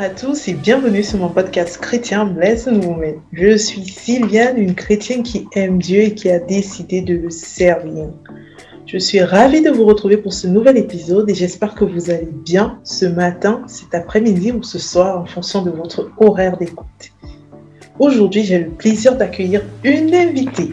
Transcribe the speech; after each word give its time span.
À 0.00 0.08
tous 0.08 0.48
et 0.48 0.54
bienvenue 0.54 1.02
sur 1.02 1.18
mon 1.18 1.28
podcast 1.28 1.76
chrétien 1.76 2.24
Bless 2.24 2.64
Woman. 2.64 3.16
Je 3.34 3.54
suis 3.58 3.84
Sylviane, 3.84 4.56
une 4.56 4.74
chrétienne 4.74 5.22
qui 5.22 5.46
aime 5.54 5.76
Dieu 5.76 6.00
et 6.00 6.14
qui 6.14 6.30
a 6.30 6.38
décidé 6.38 7.02
de 7.02 7.16
le 7.16 7.28
servir. 7.28 8.06
Je 8.86 8.96
suis 8.96 9.20
ravie 9.20 9.60
de 9.60 9.68
vous 9.68 9.84
retrouver 9.84 10.16
pour 10.16 10.32
ce 10.32 10.46
nouvel 10.46 10.78
épisode 10.78 11.28
et 11.28 11.34
j'espère 11.34 11.74
que 11.74 11.84
vous 11.84 12.08
allez 12.08 12.30
bien 12.46 12.80
ce 12.82 13.04
matin, 13.04 13.62
cet 13.66 13.94
après-midi 13.94 14.52
ou 14.52 14.62
ce 14.62 14.78
soir 14.78 15.20
en 15.20 15.26
fonction 15.26 15.60
de 15.60 15.70
votre 15.70 16.10
horaire 16.16 16.56
d'écoute. 16.56 17.12
Aujourd'hui, 17.98 18.42
j'ai 18.42 18.60
le 18.60 18.70
plaisir 18.70 19.16
d'accueillir 19.16 19.60
une 19.84 20.14
invitée. 20.14 20.72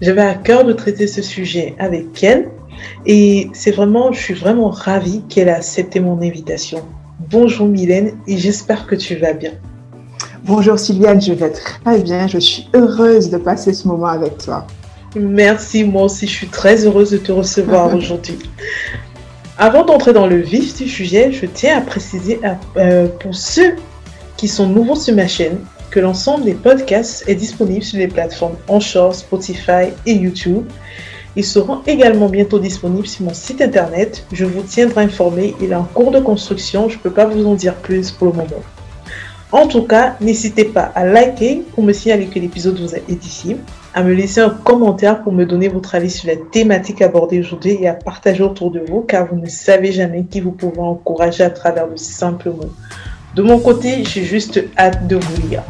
J'avais 0.00 0.22
à 0.22 0.34
cœur 0.34 0.64
de 0.64 0.72
traiter 0.72 1.06
ce 1.06 1.20
sujet 1.20 1.74
avec 1.78 2.24
elle 2.24 2.48
et 3.04 3.50
c'est 3.52 3.72
vraiment, 3.72 4.12
je 4.12 4.18
suis 4.20 4.34
vraiment 4.34 4.70
ravie 4.70 5.24
qu'elle 5.28 5.48
ait 5.48 5.52
accepté 5.52 6.00
mon 6.00 6.22
invitation. 6.22 6.82
Bonjour 7.30 7.66
Mylène 7.66 8.12
et 8.28 8.36
j'espère 8.36 8.86
que 8.86 8.94
tu 8.94 9.16
vas 9.16 9.32
bien. 9.32 9.50
Bonjour 10.44 10.78
Sylviane, 10.78 11.20
je 11.20 11.32
vais 11.32 11.50
très 11.50 11.98
bien. 11.98 12.28
Je 12.28 12.38
suis 12.38 12.68
heureuse 12.72 13.30
de 13.30 13.36
passer 13.36 13.72
ce 13.72 13.88
moment 13.88 14.06
avec 14.06 14.38
toi. 14.38 14.64
Merci, 15.16 15.82
moi 15.82 16.04
aussi 16.04 16.28
je 16.28 16.32
suis 16.32 16.46
très 16.46 16.86
heureuse 16.86 17.10
de 17.10 17.16
te 17.16 17.32
recevoir 17.32 17.92
aujourd'hui. 17.96 18.38
Avant 19.58 19.84
d'entrer 19.84 20.12
dans 20.12 20.28
le 20.28 20.36
vif 20.36 20.76
du 20.76 20.88
sujet, 20.88 21.32
je 21.32 21.46
tiens 21.46 21.78
à 21.78 21.80
préciser 21.80 22.38
euh, 22.76 23.08
pour 23.18 23.34
ceux 23.34 23.74
qui 24.36 24.46
sont 24.46 24.68
nouveaux 24.68 24.94
sur 24.94 25.16
ma 25.16 25.26
chaîne 25.26 25.58
que 25.90 25.98
l'ensemble 25.98 26.44
des 26.44 26.54
podcasts 26.54 27.28
est 27.28 27.34
disponible 27.34 27.82
sur 27.82 27.98
les 27.98 28.06
plateformes 28.08 28.56
Onshore, 28.68 29.16
Spotify 29.16 29.88
et 30.06 30.12
YouTube. 30.12 30.64
Ils 31.36 31.44
seront 31.44 31.82
également 31.86 32.30
bientôt 32.30 32.58
disponibles 32.58 33.06
sur 33.06 33.26
mon 33.26 33.34
site 33.34 33.60
internet. 33.60 34.24
Je 34.32 34.46
vous 34.46 34.62
tiendrai 34.62 35.04
informé. 35.04 35.54
Il 35.60 35.70
est 35.70 35.74
en 35.74 35.84
cours 35.84 36.10
de 36.10 36.18
construction. 36.18 36.88
Je 36.88 36.96
ne 36.96 37.02
peux 37.02 37.10
pas 37.10 37.26
vous 37.26 37.46
en 37.46 37.54
dire 37.54 37.74
plus 37.74 38.10
pour 38.10 38.28
le 38.28 38.32
moment. 38.32 38.62
En 39.52 39.68
tout 39.68 39.82
cas, 39.82 40.16
n'hésitez 40.20 40.64
pas 40.64 40.90
à 40.94 41.04
liker 41.04 41.62
pour 41.74 41.84
me 41.84 41.92
signaler 41.92 42.26
que 42.26 42.38
l'épisode 42.38 42.80
vous 42.80 42.94
a 42.94 42.98
édifié, 43.08 43.58
à 43.94 44.02
me 44.02 44.12
laisser 44.12 44.40
un 44.40 44.50
commentaire 44.50 45.22
pour 45.22 45.32
me 45.32 45.44
donner 45.44 45.68
votre 45.68 45.94
avis 45.94 46.10
sur 46.10 46.28
la 46.28 46.36
thématique 46.36 47.00
abordée 47.00 47.38
aujourd'hui 47.38 47.78
et 47.80 47.86
à 47.86 47.94
partager 47.94 48.42
autour 48.42 48.72
de 48.72 48.80
vous 48.80 49.02
car 49.02 49.26
vous 49.26 49.38
ne 49.38 49.48
savez 49.48 49.92
jamais 49.92 50.24
qui 50.24 50.40
vous 50.40 50.50
pouvez 50.50 50.80
encourager 50.80 51.44
à 51.44 51.50
travers 51.50 51.88
de 51.88 51.96
simples 51.96 52.48
mots. 52.50 52.72
De 53.36 53.42
mon 53.42 53.60
côté, 53.60 54.02
j'ai 54.04 54.24
juste 54.24 54.64
hâte 54.78 55.06
de 55.06 55.16
vous 55.16 55.48
lire. 55.48 55.62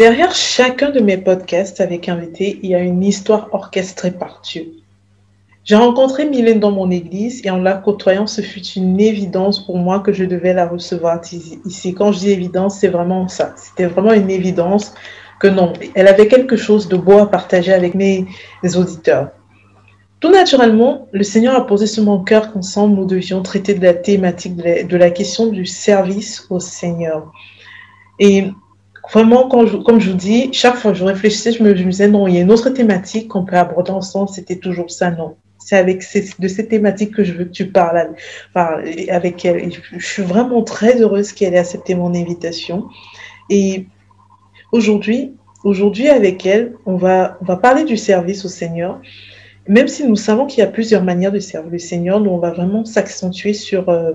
Derrière 0.00 0.34
chacun 0.34 0.88
de 0.88 1.00
mes 1.00 1.18
podcasts 1.18 1.78
avec 1.82 2.08
invité, 2.08 2.58
il 2.62 2.70
y 2.70 2.74
a 2.74 2.78
une 2.78 3.04
histoire 3.04 3.50
orchestrée 3.52 4.12
par 4.12 4.40
Dieu. 4.42 4.72
J'ai 5.64 5.76
rencontré 5.76 6.24
Mylène 6.24 6.58
dans 6.58 6.70
mon 6.70 6.90
église 6.90 7.42
et 7.44 7.50
en 7.50 7.58
la 7.58 7.74
côtoyant, 7.74 8.26
ce 8.26 8.40
fut 8.40 8.64
une 8.64 8.98
évidence 8.98 9.66
pour 9.66 9.76
moi 9.76 10.00
que 10.00 10.14
je 10.14 10.24
devais 10.24 10.54
la 10.54 10.66
recevoir 10.66 11.20
ici. 11.66 11.92
Quand 11.92 12.12
je 12.12 12.20
dis 12.20 12.30
évidence, 12.30 12.78
c'est 12.78 12.88
vraiment 12.88 13.28
ça. 13.28 13.52
C'était 13.58 13.84
vraiment 13.84 14.14
une 14.14 14.30
évidence 14.30 14.94
que 15.38 15.48
non, 15.48 15.74
elle 15.94 16.08
avait 16.08 16.28
quelque 16.28 16.56
chose 16.56 16.88
de 16.88 16.96
beau 16.96 17.18
à 17.18 17.30
partager 17.30 17.74
avec 17.74 17.94
mes 17.94 18.26
auditeurs. 18.76 19.32
Tout 20.20 20.30
naturellement, 20.30 21.08
le 21.12 21.24
Seigneur 21.24 21.54
a 21.56 21.66
posé 21.66 21.86
sur 21.86 22.04
mon 22.04 22.24
cœur 22.24 22.54
qu'ensemble 22.54 22.94
nous 22.94 23.04
devions 23.04 23.42
traiter 23.42 23.74
de 23.74 23.84
la 23.84 23.92
thématique 23.92 24.56
de 24.56 24.96
la 24.96 25.10
question 25.10 25.48
du 25.48 25.66
service 25.66 26.46
au 26.48 26.58
Seigneur. 26.58 27.30
Et 28.18 28.46
vraiment, 29.12 29.48
comme 29.48 30.00
je 30.00 30.10
vous 30.10 30.16
dis, 30.16 30.50
chaque 30.52 30.76
fois 30.76 30.92
que 30.92 30.98
je 30.98 31.04
réfléchissais, 31.04 31.52
je 31.52 31.62
me, 31.62 31.74
disais, 31.74 32.08
non, 32.08 32.26
il 32.28 32.34
y 32.34 32.38
a 32.38 32.40
une 32.40 32.52
autre 32.52 32.70
thématique 32.70 33.28
qu'on 33.28 33.44
peut 33.44 33.56
aborder 33.56 33.90
ensemble, 33.90 34.28
c'était 34.28 34.56
toujours 34.56 34.90
ça, 34.90 35.10
non. 35.10 35.36
C'est 35.58 35.76
avec 35.76 36.04
de 36.38 36.48
ces 36.48 36.68
thématiques 36.68 37.14
que 37.14 37.22
je 37.22 37.32
veux 37.34 37.44
que 37.44 37.50
tu 37.50 37.70
parles 37.70 38.14
avec 38.54 39.44
elle. 39.44 39.70
je 39.92 40.06
suis 40.06 40.22
vraiment 40.22 40.62
très 40.62 41.00
heureuse 41.00 41.32
qu'elle 41.32 41.54
ait 41.54 41.58
accepté 41.58 41.94
mon 41.94 42.14
invitation. 42.14 42.88
Et 43.50 43.86
aujourd'hui, 44.72 45.34
aujourd'hui 45.64 46.08
avec 46.08 46.46
elle, 46.46 46.74
on 46.86 46.96
va, 46.96 47.36
on 47.42 47.44
va 47.44 47.56
parler 47.56 47.84
du 47.84 47.98
service 47.98 48.44
au 48.44 48.48
Seigneur. 48.48 49.00
Même 49.68 49.86
si 49.86 50.06
nous 50.06 50.16
savons 50.16 50.46
qu'il 50.46 50.60
y 50.60 50.62
a 50.62 50.66
plusieurs 50.66 51.04
manières 51.04 51.30
de 51.30 51.38
servir 51.38 51.70
le 51.70 51.78
Seigneur, 51.78 52.20
nous, 52.20 52.30
on 52.30 52.38
va 52.38 52.50
vraiment 52.50 52.84
s'accentuer 52.86 53.52
sur 53.52 53.88
euh, 53.90 54.12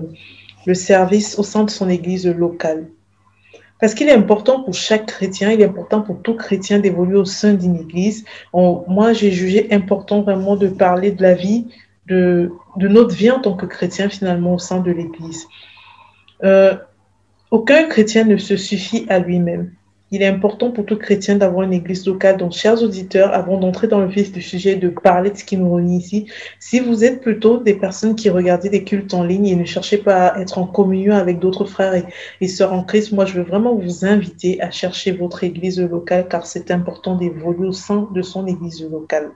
le 0.66 0.74
service 0.74 1.38
au 1.38 1.44
sein 1.44 1.62
de 1.62 1.70
son 1.70 1.88
église 1.88 2.26
locale. 2.26 2.88
Parce 3.78 3.94
qu'il 3.94 4.08
est 4.08 4.14
important 4.14 4.62
pour 4.62 4.74
chaque 4.74 5.06
chrétien, 5.06 5.52
il 5.52 5.60
est 5.60 5.66
important 5.66 6.00
pour 6.00 6.22
tout 6.22 6.34
chrétien 6.34 6.78
d'évoluer 6.78 7.18
au 7.18 7.24
sein 7.24 7.54
d'une 7.54 7.76
église. 7.76 8.24
moi, 8.54 9.12
j'ai 9.12 9.30
jugé 9.30 9.68
important 9.72 10.22
vraiment 10.22 10.56
de 10.56 10.68
parler 10.68 11.10
de 11.10 11.22
la 11.22 11.34
vie, 11.34 11.66
de, 12.06 12.50
notre 12.78 13.14
vie 13.14 13.30
en 13.30 13.40
tant 13.40 13.54
que 13.54 13.66
chrétien 13.66 14.08
finalement 14.08 14.54
au 14.54 14.58
sein 14.58 14.80
de 14.80 14.90
l'église. 14.90 15.46
Euh, 16.44 16.76
aucun 17.50 17.84
chrétien 17.84 18.24
ne 18.24 18.36
se 18.36 18.56
suffit 18.56 19.06
à 19.08 19.18
lui-même. 19.18 19.72
Il 20.12 20.22
est 20.22 20.26
important 20.26 20.70
pour 20.70 20.86
tout 20.86 20.96
chrétien 20.96 21.34
d'avoir 21.34 21.64
une 21.64 21.72
église 21.72 22.06
locale. 22.06 22.36
Donc, 22.36 22.52
chers 22.52 22.80
auditeurs, 22.80 23.34
avant 23.34 23.58
d'entrer 23.58 23.88
dans 23.88 23.98
le 23.98 24.06
vif 24.06 24.30
du 24.30 24.40
sujet, 24.40 24.76
de 24.76 24.88
parler 24.88 25.30
de 25.30 25.36
ce 25.36 25.44
qui 25.44 25.56
nous 25.56 25.74
réunit 25.74 25.98
ici, 25.98 26.26
si 26.60 26.78
vous 26.78 27.04
êtes 27.04 27.20
plutôt 27.20 27.58
des 27.58 27.74
personnes 27.74 28.14
qui 28.14 28.30
regardent 28.30 28.68
des 28.68 28.84
cultes 28.84 29.14
en 29.14 29.24
ligne 29.24 29.48
et 29.48 29.56
ne 29.56 29.64
cherchez 29.64 29.98
pas 29.98 30.28
à 30.28 30.40
être 30.40 30.58
en 30.58 30.66
communion 30.66 31.16
avec 31.16 31.40
d'autres 31.40 31.64
frères 31.64 31.94
et, 31.94 32.04
et 32.40 32.46
sœurs 32.46 32.72
en 32.72 32.84
Christ, 32.84 33.10
moi, 33.10 33.24
je 33.24 33.34
veux 33.34 33.42
vraiment 33.42 33.74
vous 33.74 34.04
inviter 34.04 34.62
à 34.62 34.70
chercher 34.70 35.10
votre 35.10 35.42
église 35.42 35.80
locale 35.80 36.28
car 36.28 36.46
c'est 36.46 36.70
important 36.70 37.16
d'évoluer 37.16 37.66
au 37.66 37.72
sein 37.72 38.08
de 38.14 38.22
son 38.22 38.46
église 38.46 38.88
locale. 38.88 39.32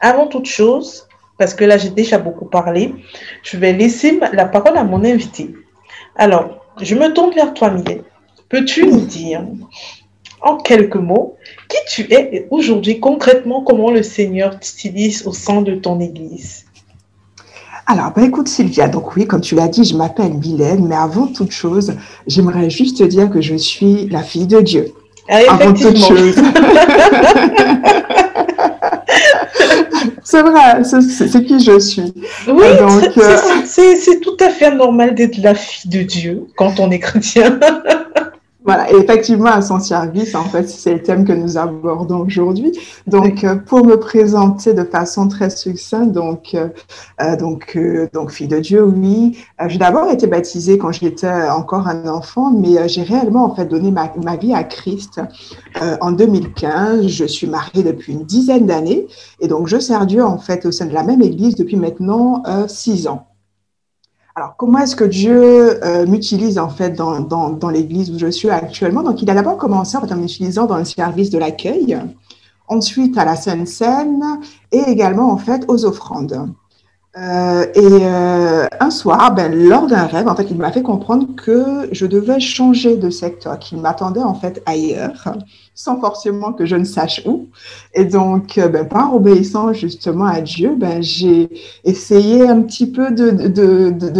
Avant 0.00 0.28
toute 0.28 0.46
chose, 0.46 1.06
parce 1.38 1.52
que 1.52 1.64
là, 1.64 1.76
j'ai 1.76 1.90
déjà 1.90 2.16
beaucoup 2.18 2.46
parlé, 2.46 2.94
je 3.42 3.58
vais 3.58 3.74
laisser 3.74 4.18
la 4.32 4.46
parole 4.46 4.78
à 4.78 4.84
mon 4.84 5.04
invité. 5.04 5.54
Alors, 6.14 6.64
je 6.80 6.94
me 6.94 7.12
tourne 7.12 7.34
vers 7.34 7.52
toi, 7.52 7.70
Miguel. 7.70 8.02
Peux-tu 8.48 8.86
nous 8.86 9.00
dire 9.00 9.42
en 10.40 10.56
quelques 10.58 10.96
mots 10.96 11.36
qui 11.68 11.78
tu 11.88 12.12
es 12.12 12.28
et 12.32 12.46
aujourd'hui 12.50 13.00
concrètement 13.00 13.62
comment 13.62 13.90
le 13.90 14.02
Seigneur 14.02 14.60
t'utilise 14.60 15.26
au 15.26 15.32
sein 15.32 15.62
de 15.62 15.74
ton 15.74 15.98
Église? 16.00 16.66
Alors, 17.88 18.12
bah, 18.14 18.22
écoute 18.22 18.48
Sylvia, 18.48 18.88
donc 18.88 19.14
oui, 19.16 19.26
comme 19.26 19.40
tu 19.40 19.54
l'as 19.54 19.68
dit, 19.68 19.84
je 19.84 19.96
m'appelle 19.96 20.34
Mylène, 20.34 20.86
mais 20.88 20.96
avant 20.96 21.28
toute 21.28 21.52
chose, 21.52 21.94
j'aimerais 22.26 22.68
juste 22.68 22.98
te 22.98 23.04
dire 23.04 23.30
que 23.30 23.40
je 23.40 23.54
suis 23.54 24.08
la 24.08 24.22
fille 24.22 24.48
de 24.48 24.60
Dieu. 24.60 24.92
Ah, 25.28 25.38
avant 25.48 25.72
toute 25.72 25.96
chose. 25.96 26.34
c'est 30.24 30.42
vrai, 30.42 30.82
c'est 30.84 31.44
qui 31.44 31.58
je 31.60 31.78
suis. 31.78 32.12
Oui, 32.48 32.64
euh, 32.64 33.00
c'est 33.64 34.20
tout 34.20 34.36
à 34.40 34.50
fait 34.50 34.72
normal 34.72 35.14
d'être 35.14 35.38
la 35.38 35.54
fille 35.54 35.90
de 35.90 36.02
Dieu 36.02 36.46
quand 36.56 36.78
on 36.80 36.90
est 36.90 37.00
chrétien. 37.00 37.58
Voilà, 38.66 38.90
effectivement, 38.90 39.50
à 39.50 39.62
son 39.62 39.78
service, 39.78 40.34
en 40.34 40.42
fait, 40.42 40.68
c'est 40.68 40.94
le 40.94 41.00
thème 41.00 41.24
que 41.24 41.32
nous 41.32 41.56
abordons 41.56 42.26
aujourd'hui. 42.26 42.76
Donc, 43.06 43.44
euh, 43.44 43.54
pour 43.54 43.86
me 43.86 43.94
présenter 43.94 44.74
de 44.74 44.82
façon 44.82 45.28
très 45.28 45.50
succincte, 45.50 46.10
donc, 46.10 46.50
euh, 46.54 46.70
euh 47.20 47.36
donc, 47.36 47.76
euh, 47.76 48.08
donc, 48.12 48.32
fille 48.32 48.48
de 48.48 48.58
Dieu, 48.58 48.82
oui. 48.82 49.38
j'ai 49.68 49.78
d'abord 49.78 50.10
été 50.10 50.26
baptisée 50.26 50.78
quand 50.78 50.90
j'étais 50.90 51.48
encore 51.48 51.86
un 51.86 52.08
enfant, 52.08 52.50
mais 52.50 52.88
j'ai 52.88 53.04
réellement, 53.04 53.44
en 53.44 53.54
fait, 53.54 53.66
donné 53.66 53.92
ma, 53.92 54.12
ma 54.20 54.34
vie 54.34 54.52
à 54.52 54.64
Christ 54.64 55.20
en 56.00 56.10
2015. 56.10 57.06
Je 57.06 57.24
suis 57.24 57.46
mariée 57.46 57.84
depuis 57.84 58.14
une 58.14 58.24
dizaine 58.24 58.66
d'années, 58.66 59.06
et 59.38 59.46
donc, 59.46 59.68
je 59.68 59.78
sers 59.78 60.06
Dieu, 60.06 60.24
en 60.24 60.38
fait, 60.38 60.66
au 60.66 60.72
sein 60.72 60.86
de 60.86 60.92
la 60.92 61.04
même 61.04 61.22
église 61.22 61.54
depuis 61.54 61.76
maintenant 61.76 62.42
six 62.66 63.06
ans. 63.06 63.28
Alors, 64.38 64.54
comment 64.58 64.80
est-ce 64.80 64.94
que 64.94 65.04
Dieu 65.04 65.82
euh, 65.82 66.04
m'utilise 66.04 66.58
en 66.58 66.68
fait 66.68 66.90
dans, 66.90 67.20
dans, 67.20 67.70
l'église 67.70 68.10
où 68.10 68.18
je 68.18 68.26
suis 68.26 68.50
actuellement? 68.50 69.02
Donc, 69.02 69.22
il 69.22 69.30
a 69.30 69.34
d'abord 69.34 69.56
commencé 69.56 69.96
en, 69.96 70.16
m'utilisant 70.16 70.66
dans 70.66 70.76
le 70.76 70.84
service 70.84 71.30
de 71.30 71.38
l'accueil, 71.38 71.98
ensuite 72.68 73.16
à 73.16 73.24
la 73.24 73.34
Sainte 73.34 73.66
Seine 73.66 74.22
et 74.72 74.82
également 74.88 75.32
en 75.32 75.38
fait 75.38 75.64
aux 75.68 75.86
offrandes. 75.86 76.50
Euh, 77.16 77.64
et 77.74 78.04
euh, 78.04 78.66
un 78.78 78.90
soir, 78.90 79.34
ben, 79.34 79.54
lors 79.54 79.86
d'un 79.86 80.04
rêve, 80.04 80.28
en 80.28 80.36
fait, 80.36 80.48
il 80.50 80.58
m'a 80.58 80.70
fait 80.70 80.82
comprendre 80.82 81.28
que 81.34 81.88
je 81.92 82.04
devais 82.04 82.38
changer 82.38 82.98
de 82.98 83.08
secteur, 83.08 83.58
qu'il 83.58 83.78
m'attendait 83.78 84.22
en 84.22 84.34
fait 84.34 84.62
ailleurs, 84.66 85.32
sans 85.76 86.00
forcément 86.00 86.54
que 86.54 86.64
je 86.64 86.74
ne 86.74 86.84
sache 86.84 87.20
où. 87.26 87.48
Et 87.94 88.06
donc, 88.06 88.56
euh, 88.56 88.66
ben, 88.66 88.88
par 88.88 89.14
obéissant 89.14 89.74
justement 89.74 90.24
à 90.24 90.40
Dieu, 90.40 90.74
ben, 90.74 91.02
j'ai 91.02 91.50
essayé 91.84 92.48
un 92.48 92.62
petit 92.62 92.90
peu 92.90 93.10
de, 93.10 93.30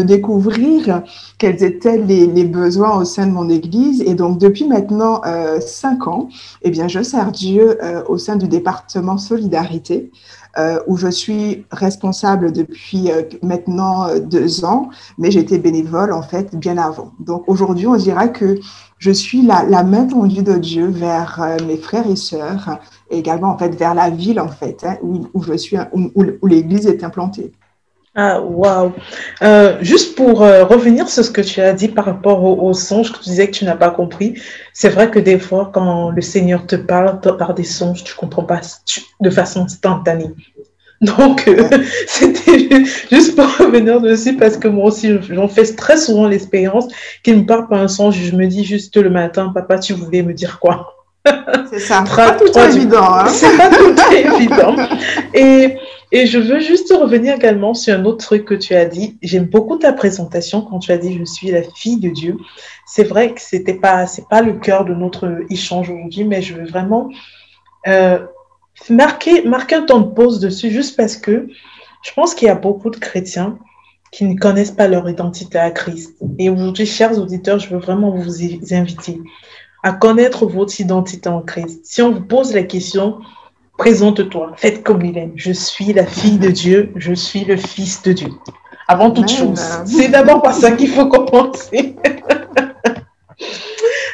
découvrir 0.02 1.02
quels 1.38 1.64
étaient 1.64 1.96
les, 1.96 2.44
besoins 2.44 2.98
au 2.98 3.04
sein 3.06 3.26
de 3.26 3.32
mon 3.32 3.48
Église. 3.48 4.02
Et 4.02 4.14
donc, 4.14 4.38
depuis 4.38 4.68
maintenant 4.68 5.22
euh, 5.24 5.58
cinq 5.60 6.06
ans, 6.06 6.28
eh 6.60 6.70
bien, 6.70 6.88
je 6.88 7.02
sers 7.02 7.32
Dieu 7.32 7.78
euh, 7.82 8.02
au 8.06 8.18
sein 8.18 8.36
du 8.36 8.46
département 8.46 9.18
Solidarité. 9.18 10.12
Où 10.86 10.96
je 10.96 11.08
suis 11.08 11.66
responsable 11.70 12.50
depuis 12.50 13.10
maintenant 13.42 14.06
deux 14.18 14.64
ans, 14.64 14.88
mais 15.18 15.30
j'étais 15.30 15.58
bénévole 15.58 16.14
en 16.14 16.22
fait 16.22 16.56
bien 16.56 16.78
avant. 16.78 17.12
Donc 17.20 17.44
aujourd'hui, 17.46 17.86
on 17.86 17.96
dirait 17.96 18.32
que 18.32 18.58
je 18.98 19.10
suis 19.10 19.42
la, 19.42 19.82
main 19.82 20.06
tendue 20.06 20.42
de 20.42 20.54
Dieu 20.54 20.86
vers 20.86 21.40
euh, 21.42 21.56
mes 21.66 21.76
frères 21.76 22.08
et 22.08 22.16
sœurs, 22.16 22.78
et 23.10 23.18
également 23.18 23.50
en 23.50 23.58
fait 23.58 23.74
vers 23.74 23.94
la 23.94 24.10
ville 24.10 24.40
en 24.40 24.48
fait 24.48 24.84
hein, 24.84 24.96
où, 25.02 25.42
je 25.42 25.56
suis, 25.56 25.76
où, 25.92 26.46
l'Église 26.46 26.86
est 26.86 27.04
implantée. 27.04 27.52
Ah, 28.18 28.40
waouh. 28.40 28.92
Euh, 29.42 29.76
juste 29.82 30.16
pour 30.16 30.42
euh, 30.42 30.64
revenir 30.64 31.06
sur 31.06 31.22
ce 31.22 31.30
que 31.30 31.42
tu 31.42 31.60
as 31.60 31.74
dit 31.74 31.88
par 31.88 32.06
rapport 32.06 32.42
au, 32.42 32.66
au 32.66 32.72
songe 32.72 33.12
que 33.12 33.18
tu 33.18 33.24
disais 33.28 33.46
que 33.46 33.54
tu 33.54 33.66
n'as 33.66 33.76
pas 33.76 33.90
compris, 33.90 34.40
c'est 34.72 34.88
vrai 34.88 35.10
que 35.10 35.18
des 35.18 35.38
fois, 35.38 35.70
quand 35.70 36.10
le 36.10 36.22
Seigneur 36.22 36.66
te 36.66 36.76
parle 36.76 37.20
par 37.20 37.52
des 37.52 37.64
songes, 37.64 38.04
tu 38.04 38.14
comprends 38.14 38.44
pas 38.44 38.62
de 39.20 39.28
façon 39.28 39.64
instantanée. 39.64 40.30
Donc, 41.18 41.46
euh, 41.48 41.68
c'était 42.06 42.84
juste 43.10 43.36
pour 43.36 43.44
revenir 43.58 44.00
dessus 44.00 44.36
parce 44.36 44.56
que 44.56 44.68
moi 44.68 44.86
aussi, 44.86 45.12
j'en 45.30 45.48
fais 45.48 45.64
très 45.74 45.96
souvent 45.96 46.26
l'expérience 46.26 46.86
qu'il 47.22 47.38
me 47.38 47.46
parle 47.46 47.68
par 47.68 47.80
un 47.80 47.88
songe. 47.88 48.16
Je 48.16 48.34
me 48.34 48.46
dis 48.46 48.64
juste 48.64 48.96
le 48.96 49.10
matin, 49.10 49.50
papa, 49.54 49.78
tu 49.78 49.92
voulais 49.92 50.22
me 50.22 50.32
dire 50.32 50.58
quoi? 50.58 50.94
C'est 51.70 51.80
ça. 51.80 52.04
pas 52.14 52.32
tout 52.32 52.58
évident. 52.58 53.14
Hein? 53.14 53.26
C'est 53.28 53.56
pas 53.56 53.68
tout 53.68 53.94
évident. 54.12 54.76
Et 55.34 55.76
et 56.12 56.26
je 56.26 56.38
veux 56.38 56.60
juste 56.60 56.92
revenir 56.92 57.34
également 57.34 57.74
sur 57.74 57.98
un 57.98 58.04
autre 58.04 58.24
truc 58.24 58.44
que 58.44 58.54
tu 58.54 58.74
as 58.74 58.84
dit. 58.84 59.18
J'aime 59.22 59.46
beaucoup 59.46 59.76
ta 59.76 59.92
présentation 59.92 60.62
quand 60.62 60.78
tu 60.78 60.92
as 60.92 60.98
dit 60.98 61.18
je 61.18 61.24
suis 61.24 61.50
la 61.50 61.62
fille 61.62 61.98
de 61.98 62.10
Dieu. 62.10 62.36
C'est 62.86 63.04
vrai 63.04 63.34
que 63.34 63.40
c'était 63.40 63.74
pas 63.74 64.06
c'est 64.06 64.28
pas 64.28 64.40
le 64.40 64.52
cœur 64.54 64.84
de 64.84 64.94
notre 64.94 65.40
échange 65.50 65.90
aujourd'hui, 65.90 66.24
mais 66.24 66.42
je 66.42 66.54
veux 66.54 66.66
vraiment 66.66 67.08
euh, 67.88 68.20
marquer 68.90 69.42
marquer 69.42 69.76
un 69.76 69.82
temps 69.82 70.00
de 70.00 70.12
pause 70.12 70.40
dessus 70.40 70.70
juste 70.70 70.96
parce 70.96 71.16
que 71.16 71.48
je 72.02 72.12
pense 72.14 72.34
qu'il 72.34 72.46
y 72.46 72.50
a 72.50 72.54
beaucoup 72.54 72.90
de 72.90 72.96
chrétiens 72.96 73.58
qui 74.12 74.24
ne 74.24 74.38
connaissent 74.38 74.70
pas 74.70 74.88
leur 74.88 75.08
identité 75.08 75.58
à 75.58 75.70
Christ. 75.70 76.16
Et 76.38 76.48
aujourd'hui, 76.48 76.86
chers 76.86 77.18
auditeurs, 77.18 77.58
je 77.58 77.68
veux 77.68 77.80
vraiment 77.80 78.10
vous 78.10 78.42
inviter 78.72 79.20
à 79.82 79.92
connaître 79.92 80.46
votre 80.46 80.80
identité 80.80 81.28
en 81.28 81.42
Christ. 81.42 81.80
Si 81.84 82.00
on 82.02 82.12
vous 82.12 82.22
pose 82.22 82.54
la 82.54 82.62
question, 82.62 83.18
Présente-toi, 83.78 84.52
faites 84.56 84.82
comme 84.82 85.04
il 85.04 85.18
aime. 85.18 85.32
Je 85.36 85.52
suis 85.52 85.92
la 85.92 86.06
fille 86.06 86.38
de 86.38 86.48
Dieu, 86.48 86.92
je 86.96 87.12
suis 87.12 87.44
le 87.44 87.56
fils 87.56 88.02
de 88.02 88.12
Dieu. 88.12 88.30
Avant 88.88 89.10
toute 89.10 89.28
chose, 89.28 89.60
c'est 89.84 90.08
d'abord 90.08 90.40
par 90.40 90.54
ça 90.54 90.72
qu'il 90.72 90.88
faut 90.88 91.06
commencer. 91.08 91.94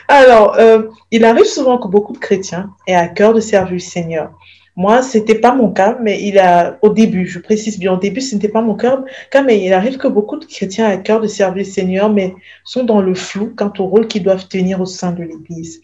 Alors, 0.09 0.57
euh, 0.59 0.83
il 1.11 1.25
arrive 1.25 1.45
souvent 1.45 1.79
que 1.79 1.89
beaucoup 1.89 2.13
de 2.13 2.19
chrétiens 2.19 2.71
aient 2.87 2.95
à 2.95 3.09
cœur 3.09 3.35
de 3.35 3.41
servir 3.41 3.73
le 3.73 3.79
Seigneur. 3.79 4.33
Moi, 4.75 5.03
c'était 5.03 5.35
pas 5.35 5.55
mon 5.55 5.71
cas, 5.71 5.99
mais 6.01 6.23
il 6.23 6.39
a, 6.39 6.79
au 6.81 6.89
début, 6.89 7.27
je 7.27 7.39
précise 7.39 7.79
bien, 7.79 7.93
au 7.93 7.99
début, 7.99 8.23
ce 8.23 8.35
n'était 8.35 8.49
pas 8.49 8.63
mon 8.63 8.75
cas, 8.75 9.03
mais 9.45 9.63
il 9.63 9.73
arrive 9.73 9.99
que 9.99 10.09
beaucoup 10.09 10.39
de 10.39 10.47
chrétiens 10.47 10.89
aient 10.89 10.95
à 10.95 10.97
cœur 10.97 11.21
de 11.21 11.27
servir 11.27 11.59
le 11.59 11.65
Seigneur, 11.65 12.09
mais 12.09 12.35
sont 12.65 12.85
dans 12.85 13.03
le 13.03 13.15
flou 13.15 13.53
quant 13.55 13.73
au 13.79 13.85
rôle 13.85 14.07
qu'ils 14.07 14.23
doivent 14.23 14.49
tenir 14.49 14.81
au 14.81 14.87
sein 14.87 15.13
de 15.13 15.23
l'Église. 15.23 15.83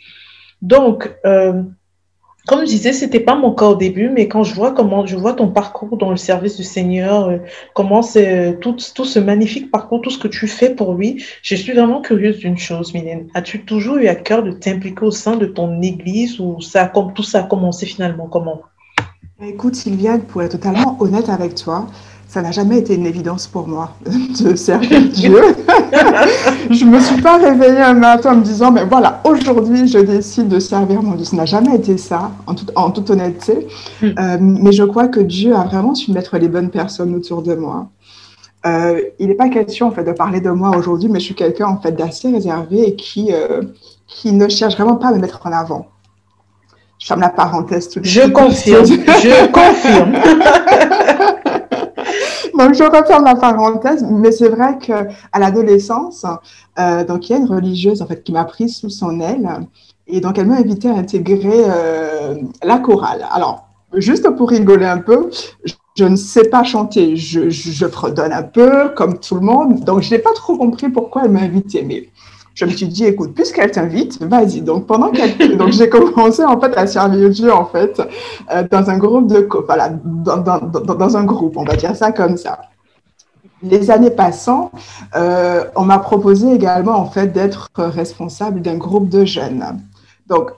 Donc, 0.63 1.15
euh, 1.27 1.63
comme 2.49 2.61
je 2.61 2.65
disais, 2.65 2.95
c'était 2.95 3.21
pas 3.21 3.37
mon 3.37 3.53
cas 3.53 3.67
au 3.67 3.77
début, 3.77 4.09
mais 4.09 4.27
quand 4.27 4.43
je 4.43 4.55
vois 4.55 4.73
comment 4.73 5.05
je 5.05 5.17
vois 5.17 5.35
ton 5.35 5.49
parcours 5.49 5.99
dans 5.99 6.11
le 6.11 6.17
service 6.17 6.57
du 6.57 6.65
Seigneur, 6.65 7.29
euh, 7.29 7.37
comment 7.75 8.01
c'est 8.01 8.59
tout, 8.63 8.75
tout 8.95 9.05
ce 9.05 9.19
magnifique 9.19 9.71
parcours, 9.71 10.01
tout 10.01 10.09
ce 10.09 10.19
que 10.19 10.29
tu 10.29 10.47
fais 10.47 10.71
pour 10.71 10.95
lui, 10.95 11.23
je 11.43 11.55
suis 11.55 11.75
vraiment 11.75 12.01
curieuse 12.01 12.39
d'une 12.39 12.57
chose, 12.57 12.95
Mylène. 12.95 13.29
As-tu 13.35 13.67
toujours 13.67 13.99
eu 13.99 14.09
à 14.09 14.15
cœur 14.15 14.43
de 14.43 14.53
t'impliquer 14.53 15.05
au 15.05 15.11
sein 15.11 15.37
de 15.37 15.45
ton 15.45 15.83
église 15.83 16.41
ou 16.41 16.59
ça 16.63 16.87
comme 16.87 17.13
tout 17.13 17.23
ça 17.23 17.41
a 17.41 17.43
commencé 17.43 17.85
finalement 17.85 18.29
comment? 18.29 18.63
Écoute, 19.47 19.75
Sylviane, 19.75 20.23
pour 20.23 20.43
être 20.43 20.53
totalement 20.53 20.97
honnête 21.01 21.29
avec 21.29 21.55
toi, 21.55 21.87
ça 22.29 22.41
n'a 22.41 22.51
jamais 22.51 22.79
été 22.79 22.95
une 22.95 23.07
évidence 23.07 23.47
pour 23.47 23.69
moi 23.69 23.93
de 24.41 24.57
servir 24.57 25.03
Dieu. 25.13 25.39
je 26.71 26.85
ne 26.85 26.91
me 26.91 27.01
suis 27.01 27.21
pas 27.21 27.39
réveillée 27.39 27.81
un 27.81 27.95
matin 27.95 28.33
en 28.33 28.37
me 28.37 28.43
disant, 28.43 28.71
mais 28.71 28.85
voilà, 28.85 29.21
aujourd'hui, 29.25 29.89
je 29.89 29.99
décide 29.99 30.49
de 30.49 30.59
servir 30.59 31.03
mon 31.03 31.15
Dieu. 31.15 31.25
Ça 31.25 31.37
n'a 31.37 31.47
jamais 31.47 31.77
été 31.77 31.97
ça, 31.97 32.31
en, 32.47 32.55
en 32.75 32.91
toute 32.91 33.11
honnêteté. 33.11 33.67
Hmm. 34.03 34.07
Euh, 34.19 34.39
mais 34.41 34.73
je 34.73 34.85
crois 34.85 35.09
que 35.09 35.21
Dieu 35.21 35.55
a 35.55 35.65
vraiment 35.65 35.95
su 35.95 36.13
mettre 36.13 36.37
les 36.39 36.49
bonnes 36.49 36.71
personnes 36.71 37.15
autour 37.15 37.43
de 37.43 37.55
moi. 37.55 37.89
Euh, 38.67 39.01
il 39.19 39.29
n'est 39.29 39.35
pas 39.35 39.49
question 39.49 39.87
en 39.87 39.91
fait 39.93 40.05
de 40.05 40.13
parler 40.13 40.41
de 40.41 40.51
moi 40.51 40.77
aujourd'hui, 40.77 41.09
mais 41.09 41.21
je 41.21 41.27
suis 41.27 41.35
quelqu'un 41.35 41.67
en 41.67 41.81
fait 41.81 41.93
d'assez 41.93 42.31
réservé 42.31 42.89
et 42.89 42.97
qui, 42.97 43.33
euh, 43.33 43.63
qui 44.07 44.33
ne 44.33 44.49
cherche 44.49 44.75
vraiment 44.75 44.97
pas 44.97 45.09
à 45.09 45.13
me 45.13 45.21
mettre 45.21 45.41
en 45.45 45.53
avant. 45.53 45.87
Je 46.99 47.07
ferme 47.07 47.21
la 47.21 47.29
parenthèse 47.29 47.89
tout 47.89 48.01
de 48.01 48.07
suite. 48.07 48.23
Je 48.27 48.29
confirme, 48.31 48.85
je 48.85 49.47
confirme. 49.53 50.13
Donc, 52.59 52.75
je 52.75 52.83
referme 52.83 53.25
la 53.25 53.37
parenthèse, 53.37 54.05
mais 54.11 54.33
c'est 54.33 54.49
vrai 54.49 54.79
qu'à 54.79 55.07
l'adolescence, 55.39 56.27
euh, 56.79 57.05
donc 57.05 57.29
il 57.29 57.33
y 57.33 57.37
a 57.37 57.39
une 57.39 57.47
religieuse 57.47 58.03
en 58.03 58.07
fait 58.07 58.25
qui 58.25 58.33
m'a 58.33 58.45
prise 58.45 58.77
sous 58.79 58.91
son 58.91 59.21
aile 59.21 59.49
et 60.09 60.21
donc 60.21 60.39
elle 60.39 60.47
m'a 60.47 60.57
invité 60.57 60.89
à 60.89 60.95
intégrer 60.95 61.63
euh, 61.67 62.35
la 62.65 62.79
chorale. 62.79 63.25
Alors, 63.31 63.69
juste 63.95 64.29
pour 64.31 64.51
rigoler 64.51 64.87
un 64.87 64.99
peu, 64.99 65.31
je, 65.97 66.05
ne 66.05 66.17
sais 66.17 66.49
pas 66.49 66.65
chanter, 66.65 67.17
je, 67.17 67.87
fredonne 67.87 68.33
un 68.33 68.43
peu 68.43 68.89
comme 68.97 69.19
tout 69.21 69.37
le 69.37 69.43
monde, 69.43 69.85
donc 69.85 70.03
je 70.03 70.11
n'ai 70.11 70.19
pas 70.19 70.33
trop 70.35 70.57
compris 70.57 70.89
pourquoi 70.89 71.23
elle 71.27 71.31
m'a 71.31 71.43
invité, 71.43 71.83
mais 71.83 72.09
je 72.59 72.65
me 72.65 72.71
suis 72.71 72.89
dit, 72.89 73.05
écoute, 73.05 73.35
puisqu'elle 73.35 73.71
t'invite, 73.71 74.21
vas-y. 74.21 74.63
Donc, 74.63 74.87
pendant 74.87 75.13
donc 75.13 75.71
j'ai 75.71 75.89
commencé 75.89 76.45
en 76.45 76.61
fait 76.61 76.77
à 76.77 76.89
servir 76.89 77.31
Dieu 77.31 77.53
en 77.53 77.65
fait 77.65 78.03
euh, 78.53 78.65
dans 78.69 78.91
un 78.91 78.99
groupe 78.99 79.29
de, 79.29 79.49
voilà, 79.65 79.91
dans, 79.91 80.39
dans, 80.39 80.59
dans, 80.59 81.17
un 81.17 81.23
groupe, 81.23 81.57
on 81.57 81.63
va 81.63 81.77
dire 81.77 81.95
ça 81.95 82.11
comme 82.11 82.37
ça. 82.37 82.59
Les 83.63 83.93
années 83.93 84.11
passant, 84.11 84.73
euh, 85.15 85.67
on 85.77 85.85
m'a 85.85 86.01
proposé 86.01 86.53
également 86.53 86.97
en 86.99 87.07
fait 87.07 87.29
d'être 87.29 87.71
responsable 87.77 88.61
d'un 88.61 88.77
groupe 88.77 89.09
de 89.09 89.25
jeunes. 89.25 89.65
Donc, 90.27 90.51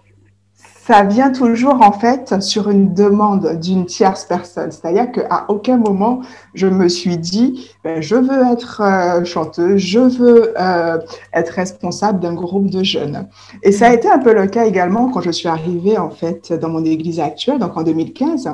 ça 0.91 1.05
vient 1.05 1.31
toujours 1.31 1.83
en 1.83 1.93
fait 1.93 2.43
sur 2.43 2.69
une 2.69 2.93
demande 2.95 3.61
d'une 3.61 3.87
tierce 3.87 4.25
personne. 4.25 4.73
C'est-à-dire 4.73 5.13
qu'à 5.13 5.45
aucun 5.47 5.77
moment 5.77 6.23
je 6.53 6.67
me 6.67 6.89
suis 6.89 7.17
dit, 7.17 7.71
ben, 7.85 8.03
je 8.03 8.17
veux 8.17 8.43
être 8.51 8.83
euh, 8.83 9.25
chanteuse, 9.25 9.81
je 9.81 10.01
veux 10.01 10.53
euh, 10.59 10.99
être 11.33 11.51
responsable 11.51 12.19
d'un 12.19 12.35
groupe 12.35 12.71
de 12.71 12.83
jeunes. 12.83 13.29
Et 13.63 13.71
ça 13.71 13.87
a 13.87 13.95
été 13.95 14.11
un 14.11 14.19
peu 14.19 14.35
le 14.35 14.49
cas 14.49 14.65
également 14.65 15.11
quand 15.11 15.21
je 15.21 15.31
suis 15.31 15.47
arrivée 15.47 15.97
en 15.97 16.11
fait 16.11 16.53
dans 16.53 16.69
mon 16.69 16.85
église 16.85 17.21
actuelle, 17.21 17.61
donc 17.61 17.77
en 17.77 17.85
2015. 17.85 18.51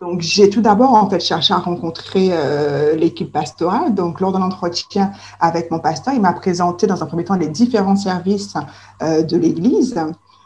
Donc, 0.00 0.20
j'ai 0.20 0.50
tout 0.50 0.62
d'abord 0.62 0.94
en 0.94 1.08
fait 1.08 1.20
cherché 1.20 1.54
à 1.54 1.58
rencontrer 1.58 2.30
euh, 2.32 2.96
l'équipe 2.96 3.30
pastorale. 3.30 3.94
Donc, 3.94 4.20
lors 4.20 4.32
d'un 4.32 4.42
entretien 4.42 5.12
avec 5.38 5.70
mon 5.70 5.78
pasteur, 5.78 6.12
il 6.12 6.20
m'a 6.20 6.32
présenté 6.32 6.88
dans 6.88 7.04
un 7.04 7.06
premier 7.06 7.22
temps 7.22 7.36
les 7.36 7.46
différents 7.46 7.94
services 7.94 8.54
de 9.00 9.36
l'Église. 9.36 9.94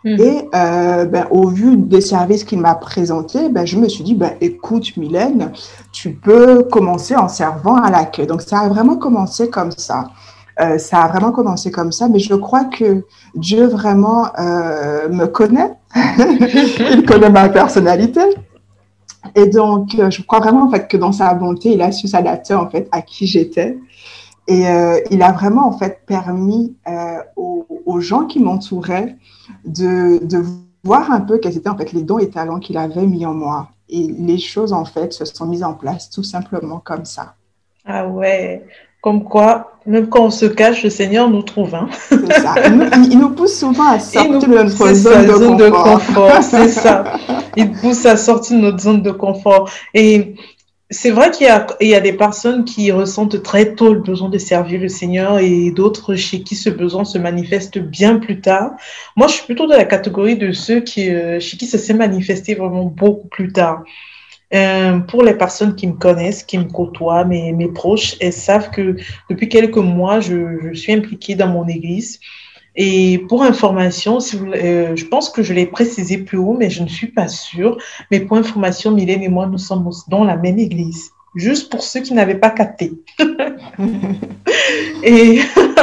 Mhm. 0.05 0.21
Et 0.21 0.49
euh, 0.55 1.05
ben, 1.07 1.27
au 1.31 1.49
vu 1.49 1.77
des 1.77 2.01
services 2.01 2.45
qu'il 2.45 2.61
m'a 2.61 2.75
présentés, 2.75 3.49
ben, 3.49 3.67
je 3.67 3.77
me 3.77 3.89
suis 3.89 4.05
dit, 4.05 4.15
ben, 4.15 4.33
écoute 4.41 4.97
Mylène, 4.97 5.53
tu 5.93 6.13
peux 6.13 6.63
commencer 6.65 7.17
en 7.17 7.29
servant 7.29 7.77
à 7.77 7.91
l'accueil. 7.91 8.27
Donc 8.27 8.43
ça 8.43 8.61
a 8.61 8.69
vraiment 8.69 8.97
commencé 8.97 9.51
comme 9.51 9.73
ça. 9.73 10.05
Euh, 10.61 10.79
ça 10.79 11.03
a 11.03 11.09
vraiment 11.09 11.31
commencé 11.31 11.71
comme 11.71 11.93
ça, 11.93 12.09
mais 12.09 12.19
je 12.19 12.35
crois 12.35 12.65
que 12.65 13.05
Dieu 13.35 13.67
vraiment 13.67 14.29
euh, 14.39 15.09
me 15.09 15.27
connaît. 15.27 15.73
il 15.95 17.05
connaît 17.07 17.31
ma 17.31 17.49
personnalité. 17.49 18.21
Et 19.35 19.47
donc, 19.47 19.91
je 19.97 20.23
crois 20.23 20.41
vraiment 20.41 20.65
en 20.65 20.71
fait, 20.71 20.89
que 20.89 20.97
dans 20.97 21.13
sa 21.13 21.35
bonté, 21.35 21.73
il 21.73 21.83
a 21.83 21.93
su 21.93 22.09
s'adapter 22.09 22.55
en 22.55 22.69
fait, 22.71 22.89
à 22.93 23.03
qui 23.03 23.27
j'étais. 23.27 23.79
Et 24.49 24.65
il 25.11 25.23
a 25.23 25.33
vraiment 25.33 25.69
en 25.69 25.79
fait 25.79 26.01
permis 26.07 26.75
aux, 27.37 27.67
aux, 27.85 28.01
gens 28.01 28.25
qui 28.25 28.41
m'entouraient 28.41 29.17
de, 29.67 30.25
de, 30.25 30.43
voir 30.85 31.13
un 31.13 31.21
peu 31.21 31.39
quels 31.39 31.57
étaient 31.57 31.69
en 31.69 31.77
fait 31.77 31.93
les 31.93 32.03
dons 32.03 32.19
et 32.19 32.31
talents 32.31 32.59
qu'il 32.59 32.79
avait 32.79 33.07
mis 33.07 33.27
en 33.27 33.35
moi. 33.35 33.69
Et 33.91 34.07
les 34.07 34.39
choses 34.39 34.73
en 34.73 34.87
fait 34.87 35.13
se 35.13 35.25
sont 35.27 35.47
mises 35.47 35.65
en 35.65 35.75
place 35.75 36.09
tout 36.09 36.23
simplement 36.23 36.81
comme 36.83 37.05
ça. 37.05 37.35
Ah 37.85 38.07
ouais, 38.07 38.65
comme 39.01 39.25
quoi, 39.25 39.73
même 39.87 40.09
quand 40.09 40.25
on 40.25 40.31
se 40.31 40.47
cache, 40.47 40.83
le 40.83 40.91
Seigneur 40.91 41.31
nous 41.31 41.43
trouve. 41.43 41.75
Hein? 41.75 41.89
C'est 42.09 42.33
ça. 42.33 42.55
Il 43.11 43.19
nous, 43.19 43.31
pousse 43.31 43.59
souvent 43.59 43.93
à 43.93 44.01
sortir 44.01 44.41
de 44.41 44.47
notre 44.47 44.93
zone, 44.93 45.27
de, 45.27 45.33
zone 45.33 45.57
de 45.57 45.71
confort. 45.71 46.43
C'est 46.43 46.69
ça. 46.69 47.05
Il 47.57 47.71
pousse 47.73 48.05
à 48.07 48.17
sortir 48.17 48.57
de 48.57 48.63
notre 48.63 48.81
zone 48.81 49.03
de 49.03 49.11
confort. 49.11 49.71
Et 49.95 50.35
c'est 50.91 51.11
vrai 51.11 51.31
qu'il 51.31 51.47
y 51.47 51.87
y 51.87 51.95
a 51.95 52.01
des 52.01 52.15
personnes 52.15 52.65
qui 52.65 52.91
ressentent 52.93 53.43
très 53.43 53.75
tôt 53.75 53.93
le 53.93 54.01
besoin 54.01 54.31
de 54.31 54.39
servir 54.39 54.81
le 54.81 54.89
Seigneur 54.89 55.39
et 55.39 55.71
d'autres 55.71 56.15
chez 56.15 56.43
qui 56.43 56.55
ce 56.55 56.71
besoin 56.71 57.05
se 57.05 57.19
manifeste 57.19 57.79
bien 57.79 58.19
plus 58.19 58.41
tard. 58.41 58.73
Moi, 59.15 59.27
je 59.29 59.35
suis 59.35 59.45
plutôt 59.45 59.67
de 59.67 59.75
la 59.75 59.85
catégorie 59.85 60.37
de 60.37 60.53
ceux 60.53 60.81
qui, 60.81 61.11
euh, 61.11 61.41
chez 61.41 61.59
qui 61.59 61.67
ça 61.67 61.77
s'est 61.77 61.93
manifesté 61.95 62.55
vraiment 62.55 62.85
beaucoup 62.85 63.29
plus 63.29 63.53
tard. 63.53 63.85
Euh, 64.55 65.01
pour 65.01 65.23
les 65.23 65.35
personnes 65.35 65.77
qui 65.77 65.87
me 65.87 65.93
connaissent, 65.93 66.43
qui 66.43 66.57
me 66.57 66.65
côtoient, 66.65 67.25
mes, 67.27 67.53
mes 67.53 67.69
proches, 67.69 68.17
elles 68.21 68.33
savent 68.33 68.71
que 68.71 68.97
depuis 69.29 69.51
quelques 69.51 69.77
mois, 69.77 70.21
je, 70.21 70.71
je 70.73 70.73
suis 70.73 70.93
impliquée 70.95 71.35
dans 71.35 71.49
mon 71.49 71.69
église. 71.69 72.19
Et 72.81 73.19
pour 73.29 73.43
information, 73.43 74.21
si 74.21 74.37
vous, 74.37 74.53
euh, 74.53 74.95
je 74.95 75.05
pense 75.05 75.31
que 75.31 75.43
je 75.43 75.53
l'ai 75.53 75.67
précisé 75.67 76.17
plus 76.17 76.39
haut, 76.39 76.57
mais 76.57 76.71
je 76.71 76.85
ne 76.85 76.89
suis 76.89 77.09
pas 77.09 77.27
sûre. 77.27 77.77
Mais 78.13 78.21
pour 78.21 78.37
information, 78.37 78.93
Mylène 78.93 79.25
et 79.25 79.29
moi, 79.29 79.49
nous 79.49 79.59
sommes 79.59 79.91
dans 80.07 80.23
la 80.23 80.37
même 80.37 80.61
église. 80.61 81.11
Juste 81.35 81.73
pour 81.73 81.83
ceux 81.83 82.01
qui 82.01 82.15
n'avaient 82.15 82.39
pas 82.39 82.51
capté. 82.51 82.93
et 85.03 85.41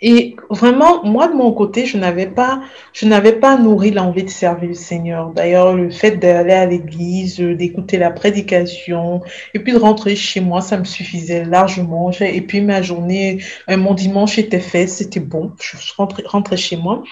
Et 0.00 0.36
vraiment, 0.48 1.04
moi, 1.04 1.26
de 1.26 1.34
mon 1.34 1.52
côté, 1.52 1.84
je 1.84 1.98
n'avais 1.98 2.28
pas, 2.28 2.62
je 2.92 3.06
n'avais 3.06 3.32
pas 3.32 3.56
nourri 3.58 3.90
l'envie 3.90 4.22
de 4.22 4.30
servir 4.30 4.68
le 4.68 4.74
Seigneur. 4.74 5.30
D'ailleurs, 5.30 5.74
le 5.74 5.90
fait 5.90 6.12
d'aller 6.12 6.52
à 6.52 6.66
l'église, 6.66 7.40
d'écouter 7.40 7.98
la 7.98 8.12
prédication, 8.12 9.22
et 9.54 9.58
puis 9.58 9.72
de 9.72 9.78
rentrer 9.78 10.14
chez 10.14 10.40
moi, 10.40 10.60
ça 10.60 10.78
me 10.78 10.84
suffisait 10.84 11.44
largement. 11.44 12.12
Et 12.20 12.40
puis, 12.42 12.60
ma 12.60 12.80
journée, 12.80 13.42
euh, 13.68 13.76
mon 13.76 13.94
dimanche 13.94 14.38
était 14.38 14.60
fait, 14.60 14.86
c'était 14.86 15.20
bon. 15.20 15.52
Je 15.60 15.76
rentrais, 15.96 16.22
rentrais 16.26 16.56
chez 16.56 16.76
moi. 16.76 17.02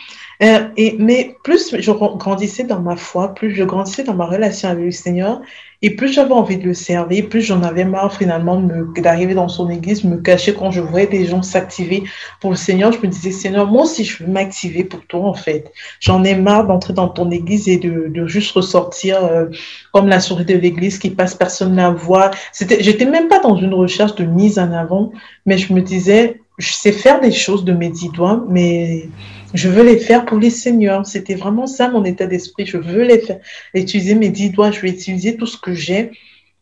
Euh, 0.42 0.68
et, 0.76 0.96
mais 0.98 1.36
plus 1.44 1.74
je 1.78 1.90
grandissais 1.90 2.64
dans 2.64 2.80
ma 2.80 2.96
foi, 2.96 3.34
plus 3.34 3.54
je 3.54 3.64
grandissais 3.64 4.04
dans 4.04 4.14
ma 4.14 4.26
relation 4.26 4.68
avec 4.68 4.84
le 4.84 4.90
Seigneur, 4.90 5.40
et 5.82 5.94
plus 5.94 6.12
j'avais 6.12 6.32
envie 6.32 6.56
de 6.56 6.64
le 6.64 6.74
servir, 6.74 7.28
plus 7.28 7.42
j'en 7.42 7.62
avais 7.62 7.84
marre 7.84 8.14
finalement 8.16 8.60
d'arriver 8.96 9.34
dans 9.34 9.48
son 9.48 9.68
église, 9.68 10.04
me 10.04 10.16
cacher 10.16 10.54
quand 10.54 10.70
je 10.70 10.80
voyais 10.80 11.06
des 11.06 11.26
gens 11.26 11.42
s'activer 11.42 12.02
pour 12.40 12.50
le 12.50 12.56
Seigneur. 12.56 12.92
Je 12.92 12.98
me 12.98 13.08
disais, 13.08 13.30
Seigneur, 13.30 13.66
moi 13.66 13.82
aussi, 13.82 14.04
je 14.04 14.24
veux 14.24 14.30
m'activer 14.30 14.84
pour 14.84 15.04
toi, 15.06 15.20
en 15.20 15.34
fait. 15.34 15.70
J'en 16.00 16.24
ai 16.24 16.34
marre 16.34 16.66
d'entrer 16.66 16.94
dans 16.94 17.08
ton 17.08 17.30
église 17.30 17.68
et 17.68 17.76
de, 17.76 18.08
de 18.08 18.26
juste 18.26 18.52
ressortir 18.52 19.22
euh, 19.22 19.46
comme 19.92 20.08
la 20.08 20.20
souris 20.20 20.46
de 20.46 20.56
l'église 20.56 20.98
qui 20.98 21.10
passe, 21.10 21.34
personne 21.34 21.72
ne 21.72 21.76
la 21.76 21.90
voit. 21.90 22.30
J'étais 22.58 23.06
même 23.06 23.28
pas 23.28 23.40
dans 23.40 23.56
une 23.56 23.74
recherche 23.74 24.14
de 24.14 24.24
mise 24.24 24.58
en 24.58 24.72
avant, 24.72 25.12
mais 25.44 25.58
je 25.58 25.74
me 25.74 25.82
disais, 25.82 26.40
je 26.56 26.72
sais 26.72 26.92
faire 26.92 27.20
des 27.20 27.32
choses 27.32 27.64
de 27.64 27.72
mes 27.72 27.90
dix 27.90 28.08
doigts, 28.08 28.44
mais 28.48 29.08
je 29.56 29.70
veux 29.70 29.82
les 29.82 29.98
faire 29.98 30.26
pour 30.26 30.38
les 30.38 30.50
seigneurs. 30.50 31.06
C'était 31.06 31.34
vraiment 31.34 31.66
ça 31.66 31.88
mon 31.88 32.04
état 32.04 32.26
d'esprit. 32.26 32.66
Je 32.66 32.76
veux 32.76 33.02
les 33.02 33.18
faire, 33.18 33.38
utiliser 33.74 34.14
mes 34.14 34.28
dix 34.28 34.50
doigts. 34.50 34.70
Je 34.70 34.80
vais 34.80 34.90
utiliser 34.90 35.36
tout 35.36 35.46
ce 35.46 35.56
que 35.56 35.72
j'ai, 35.72 36.10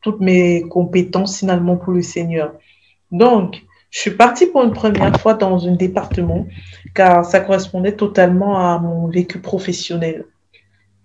toutes 0.00 0.20
mes 0.20 0.62
compétences 0.68 1.40
finalement 1.40 1.76
pour 1.76 1.92
le 1.92 2.02
Seigneur. 2.02 2.52
Donc, 3.10 3.62
je 3.90 3.98
suis 4.00 4.12
partie 4.12 4.46
pour 4.46 4.62
une 4.62 4.72
première 4.72 5.18
fois 5.20 5.34
dans 5.34 5.66
un 5.66 5.72
département 5.72 6.46
car 6.94 7.24
ça 7.24 7.40
correspondait 7.40 7.96
totalement 7.96 8.58
à 8.58 8.78
mon 8.78 9.08
vécu 9.08 9.40
professionnel. 9.40 10.26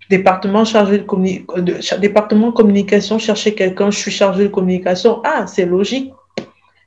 Département 0.09 0.65
chargé 0.65 0.99
de, 0.99 1.61
de 1.61 1.99
département 1.99 2.51
communication, 2.51 3.17
chercher 3.19 3.53
quelqu'un, 3.53 3.89
je 3.91 3.97
suis 3.97 4.11
chargée 4.11 4.43
de 4.43 4.47
communication. 4.47 5.21
Ah, 5.23 5.45
c'est 5.47 5.65
logique. 5.65 6.13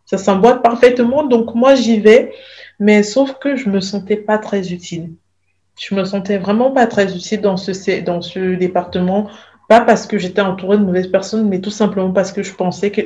Ça 0.07 0.19
s'emboîte 0.19 0.63
parfaitement. 0.63 1.25
Donc, 1.25 1.55
moi, 1.55 1.75
j'y 1.75 2.01
vais 2.01 2.33
mais 2.79 3.03
sauf 3.03 3.35
que 3.39 3.57
je 3.57 3.69
me 3.69 3.81
sentais 3.81 4.17
pas 4.17 4.39
très 4.39 4.73
utile. 4.73 5.11
Je 5.81 5.95
me 5.95 6.05
sentais 6.05 6.39
vraiment 6.39 6.71
pas 6.71 6.87
très 6.87 7.15
utile 7.15 7.41
dans 7.41 7.57
ce, 7.57 8.01
dans 8.03 8.21
ce 8.21 8.55
département. 8.55 9.29
Pas 9.69 9.81
parce 9.81 10.07
que 10.07 10.19
j'étais 10.19 10.41
entourée 10.41 10.77
de 10.77 10.85
mauvaises 10.85 11.07
personnes, 11.07 11.49
mais 11.49 11.61
tout 11.61 11.71
simplement 11.71 12.13
parce 12.13 12.33
que 12.33 12.43
je 12.43 12.53
pensais 12.53 12.91
que, 12.91 13.03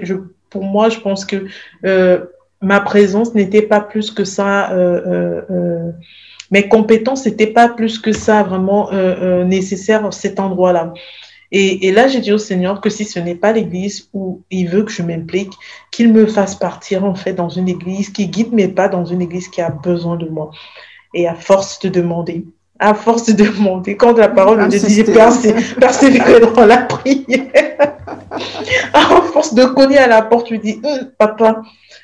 pour 0.51 0.65
moi, 0.65 0.89
je 0.89 0.99
pense 0.99 1.25
que 1.25 1.47
euh, 1.85 2.25
ma 2.61 2.81
présence 2.81 3.35
n'était 3.35 3.63
pas 3.63 3.81
plus 3.81 4.11
que 4.11 4.25
ça. 4.25 4.73
Euh, 4.73 5.43
euh, 5.51 5.93
mes 6.51 6.69
compétences 6.69 7.27
n'étaient 7.27 7.47
pas 7.49 7.69
plus 7.69 7.99
que 7.99 8.13
ça 8.13 8.43
vraiment 8.43 8.91
nécessaire 9.45 10.07
à 10.07 10.13
cet 10.13 10.39
endroit-là. 10.39 10.93
Et, 11.53 11.93
là, 11.93 12.09
j'ai 12.09 12.21
dit 12.21 12.33
au 12.33 12.38
Seigneur 12.38 12.81
que 12.81 12.91
si 12.91 13.05
ce 13.05 13.19
n'est 13.19 13.35
pas 13.35 13.53
l'église 13.53 14.09
où 14.12 14.43
il 14.50 14.69
veut 14.69 14.83
que 14.83 14.91
je 14.91 15.03
m'implique, 15.03 15.53
qu'il 15.91 16.12
me 16.12 16.26
fasse 16.26 16.57
partir 16.57 17.05
en 17.05 17.15
fait 17.15 17.33
dans 17.33 17.49
une 17.49 17.69
église 17.69 18.11
qui 18.11 18.26
guide 18.26 18.53
mes 18.53 18.69
pas 18.69 18.88
dans 18.88 19.05
une 19.05 19.23
église 19.23 19.49
qui 19.49 19.61
a 19.61 19.71
besoin 19.71 20.17
de 20.17 20.29
moi. 20.29 20.50
Et 21.15 21.29
à 21.29 21.35
force 21.35 21.79
de 21.81 21.88
demander, 21.88 22.45
à 22.79 22.95
force 22.95 23.26
de 23.26 23.45
demander, 23.45 23.97
quand 23.97 24.19
la 24.19 24.29
parole 24.29 24.69
de 24.69 24.76
Dieu 24.76 24.81
dit 24.81 25.05
persévérer 25.05 26.41
dans 26.41 26.67
la 26.67 26.79
prière, 26.79 27.97
à 28.93 29.23
force 29.33 29.55
de 29.55 29.65
cogner 29.65 29.99
à 29.99 30.09
la 30.09 30.23
porte, 30.23 30.49
je 30.50 30.57
dis, 30.57 30.81
hum, 30.83 31.11
papa, 31.17 31.62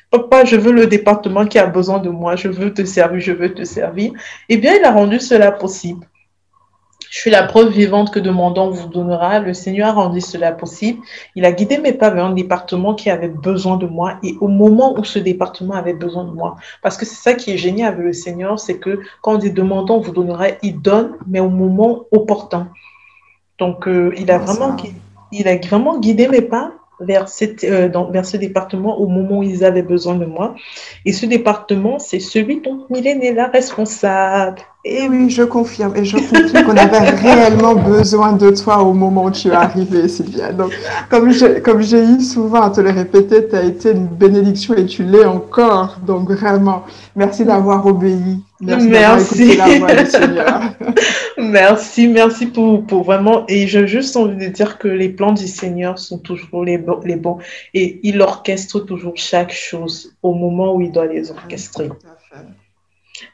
papa, 0.09 0.45
je 0.45 0.55
veux 0.55 0.71
le 0.71 0.87
département 0.87 1.45
qui 1.45 1.59
a 1.59 1.67
besoin 1.67 1.99
de 1.99 2.09
moi, 2.09 2.35
je 2.35 2.47
veux 2.47 2.73
te 2.73 2.85
servir, 2.85 3.19
je 3.19 3.33
veux 3.33 3.53
te 3.53 3.63
servir. 3.63 4.13
Eh 4.49 4.57
bien, 4.57 4.73
il 4.75 4.83
a 4.83 4.91
rendu 4.91 5.19
cela 5.19 5.51
possible. 5.51 6.07
Je 7.13 7.19
suis 7.19 7.29
la 7.29 7.43
preuve 7.43 7.69
vivante 7.69 8.11
que 8.11 8.19
demandant 8.19 8.71
vous 8.71 8.87
donnera. 8.87 9.39
Le 9.39 9.53
Seigneur 9.53 9.89
a 9.89 9.91
rendu 9.91 10.19
cela 10.19 10.51
possible. 10.51 10.99
Il 11.35 11.45
a 11.45 11.51
guidé 11.51 11.77
mes 11.77 11.93
pas 11.93 12.09
vers 12.09 12.25
un 12.25 12.33
département 12.33 12.95
qui 12.95 13.11
avait 13.11 13.27
besoin 13.27 13.77
de 13.77 13.85
moi 13.85 14.17
et 14.23 14.35
au 14.41 14.47
moment 14.47 14.97
où 14.97 15.03
ce 15.03 15.19
département 15.19 15.75
avait 15.75 15.93
besoin 15.93 16.23
de 16.23 16.31
moi. 16.31 16.55
Parce 16.81 16.97
que 16.97 17.05
c'est 17.05 17.21
ça 17.21 17.35
qui 17.35 17.51
est 17.51 17.57
génial 17.57 17.93
avec 17.93 18.03
le 18.03 18.13
Seigneur, 18.13 18.57
c'est 18.57 18.79
que 18.79 18.99
quand 19.21 19.35
on 19.35 19.37
dit 19.37 19.51
demandant 19.51 19.99
vous 19.99 20.11
donnera, 20.11 20.47
il 20.63 20.81
donne, 20.81 21.11
mais 21.27 21.39
au 21.39 21.49
moment 21.49 22.05
opportun. 22.11 22.71
Donc, 23.59 23.87
euh, 23.87 24.11
il, 24.17 24.31
a 24.31 24.39
vraiment, 24.39 24.75
il 25.31 25.47
a 25.47 25.55
vraiment 25.57 25.99
guidé 25.99 26.27
mes 26.27 26.41
pas 26.41 26.71
vers, 26.99 27.29
cette, 27.29 27.63
euh, 27.63 27.89
dans, 27.89 28.09
vers 28.09 28.25
ce 28.25 28.37
département 28.37 28.97
au 28.97 29.05
moment 29.05 29.37
où 29.37 29.43
ils 29.43 29.63
avaient 29.63 29.83
besoin 29.83 30.15
de 30.15 30.25
moi. 30.25 30.55
Et 31.05 31.13
ce 31.13 31.27
département, 31.27 31.99
c'est 31.99 32.19
celui 32.19 32.59
dont 32.61 32.87
Mylène 32.89 33.21
est 33.21 33.33
la 33.33 33.49
responsable. 33.49 34.63
Et 34.85 35.07
oui, 35.07 35.29
je 35.29 35.43
confirme. 35.43 35.95
Et 35.95 36.03
je 36.03 36.17
confirme 36.17 36.65
qu'on 36.65 36.75
avait 36.75 37.09
réellement 37.09 37.73
besoin 37.75 38.33
de 38.33 38.51
toi 38.51 38.83
au 38.83 38.91
moment 38.93 39.25
où 39.25 39.31
tu 39.31 39.47
es 39.47 39.51
arrivée, 39.51 40.09
Sylvia. 40.09 40.51
Donc, 40.51 40.77
comme 41.09 41.31
j'ai, 41.31 41.61
comme 41.61 41.81
j'ai 41.81 42.03
eu 42.03 42.19
souvent 42.19 42.63
à 42.63 42.69
te 42.69 42.81
le 42.81 42.89
répéter, 42.89 43.47
tu 43.47 43.55
as 43.55 43.63
été 43.63 43.91
une 43.91 44.07
bénédiction 44.07 44.73
et 44.73 44.85
tu 44.85 45.03
l'es 45.03 45.23
encore. 45.23 45.99
Donc, 46.05 46.29
vraiment, 46.31 46.83
merci 47.15 47.45
d'avoir 47.45 47.85
obéi. 47.85 48.43
Merci. 48.59 48.87
merci. 48.89 49.55
La 49.55 49.79
voix 49.79 49.95
du 49.95 50.05
Seigneur. 50.05 50.61
merci, 51.37 52.07
merci 52.09 52.47
pour, 52.47 52.85
pour 52.85 53.03
vraiment. 53.03 53.45
Et 53.47 53.67
j'ai 53.67 53.87
juste 53.87 54.17
envie 54.17 54.35
de 54.35 54.51
dire 54.51 54.77
que 54.79 54.89
les 54.89 55.07
plans 55.07 55.31
du 55.31 55.47
Seigneur 55.47 55.97
sont 55.97 56.17
toujours 56.17 56.65
les, 56.65 56.77
bons, 56.77 56.99
les 57.05 57.15
bons. 57.15 57.37
Et 57.73 58.01
il 58.03 58.21
orchestre 58.21 58.79
toujours 58.79 59.13
chaque 59.15 59.53
chose 59.53 60.13
au 60.21 60.33
moment 60.33 60.75
où 60.75 60.81
il 60.81 60.91
doit 60.91 61.07
les 61.07 61.31
orchestrer. 61.31 61.89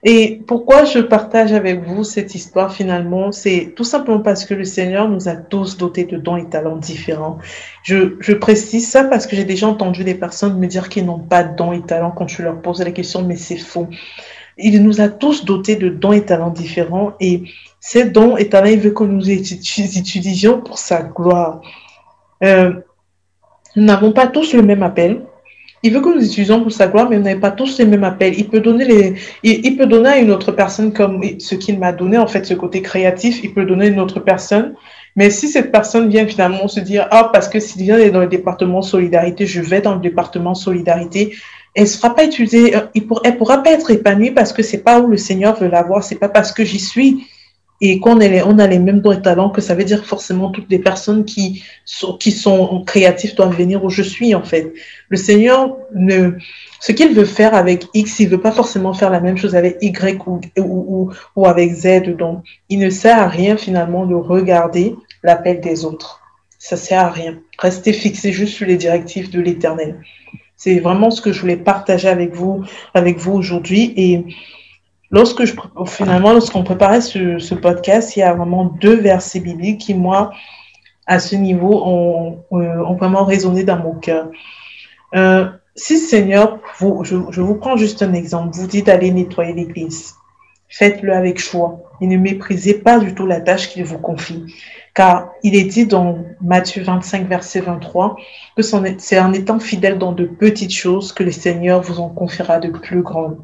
Et 0.04 0.42
pourquoi 0.46 0.84
je 0.84 1.00
partage 1.00 1.54
avec 1.54 1.84
vous 1.84 2.04
cette 2.04 2.36
histoire 2.36 2.74
finalement, 2.74 3.32
c'est 3.32 3.74
tout 3.76 3.84
simplement 3.84 4.20
parce 4.20 4.46
que 4.46 4.54
le 4.54 4.66
Seigneur 4.66 5.08
nous 5.08 5.30
a 5.30 5.36
tous 5.36 5.78
dotés 5.78 6.04
de 6.04 6.18
dons 6.18 6.36
et 6.36 6.50
talents 6.50 6.76
différents. 6.76 7.38
Je, 7.84 8.34
précise 8.34 8.90
ça 8.90 9.06
parce 9.06 9.26
que 9.26 9.36
j'ai 9.36 9.46
déjà 9.46 9.68
entendu 9.68 10.04
des 10.04 10.16
personnes 10.16 10.60
me 10.60 10.68
dire 10.68 10.90
qu'ils 10.90 11.06
n'ont 11.06 11.20
pas 11.20 11.44
de 11.44 11.56
dons 11.56 11.72
et 11.72 11.82
talents 11.82 12.12
quand 12.12 12.28
je 12.28 12.44
leur 12.44 12.62
pose 12.62 12.82
la 12.82 12.92
question, 12.92 13.24
mais 13.24 13.38
c'est 13.38 13.58
faux. 13.58 13.88
Il 14.58 14.84
nous 14.84 15.00
a 15.00 15.08
tous 15.08 15.46
dotés 15.46 15.78
de 15.78 15.88
dons 15.88 16.12
et 16.12 16.26
talents 16.26 16.50
différents 16.50 17.14
et 17.22 17.44
ces 17.80 18.10
dons 18.10 18.36
et 18.36 18.50
talents, 18.50 18.68
il 18.68 18.80
veut 18.80 18.92
que 18.92 19.04
nous 19.06 19.24
les 19.24 19.54
utilisions 19.54 20.62
pour 20.62 20.78
sa 20.78 21.02
gloire. 21.04 21.62
Euh, 22.44 22.74
nous 23.78 23.84
n'avons 23.84 24.12
pas 24.12 24.28
tous 24.28 24.54
le 24.54 24.62
même 24.62 24.84
appel. 24.84 25.26
Il 25.82 25.94
veut 25.94 26.02
que 26.02 26.14
nous 26.14 26.24
utilisions 26.24 26.62
pour 26.62 26.72
sa 26.72 26.88
gloire, 26.88 27.10
mais 27.10 27.18
on 27.18 27.22
n'avez 27.22 27.40
pas 27.40 27.52
tous 27.52 27.78
les 27.78 27.86
mêmes 27.86 28.04
appels. 28.04 28.38
Il 28.38 28.50
peut 28.50 28.60
donner 28.60 28.86
les, 28.86 29.16
il, 29.44 29.78
peut 29.78 29.86
donner 29.86 30.10
à 30.10 30.18
une 30.18 30.32
autre 30.32 30.52
personne 30.52 30.92
comme 30.92 31.24
ce 31.40 31.56
qu'il 31.56 31.80
m'a 31.80 31.94
donné, 31.94 32.18
en 32.18 32.28
fait, 32.28 32.46
ce 32.46 32.54
côté 32.54 32.82
créatif, 32.82 33.42
il 33.44 33.54
peut 33.54 33.66
donner 33.66 33.86
à 33.86 33.90
une 33.90 34.00
autre 34.00 34.20
personne. 34.20 34.74
Mais 35.16 35.30
si 35.30 35.48
cette 35.48 35.72
personne 35.72 36.10
vient 36.10 36.28
finalement 36.28 36.68
se 36.68 36.80
dire, 36.80 37.08
ah, 37.12 37.30
parce 37.32 37.48
que 37.48 37.60
s'il 37.60 37.84
vient 37.84 38.10
dans 38.10 38.22
le 38.22 38.28
département 38.28 38.82
solidarité, 38.82 39.46
je 39.46 39.62
vais 39.62 39.82
dans 39.82 39.96
le 39.96 40.02
département 40.02 40.54
solidarité, 40.54 41.36
elle 41.76 41.88
sera 41.88 42.14
pas 42.14 42.26
utilisée, 42.26 42.76
euh, 42.76 42.82
elle 43.24 43.38
pourra 43.38 43.64
pas 43.64 43.72
être 43.72 43.92
épanouie 43.92 44.32
parce 44.32 44.54
que 44.54 44.64
c'est 44.64 44.84
pas 44.84 45.00
où 45.00 45.08
le 45.08 45.18
Seigneur 45.18 45.58
veut 45.60 45.70
l'avoir, 45.70 46.04
c'est 46.04 46.16
pas 46.16 46.30
parce 46.30 46.52
que 46.52 46.66
j'y 46.66 46.80
suis 46.80 47.28
et 47.82 48.00
qu'on 48.00 48.20
on 48.20 48.60
a 48.60 48.68
les 48.68 48.80
mêmes 48.80 49.00
dons 49.00 49.14
et 49.14 49.22
talents 49.22 49.50
que 49.50 49.62
ça 49.62 49.74
veut 49.74 49.86
dire 49.86 50.06
forcément 50.06 50.50
toutes 50.50 50.70
les 50.70 50.80
personnes 50.80 51.24
qui 51.24 51.64
sont, 51.86 52.84
créatives 52.86 53.36
doivent 53.36 53.56
venir 53.56 53.84
où 53.84 53.90
je 53.90 54.02
suis 54.02 54.36
en 54.36 54.44
fait. 54.44 54.74
Le 55.08 55.18
Seigneur 55.18 55.78
ne, 55.96 56.32
ce 56.80 56.92
qu'il 56.92 57.14
veut 57.14 57.26
faire 57.26 57.56
avec 57.56 57.86
X, 57.94 58.20
il 58.20 58.30
veut 58.30 58.42
pas 58.42 58.52
forcément 58.52 58.94
faire 58.94 59.10
la 59.10 59.22
même 59.22 59.38
chose 59.38 59.56
avec 59.56 59.78
Y 59.82 60.22
ou, 60.28 60.42
ou, 60.58 61.10
ou 61.36 61.46
avec 61.46 61.74
Z. 61.74 62.16
Donc, 62.18 62.44
il 62.68 62.80
ne 62.80 62.90
sert 62.90 63.18
à 63.18 63.28
rien 63.28 63.56
finalement 63.56 64.06
de 64.06 64.16
regarder 64.16 64.96
l'appel 65.24 65.62
des 65.62 65.86
autres. 65.86 66.22
Ça 66.58 66.76
sert 66.76 67.00
à 67.00 67.10
rien. 67.10 67.40
Restez 67.58 67.94
fixé 67.94 68.34
juste 68.34 68.54
sur 68.54 68.68
les 68.68 68.78
directives 68.78 69.30
de 69.30 69.40
l'Éternel. 69.40 70.02
C'est 70.58 70.80
vraiment 70.80 71.10
ce 71.10 71.22
que 71.22 71.32
je 71.32 71.40
voulais 71.40 71.56
partager 71.56 72.10
avec 72.10 72.34
vous, 72.34 72.66
avec 72.94 73.18
vous 73.18 73.32
aujourd'hui 73.32 73.94
et 73.96 74.26
lorsque 75.12 75.46
je, 75.46 75.54
finalement, 75.86 76.34
lorsqu'on 76.34 76.63
préparait 76.63 77.01
ce, 77.01 77.54
podcast, 77.56 78.16
il 78.16 78.20
y 78.20 78.24
a 78.24 78.34
vraiment 78.34 78.66
deux 78.66 78.96
versets 78.96 79.39
bibliques 79.39 79.82
qui, 79.82 79.94
moi, 79.94 80.32
à 81.08 81.20
ce 81.20 81.36
niveau, 81.36 81.82
ont, 81.86 82.44
euh, 82.54 82.84
vraiment 82.94 83.25
résonné 83.25 83.63
dans 83.63 83.78
mon 83.78 83.96
cœur. 83.96 84.28
Euh, 85.16 85.50
si 85.75 85.98
Seigneur, 85.98 86.60
vous, 86.80 87.04
je, 87.04 87.16
vous 87.16 87.56
prends 87.56 87.78
juste 87.78 88.04
un 88.04 88.13
exemple, 88.13 88.56
vous 88.56 88.68
dites 88.68 88.88
d'aller 88.88 89.12
nettoyer 89.12 89.54
l'église, 89.54 90.16
faites-le 90.68 91.13
avec 91.13 91.39
choix 91.39 91.80
et 92.01 92.08
ne 92.08 92.18
méprisez 92.18 92.75
pas 92.75 93.00
du 93.00 93.16
tout 93.16 93.25
la 93.25 93.42
tâche 93.42 93.70
qu'il 93.70 93.84
vous 93.86 93.98
confie. 93.98 94.46
Car 94.94 95.30
il 95.44 95.56
est 95.56 95.63
dit 95.63 95.86
dans 95.86 96.20
Matthieu 96.42 96.84
25, 96.84 97.28
verset 97.28 97.62
23, 97.62 98.18
que 98.58 98.62
c'est 98.62 99.20
en 99.20 99.34
étant 99.34 99.60
fidèle 99.60 99.98
dans 99.98 100.12
de 100.12 100.25
petites 100.25 100.74
choses 100.74 101.13
que 101.13 101.24
le 101.24 101.32
Seigneur 101.32 101.82
vous 101.82 102.00
en 102.00 102.10
confiera 102.10 102.60
de 102.60 102.70
plus 102.70 103.01
grandes. 103.01 103.38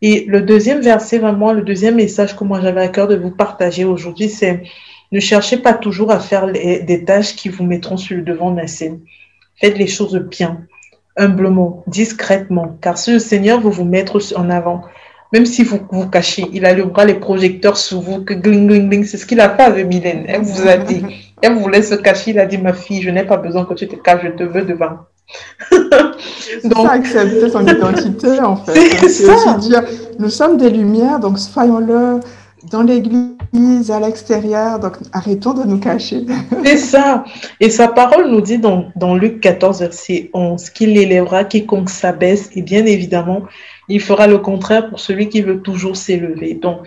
Et 0.00 0.24
le 0.28 0.42
deuxième 0.42 0.80
verset, 0.80 1.18
vraiment, 1.18 1.52
le 1.52 1.62
deuxième 1.62 1.96
message 1.96 2.36
que 2.36 2.44
moi 2.44 2.60
j'avais 2.60 2.82
à 2.82 2.88
cœur 2.88 3.08
de 3.08 3.16
vous 3.16 3.30
partager 3.30 3.84
aujourd'hui, 3.84 4.28
c'est 4.28 4.62
ne 5.10 5.20
cherchez 5.20 5.56
pas 5.56 5.74
toujours 5.74 6.10
à 6.10 6.20
faire 6.20 6.46
des 6.52 7.04
tâches 7.04 7.34
qui 7.34 7.48
vous 7.48 7.64
mettront 7.64 7.96
sur 7.96 8.16
le 8.16 8.22
devant 8.22 8.50
de 8.50 8.60
la 8.60 8.66
scène. 8.66 9.00
Faites 9.56 9.78
les 9.78 9.86
choses 9.86 10.16
bien, 10.16 10.66
humblement, 11.16 11.82
discrètement, 11.86 12.76
car 12.80 12.96
si 12.96 13.12
le 13.12 13.18
Seigneur 13.18 13.60
veut 13.60 13.70
vous 13.70 13.84
mettre 13.84 14.20
en 14.36 14.50
avant, 14.50 14.82
même 15.32 15.46
si 15.46 15.64
vous 15.64 15.80
vous 15.90 16.08
cachez, 16.08 16.46
il 16.52 16.64
allumera 16.64 17.04
les 17.04 17.14
projecteurs 17.14 17.76
sur 17.76 18.00
vous, 18.00 18.24
que 18.24 18.34
gling, 18.34 18.66
gling, 18.66 18.88
gling. 18.88 19.04
C'est 19.04 19.16
ce 19.16 19.26
qu'il 19.26 19.40
a 19.40 19.50
fait 19.50 19.62
avec 19.62 19.86
Mylène. 19.86 20.24
Elle 20.26 20.42
vous 20.42 20.66
a 20.66 20.76
dit, 20.76 21.02
elle 21.42 21.54
voulait 21.54 21.82
se 21.82 21.94
cacher, 21.94 22.30
il 22.30 22.38
a 22.38 22.46
dit, 22.46 22.58
ma 22.58 22.72
fille, 22.72 23.02
je 23.02 23.10
n'ai 23.10 23.24
pas 23.24 23.36
besoin 23.36 23.64
que 23.64 23.74
tu 23.74 23.88
te 23.88 23.96
caches, 23.96 24.22
je 24.24 24.30
te 24.30 24.42
veux 24.42 24.62
devant. 24.62 25.07
donc, 26.64 26.86
ça, 26.86 26.92
accepter 26.92 27.50
son 27.50 27.66
identité, 27.66 28.40
en 28.40 28.56
fait. 28.56 29.08
C'est 29.08 29.08
ça. 29.08 29.54
dire, 29.54 29.82
nous 30.18 30.30
sommes 30.30 30.56
des 30.56 30.70
lumières, 30.70 31.20
donc 31.20 31.38
soyons-le 31.38 32.20
dans 32.70 32.82
l'église, 32.82 33.90
à 33.90 34.00
l'extérieur, 34.00 34.78
donc 34.78 34.94
arrêtons 35.12 35.54
de 35.54 35.64
nous 35.64 35.78
cacher. 35.78 36.24
C'est 36.64 36.76
ça. 36.76 37.24
Et 37.60 37.70
sa 37.70 37.88
parole 37.88 38.30
nous 38.30 38.40
dit 38.40 38.58
dans, 38.58 38.86
dans 38.96 39.14
Luc 39.14 39.40
14, 39.40 39.80
verset 39.80 40.30
11, 40.34 40.70
qu'il 40.70 40.96
élèvera 40.96 41.44
quiconque 41.44 41.90
s'abaisse, 41.90 42.50
et 42.54 42.62
bien 42.62 42.84
évidemment, 42.84 43.42
il 43.88 44.00
fera 44.00 44.26
le 44.26 44.38
contraire 44.38 44.88
pour 44.90 45.00
celui 45.00 45.28
qui 45.28 45.40
veut 45.42 45.60
toujours 45.60 45.96
s'élever. 45.96 46.54
Donc, 46.54 46.80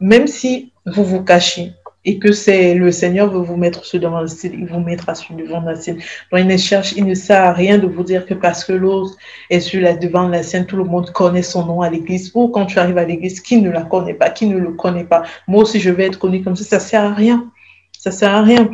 même 0.00 0.26
si 0.26 0.72
vous 0.86 1.04
vous 1.04 1.22
cachez, 1.22 1.72
et 2.04 2.18
que 2.18 2.32
c'est 2.32 2.74
le 2.74 2.90
Seigneur 2.92 3.30
veut 3.30 3.42
vous 3.42 3.56
mettre 3.56 3.84
sur 3.84 4.00
devant 4.00 4.20
le 4.20 4.28
ciel, 4.28 4.54
il 4.54 4.66
vous 4.66 4.80
mettra 4.80 5.14
sur 5.14 5.34
devant 5.34 5.60
la 5.60 5.76
scène. 5.76 5.96
Donc 6.30 6.40
il 6.40 6.46
ne 6.46 6.56
cherche, 6.56 6.92
il 6.92 7.04
ne 7.04 7.14
sert 7.14 7.42
à 7.42 7.52
rien 7.52 7.78
de 7.78 7.86
vous 7.86 8.02
dire 8.02 8.24
que 8.24 8.34
parce 8.34 8.64
que 8.64 8.72
l'autre 8.72 9.16
est 9.50 9.60
sur 9.60 9.82
la, 9.82 9.94
devant 9.94 10.28
la 10.28 10.42
scène, 10.42 10.66
tout 10.66 10.76
le 10.76 10.84
monde 10.84 11.10
connaît 11.10 11.42
son 11.42 11.66
nom 11.66 11.82
à 11.82 11.90
l'église. 11.90 12.30
Ou 12.34 12.48
quand 12.48 12.66
tu 12.66 12.78
arrives 12.78 12.98
à 12.98 13.04
l'église, 13.04 13.40
qui 13.40 13.60
ne 13.60 13.70
la 13.70 13.82
connaît 13.82 14.14
pas, 14.14 14.30
qui 14.30 14.46
ne 14.46 14.56
le 14.56 14.72
connaît 14.72 15.04
pas. 15.04 15.24
Moi 15.46 15.62
aussi, 15.62 15.78
je 15.78 15.90
vais 15.90 16.06
être 16.06 16.18
connu 16.18 16.42
comme 16.42 16.56
ça, 16.56 16.64
ça 16.64 16.80
sert 16.80 17.04
à 17.04 17.12
rien. 17.12 17.50
Ça 17.98 18.10
sert 18.10 18.34
à 18.34 18.42
rien. 18.42 18.70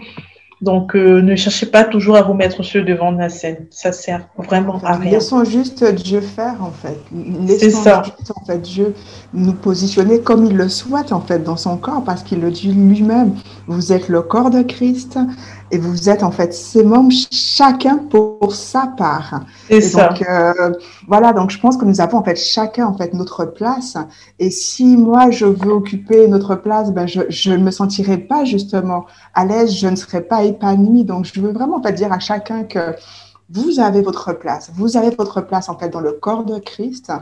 Donc, 0.63 0.97
euh, 0.97 1.21
ne 1.21 1.37
cherchez 1.37 1.67
pas 1.67 1.85
toujours 1.85 2.17
à 2.17 2.23
vous 2.23 2.33
mettre 2.33 2.63
sur 2.63 2.83
devant 2.83 3.11
la 3.11 3.29
scène. 3.29 3.67
Ça 3.71 3.93
sert 3.93 4.27
vraiment 4.39 4.81
à 4.85 4.97
rien. 4.97 5.11
Laissons 5.11 5.45
juste 5.45 5.85
Dieu 5.85 6.23
faire, 6.23 6.57
en 6.63 6.71
fait. 6.71 6.99
Laissons 7.13 7.83
ça. 7.83 8.03
juste, 8.03 8.33
en 8.35 8.45
fait, 8.45 8.59
Dieu 8.59 8.95
nous 9.35 9.53
positionner 9.53 10.21
comme 10.21 10.47
il 10.47 10.57
le 10.57 10.71
souhaite, 10.71 11.13
en 11.13 11.21
fait, 11.21 11.41
dans 11.41 11.59
son 11.59 11.77
corps, 11.77 12.03
parce 12.05 12.23
qu'il 12.23 12.41
le 12.41 12.51
dit 12.51 12.73
lui-même. 12.73 13.35
Vous 13.67 13.93
êtes 13.93 14.09
le 14.09 14.23
corps 14.23 14.49
de 14.49 14.63
Christ 14.63 15.19
et 15.71 15.79
vous 15.79 16.09
êtes, 16.09 16.23
en 16.23 16.31
fait, 16.31 16.55
ses 16.55 16.85
membres, 16.85 17.13
chacun 17.31 17.99
pour 17.99 18.55
sa 18.55 18.87
part. 18.97 19.41
C'est 19.69 19.81
ça. 19.81 20.09
Donc, 20.09 20.23
euh, 20.29 20.73
voilà, 21.09 21.33
donc 21.33 21.51
je 21.51 21.59
pense 21.59 21.77
que 21.77 21.85
nous 21.85 22.01
avons, 22.01 22.19
en 22.19 22.23
fait, 22.23 22.37
chacun, 22.37 22.87
en 22.87 22.97
fait, 22.97 23.15
notre 23.15 23.45
place. 23.45 23.97
Et 24.39 24.51
si 24.51 24.97
moi, 24.97 25.31
je 25.31 25.47
veux 25.47 25.73
occuper 25.73 26.29
notre 26.29 26.55
place, 26.55 26.93
ben, 26.93 27.07
je 27.07 27.51
ne 27.51 27.59
me 27.59 27.71
sentirai 27.71 28.19
pas, 28.19 28.45
justement, 28.45 29.07
à 29.35 29.45
l'aise, 29.45 29.75
je 29.75 29.89
ne 29.89 29.97
serai 29.97 30.21
pas 30.21 30.45
épanouie. 30.45 31.05
Donc, 31.05 31.25
je 31.25 31.41
veux 31.41 31.53
vraiment 31.53 31.81
pas 31.81 31.93
dire 31.93 32.13
à 32.13 32.19
chacun 32.19 32.65
que 32.65 32.95
vous 33.49 33.79
avez 33.79 34.03
votre 34.03 34.33
place. 34.33 34.71
Vous 34.75 34.97
avez 34.97 35.11
votre 35.11 35.41
place 35.41 35.69
en 35.69 35.79
fait 35.79 35.89
dans 35.89 36.01
le 36.01 36.13
corps 36.13 36.45
de 36.45 36.59
Christ. 36.59 37.13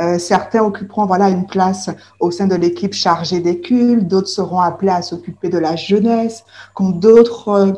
Euh, 0.00 0.18
certains 0.18 0.62
occuperont 0.62 1.06
voilà 1.06 1.28
une 1.28 1.46
place 1.46 1.88
au 2.18 2.30
sein 2.30 2.46
de 2.46 2.56
l'équipe 2.56 2.94
chargée 2.94 3.40
des 3.40 3.60
cultes. 3.60 4.08
D'autres 4.08 4.28
seront 4.28 4.60
appelés 4.60 4.90
à 4.90 5.02
s'occuper 5.02 5.48
de 5.48 5.58
la 5.58 5.76
jeunesse. 5.76 6.44
Quand 6.74 6.90
d'autres 6.90 7.48
euh, 7.48 7.72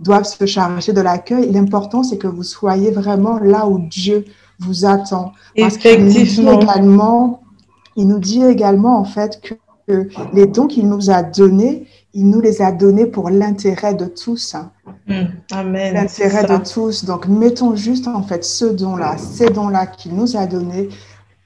doivent 0.00 0.24
se 0.24 0.44
charger 0.46 0.92
de 0.92 1.00
l'accueil. 1.00 1.50
L'important 1.52 2.02
c'est 2.02 2.18
que 2.18 2.26
vous 2.26 2.42
soyez 2.42 2.90
vraiment 2.90 3.38
là 3.38 3.66
où 3.66 3.78
Dieu 3.78 4.24
vous 4.58 4.84
attend. 4.84 5.32
Parce 5.56 5.76
qu'il 5.76 6.04
nous 6.04 6.10
dit 6.10 6.48
également, 6.48 7.42
il 7.96 8.08
nous 8.08 8.18
dit 8.18 8.44
également 8.44 8.98
en 8.98 9.04
fait 9.04 9.40
que 9.40 9.54
les 10.32 10.46
dons 10.46 10.66
qu'il 10.66 10.88
nous 10.88 11.10
a 11.10 11.22
donnés, 11.22 11.86
il 12.14 12.30
nous 12.30 12.40
les 12.40 12.62
a 12.62 12.70
donnés 12.70 13.06
pour 13.06 13.28
l'intérêt 13.28 13.94
de 13.94 14.06
tous. 14.06 14.54
Hmm. 15.08 15.24
Amen. 15.50 15.94
L'intérêt 15.94 16.44
de 16.44 16.64
tous. 16.64 17.04
Donc, 17.04 17.26
mettons 17.26 17.74
juste 17.74 18.06
en 18.06 18.22
fait 18.22 18.44
ce 18.44 18.64
don-là, 18.64 19.18
ces 19.18 19.50
dons-là 19.50 19.86
qu'il 19.86 20.14
nous 20.14 20.36
a 20.36 20.46
donnés 20.46 20.88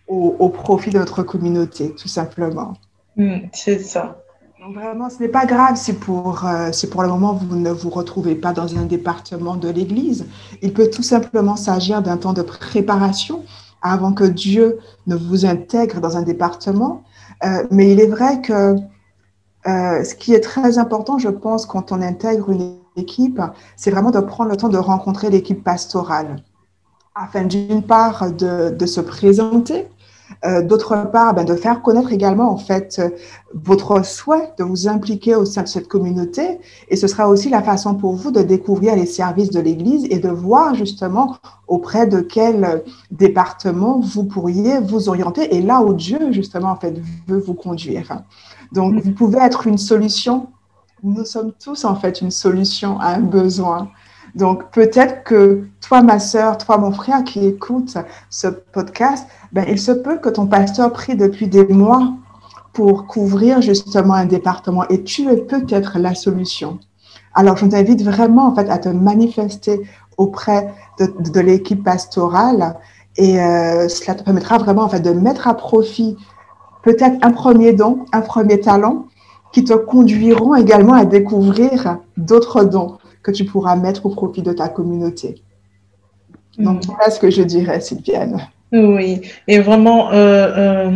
au, 0.06 0.48
profit 0.48 0.90
de 0.90 0.98
notre 0.98 1.22
communauté, 1.22 1.94
tout 1.94 2.08
simplement. 2.08 2.74
Hmm, 3.16 3.38
c'est 3.52 3.78
ça. 3.78 4.22
Donc, 4.60 4.74
vraiment, 4.74 5.10
ce 5.10 5.18
n'est 5.20 5.28
pas 5.28 5.46
grave 5.46 5.76
si 5.76 5.92
pour, 5.92 6.46
euh, 6.46 6.70
si 6.72 6.88
pour 6.88 7.02
le 7.02 7.08
moment 7.08 7.32
vous 7.34 7.56
ne 7.56 7.70
vous 7.70 7.90
retrouvez 7.90 8.34
pas 8.34 8.52
dans 8.52 8.76
un 8.76 8.84
département 8.84 9.56
de 9.56 9.68
l'Église. 9.68 10.26
Il 10.62 10.72
peut 10.72 10.88
tout 10.90 11.02
simplement 11.02 11.56
s'agir 11.56 12.02
d'un 12.02 12.16
temps 12.16 12.32
de 12.32 12.42
préparation 12.42 13.44
avant 13.82 14.12
que 14.12 14.24
Dieu 14.24 14.78
ne 15.06 15.14
vous 15.14 15.46
intègre 15.46 16.00
dans 16.00 16.16
un 16.16 16.22
département. 16.22 17.02
Euh, 17.44 17.64
mais 17.70 17.92
il 17.92 18.00
est 18.00 18.06
vrai 18.08 18.40
que 18.40 18.76
euh, 19.68 20.02
ce 20.02 20.14
qui 20.14 20.32
est 20.32 20.40
très 20.40 20.78
important, 20.78 21.18
je 21.18 21.28
pense, 21.28 21.66
quand 21.66 21.92
on 21.92 22.00
intègre 22.00 22.50
une 22.50 22.76
équipe, 22.96 23.40
c'est 23.76 23.90
vraiment 23.90 24.10
de 24.10 24.20
prendre 24.20 24.50
le 24.50 24.56
temps 24.56 24.70
de 24.70 24.78
rencontrer 24.78 25.28
l'équipe 25.28 25.62
pastorale, 25.62 26.42
afin 27.14 27.44
d'une 27.44 27.82
part 27.82 28.32
de, 28.32 28.86
se 28.86 29.00
présenter, 29.00 29.86
euh, 30.44 30.62
d'autre 30.62 31.10
part 31.10 31.34
ben, 31.34 31.44
de 31.44 31.54
faire 31.54 31.82
connaître 31.82 32.12
également 32.12 32.50
en 32.50 32.58
fait 32.58 33.00
votre 33.54 34.04
souhait 34.04 34.52
de 34.58 34.64
vous 34.64 34.86
impliquer 34.86 35.34
au 35.34 35.44
sein 35.44 35.62
de 35.62 35.68
cette 35.68 35.88
communauté, 35.88 36.60
et 36.88 36.96
ce 36.96 37.06
sera 37.06 37.28
aussi 37.28 37.50
la 37.50 37.62
façon 37.62 37.94
pour 37.94 38.14
vous 38.14 38.30
de 38.30 38.42
découvrir 38.42 38.96
les 38.96 39.06
services 39.06 39.50
de 39.50 39.60
l'Église 39.60 40.06
et 40.10 40.18
de 40.18 40.30
voir 40.30 40.74
justement 40.74 41.36
auprès 41.66 42.06
de 42.06 42.20
quel 42.20 42.84
département 43.10 44.00
vous 44.00 44.24
pourriez 44.24 44.80
vous 44.80 45.08
orienter 45.10 45.54
et 45.56 45.60
là 45.60 45.82
où 45.82 45.92
Dieu 45.92 46.32
justement 46.32 46.70
en 46.70 46.76
fait 46.76 46.94
veut 47.26 47.38
vous 47.38 47.54
conduire. 47.54 48.22
Donc, 48.72 49.00
vous 49.02 49.12
pouvez 49.12 49.38
être 49.38 49.66
une 49.66 49.78
solution. 49.78 50.48
Nous 51.02 51.24
sommes 51.24 51.52
tous 51.62 51.84
en 51.84 51.94
fait 51.94 52.20
une 52.20 52.30
solution 52.30 52.98
à 53.00 53.14
un 53.14 53.20
besoin. 53.20 53.88
Donc, 54.34 54.70
peut-être 54.70 55.24
que 55.24 55.64
toi, 55.80 56.02
ma 56.02 56.18
sœur, 56.18 56.58
toi, 56.58 56.78
mon 56.78 56.92
frère 56.92 57.24
qui 57.24 57.46
écoute 57.46 57.96
ce 58.30 58.48
podcast, 58.48 59.26
ben, 59.52 59.64
il 59.68 59.78
se 59.78 59.92
peut 59.92 60.18
que 60.18 60.28
ton 60.28 60.46
pasteur 60.46 60.92
prie 60.92 61.16
depuis 61.16 61.48
des 61.48 61.66
mois 61.66 62.12
pour 62.72 63.06
couvrir 63.06 63.62
justement 63.62 64.14
un 64.14 64.26
département 64.26 64.86
et 64.88 65.02
tu 65.02 65.28
es 65.28 65.36
peut-être 65.36 65.98
la 65.98 66.14
solution. 66.14 66.78
Alors, 67.34 67.56
je 67.56 67.66
t'invite 67.66 68.02
vraiment 68.02 68.48
en 68.48 68.54
fait 68.54 68.68
à 68.68 68.78
te 68.78 68.88
manifester 68.88 69.82
auprès 70.16 70.74
de, 70.98 71.40
l'équipe 71.40 71.82
pastorale 71.82 72.76
et 73.16 73.40
euh, 73.40 73.88
cela 73.88 74.14
te 74.14 74.22
permettra 74.22 74.58
vraiment 74.58 74.82
en 74.82 74.88
fait 74.88 75.00
de 75.00 75.10
mettre 75.10 75.48
à 75.48 75.54
profit 75.54 76.16
peut-être 76.82 77.16
un 77.22 77.30
premier 77.30 77.72
don, 77.72 78.04
un 78.12 78.20
premier 78.20 78.60
talent 78.60 79.06
qui 79.52 79.64
te 79.64 79.74
conduiront 79.74 80.54
également 80.54 80.94
à 80.94 81.04
découvrir 81.04 81.98
d'autres 82.16 82.64
dons 82.64 82.98
que 83.22 83.30
tu 83.30 83.44
pourras 83.44 83.76
mettre 83.76 84.06
au 84.06 84.10
profit 84.10 84.42
de 84.42 84.52
ta 84.52 84.68
communauté. 84.68 85.42
Donc, 86.58 86.84
mm. 86.84 86.86
voilà 86.88 87.10
ce 87.10 87.20
que 87.20 87.30
je 87.30 87.42
dirais, 87.42 87.80
Sylviane. 87.80 88.40
Oui, 88.70 89.22
et 89.46 89.60
vraiment, 89.60 90.12
euh, 90.12 90.16
euh, 90.58 90.90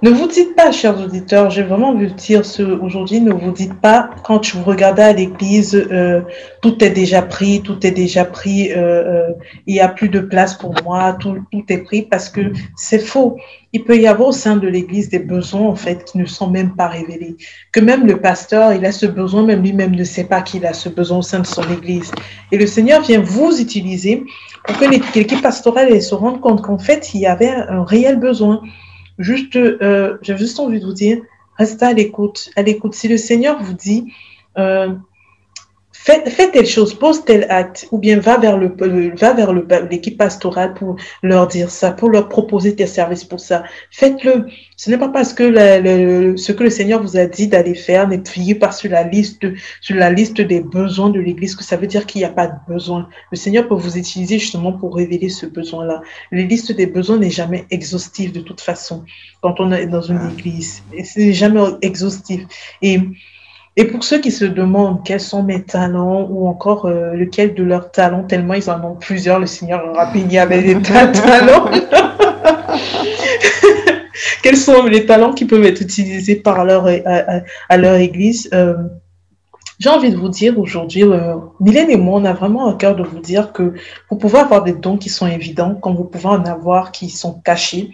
ne 0.00 0.10
vous 0.10 0.28
dites 0.28 0.56
pas, 0.56 0.72
chers 0.72 0.98
auditeurs, 0.98 1.50
j'ai 1.50 1.62
vraiment 1.62 1.90
envie 1.90 2.06
de 2.06 2.14
dire 2.14 2.46
ce 2.46 2.62
aujourd'hui, 2.62 3.20
ne 3.20 3.32
vous 3.32 3.52
dites 3.52 3.78
pas, 3.82 4.08
quand 4.24 4.54
vous 4.54 4.64
regardez 4.64 5.02
à 5.02 5.12
l'église, 5.12 5.74
euh, 5.74 6.22
tout 6.62 6.82
est 6.82 6.88
déjà 6.90 7.20
pris, 7.20 7.60
tout 7.60 7.86
est 7.86 7.90
déjà 7.90 8.24
pris, 8.24 8.70
il 9.66 9.74
n'y 9.74 9.80
a 9.80 9.88
plus 9.88 10.08
de 10.08 10.20
place 10.20 10.54
pour 10.54 10.74
moi, 10.82 11.18
tout, 11.20 11.36
tout 11.52 11.64
est 11.68 11.84
pris, 11.84 12.00
parce 12.00 12.30
que 12.30 12.40
c'est 12.76 12.98
faux. 12.98 13.36
Il 13.72 13.84
peut 13.84 13.98
y 13.98 14.06
avoir 14.06 14.28
au 14.28 14.32
sein 14.32 14.56
de 14.56 14.66
l'église 14.66 15.10
des 15.10 15.18
besoins, 15.18 15.66
en 15.66 15.76
fait, 15.76 16.04
qui 16.04 16.18
ne 16.18 16.24
sont 16.24 16.48
même 16.48 16.74
pas 16.74 16.88
révélés. 16.88 17.36
Que 17.72 17.80
même 17.80 18.06
le 18.06 18.20
pasteur, 18.20 18.72
il 18.72 18.84
a 18.86 18.92
ce 18.92 19.06
besoin, 19.06 19.42
même 19.42 19.62
lui-même 19.62 19.94
ne 19.94 20.04
sait 20.04 20.24
pas 20.24 20.40
qu'il 20.40 20.64
a 20.64 20.72
ce 20.72 20.88
besoin 20.88 21.18
au 21.18 21.22
sein 21.22 21.40
de 21.40 21.46
son 21.46 21.62
église. 21.70 22.10
Et 22.50 22.56
le 22.56 22.66
Seigneur 22.66 23.02
vient 23.02 23.20
vous 23.20 23.60
utiliser 23.60 24.24
pour 24.64 24.78
que 24.78 24.86
l'équipe 24.86 25.42
pastorale 25.42 26.00
se 26.00 26.14
rende 26.14 26.40
compte 26.40 26.62
qu'en 26.62 26.78
fait, 26.78 27.14
il 27.14 27.20
y 27.20 27.26
avait 27.26 27.50
un 27.50 27.84
réel 27.84 28.18
besoin. 28.18 28.62
Juste, 29.18 29.56
euh, 29.56 30.16
j'ai 30.22 30.36
juste 30.38 30.58
envie 30.60 30.80
de 30.80 30.86
vous 30.86 30.92
dire, 30.92 31.18
restez 31.56 31.84
à 31.84 31.92
l'écoute. 31.92 32.50
À 32.56 32.62
l'écoute. 32.62 32.94
Si 32.94 33.08
le 33.08 33.16
Seigneur 33.16 33.62
vous 33.62 33.74
dit, 33.74 34.12
euh, 34.56 34.94
fais, 36.12 36.50
telle 36.50 36.66
chose, 36.66 36.94
pose 36.94 37.24
tel 37.24 37.46
acte, 37.50 37.86
ou 37.90 37.98
bien 37.98 38.18
va 38.18 38.38
vers 38.38 38.56
le 38.56 38.74
va 39.16 39.32
vers 39.34 39.52
l'équipe 39.90 40.16
pastorale 40.16 40.74
pour 40.74 40.96
leur 41.22 41.46
dire 41.46 41.70
ça, 41.70 41.92
pour 41.92 42.10
leur 42.10 42.28
proposer 42.28 42.74
tes 42.74 42.86
services 42.86 43.24
pour 43.24 43.40
ça. 43.40 43.64
Faites-le. 43.90 44.46
Ce 44.76 44.90
n'est 44.90 44.98
pas 44.98 45.08
parce 45.08 45.32
que 45.32 45.44
ce 46.36 46.52
que 46.52 46.62
le 46.62 46.70
Seigneur 46.70 47.02
vous 47.02 47.16
a 47.16 47.26
dit 47.26 47.48
d'aller 47.48 47.74
faire 47.74 48.08
n'est 48.08 48.22
pas 48.54 48.70
sur 48.70 48.90
la 48.90 49.02
liste 49.02 49.44
sur 49.80 49.96
la 49.96 50.10
liste 50.10 50.40
des 50.40 50.60
besoins 50.60 51.10
de 51.10 51.20
l'Église 51.20 51.54
que 51.56 51.64
ça 51.64 51.76
veut 51.76 51.86
dire 51.86 52.06
qu'il 52.06 52.20
n'y 52.20 52.24
a 52.24 52.30
pas 52.30 52.46
de 52.46 52.58
besoin. 52.68 53.08
Le 53.30 53.36
Seigneur 53.36 53.68
peut 53.68 53.74
vous 53.74 53.98
utiliser 53.98 54.38
justement 54.38 54.72
pour 54.72 54.94
révéler 54.94 55.28
ce 55.28 55.46
besoin-là. 55.46 56.00
La 56.32 56.42
liste 56.42 56.72
des 56.72 56.86
besoins 56.86 57.18
n'est 57.18 57.30
jamais 57.30 57.66
exhaustive 57.70 58.32
de 58.32 58.40
toute 58.40 58.60
façon 58.60 59.04
quand 59.40 59.60
on 59.60 59.72
est 59.72 59.86
dans 59.86 60.02
une 60.02 60.20
ah. 60.22 60.30
église. 60.32 60.82
C'est 61.04 61.32
jamais 61.32 61.60
exhaustif. 61.82 62.42
Et 62.82 63.00
et 63.80 63.84
pour 63.84 64.02
ceux 64.02 64.18
qui 64.20 64.32
se 64.32 64.44
demandent 64.44 65.04
quels 65.04 65.20
sont 65.20 65.44
mes 65.44 65.62
talents 65.62 66.26
ou 66.28 66.48
encore 66.48 66.86
euh, 66.86 67.12
lequel 67.14 67.54
de 67.54 67.62
leurs 67.62 67.92
talents, 67.92 68.24
tellement 68.24 68.54
ils 68.54 68.68
en 68.68 68.82
ont 68.82 68.96
plusieurs, 68.96 69.38
le 69.38 69.46
Seigneur 69.46 69.86
leur 69.86 69.96
a 70.00 70.12
béni 70.12 70.36
avec 70.36 70.66
des 70.66 70.82
talents. 70.82 71.70
quels 74.42 74.56
sont 74.56 74.82
les 74.86 75.06
talents 75.06 75.32
qui 75.32 75.44
peuvent 75.44 75.62
être 75.62 75.80
utilisés 75.80 76.34
par 76.34 76.64
leur, 76.64 76.88
à, 76.88 77.76
leur 77.76 77.94
église? 77.94 78.50
Euh, 78.52 78.74
J'ai 79.78 79.90
envie 79.90 80.10
de 80.10 80.16
vous 80.16 80.28
dire 80.28 80.58
aujourd'hui, 80.58 81.04
euh, 81.04 81.36
Mylène 81.60 81.90
et 81.90 81.96
moi, 81.96 82.18
on 82.20 82.24
a 82.24 82.32
vraiment 82.32 82.66
à 82.66 82.74
cœur 82.74 82.96
de 82.96 83.04
vous 83.04 83.20
dire 83.20 83.52
que 83.52 83.74
vous 84.10 84.16
pouvez 84.16 84.40
avoir 84.40 84.64
des 84.64 84.72
dons 84.72 84.96
qui 84.96 85.08
sont 85.08 85.28
évidents, 85.28 85.76
comme 85.76 85.94
vous 85.94 86.02
pouvez 86.02 86.26
en 86.26 86.44
avoir 86.46 86.90
qui 86.90 87.10
sont 87.10 87.34
cachés 87.44 87.90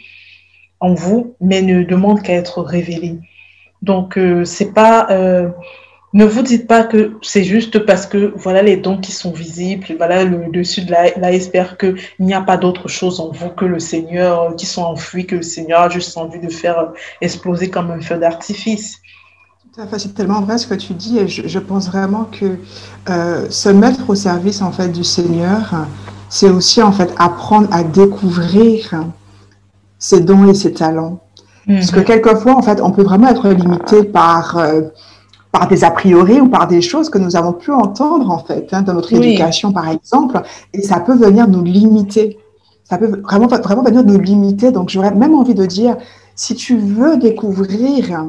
en 0.81 0.95
vous, 0.95 1.37
mais 1.43 1.61
ne 1.61 1.83
demande 1.83 2.23
qu'à 2.23 2.33
être 2.33 2.63
révélé. 2.63 3.19
Donc, 3.85 4.17
euh, 4.17 4.45
c'est 4.45 4.73
pas. 4.73 5.07
Euh, 5.11 5.51
ne 6.15 6.25
vous 6.25 6.43
dites 6.43 6.67
pas 6.67 6.85
que 6.85 7.19
c'est 7.23 7.45
juste 7.45 7.81
parce 7.81 8.07
que 8.07 8.33
voilà 8.37 8.63
les 8.63 8.77
dons 8.77 8.99
qui 8.99 9.11
sont 9.11 9.33
visibles, 9.33 9.85
voilà 9.99 10.25
le 10.25 10.49
dessus 10.53 10.83
de 10.83 10.93
l'iceberg, 11.21 11.77
qu'il 11.77 11.97
n'y 12.21 12.35
a 12.35 12.41
pas 12.41 12.57
d'autre 12.57 12.89
chose 12.89 13.19
en 13.21 13.31
vous 13.31 13.51
que 13.51 13.65
le 13.65 13.81
Seigneur, 13.81 14.55
qui 14.57 14.65
sont 14.65 14.85
enfouis, 14.85 15.27
que 15.27 15.37
le 15.37 15.43
Seigneur 15.43 15.81
a 15.81 15.89
juste 15.89 16.17
envie 16.17 16.39
de 16.39 16.49
faire 16.49 16.93
exploser 17.21 17.69
comme 17.69 17.91
un 17.91 18.01
feu 18.01 18.17
d'artifice. 18.17 19.01
C'est 19.99 20.15
tellement 20.15 20.41
vrai 20.41 20.57
ce 20.59 20.69
que 20.69 20.75
tu 20.75 20.95
dis 20.95 21.19
et 21.19 21.27
je, 21.27 21.59
pense 21.59 21.89
vraiment 21.89 22.27
que 22.27 22.59
euh, 23.11 23.51
se 23.51 23.69
mettre 23.69 24.09
au 24.09 24.15
service 24.15 24.63
en 24.63 24.71
fait 24.71 24.89
du 24.89 25.03
Seigneur, 25.03 25.89
c'est 26.29 26.49
aussi 26.49 26.81
en 26.81 26.93
fait 26.93 27.13
apprendre 27.19 27.67
à 27.73 27.83
découvrir 27.83 29.05
ses 29.99 30.21
dons 30.21 30.49
et 30.49 30.55
ses 30.55 30.73
talents. 30.73 31.24
Parce 31.67 31.91
que 31.91 32.01
mhm. 32.01 32.05
quelquefois 32.05 32.55
en 32.55 32.63
fait 32.63 32.81
on 32.81 32.91
peut 32.91 33.03
vraiment 33.03 33.29
être 33.29 33.49
limité 33.49 34.05
par 34.05 34.59
euh, 34.59 34.83
par 35.51 35.69
des 35.69 35.85
a 35.85 35.91
priori 35.91 36.41
ou 36.41 36.49
par 36.49 36.67
des 36.67 36.83
choses 36.83 37.09
que 37.09 37.19
nous 37.19 37.37
avons 37.37 37.53
pu 37.53 37.71
entendre 37.71 38.31
en 38.31 38.39
fait 38.39 38.69
hein, 38.73 38.83
dans 38.83 38.95
notre 38.95 39.13
éducation 39.13 39.73
par 39.73 39.89
exemple 39.89 40.43
et 40.73 40.83
ça 40.83 41.01
peut 41.01 41.17
venir 41.17 41.49
nous 41.49 41.63
limiter. 41.63 42.39
Ça 42.85 42.99
peut 42.99 43.21
vraiment 43.23 43.47
vraiment 43.47 43.83
venir 43.83 44.05
nous 44.05 44.21
limiter. 44.21 44.73
Donc 44.73 44.91
j'aurais 44.91 45.15
même 45.15 45.35
envie 45.35 45.55
de 45.55 45.65
dire 45.65 45.97
si 46.35 46.55
tu 46.55 46.77
veux 46.77 47.17
découvrir 47.17 48.27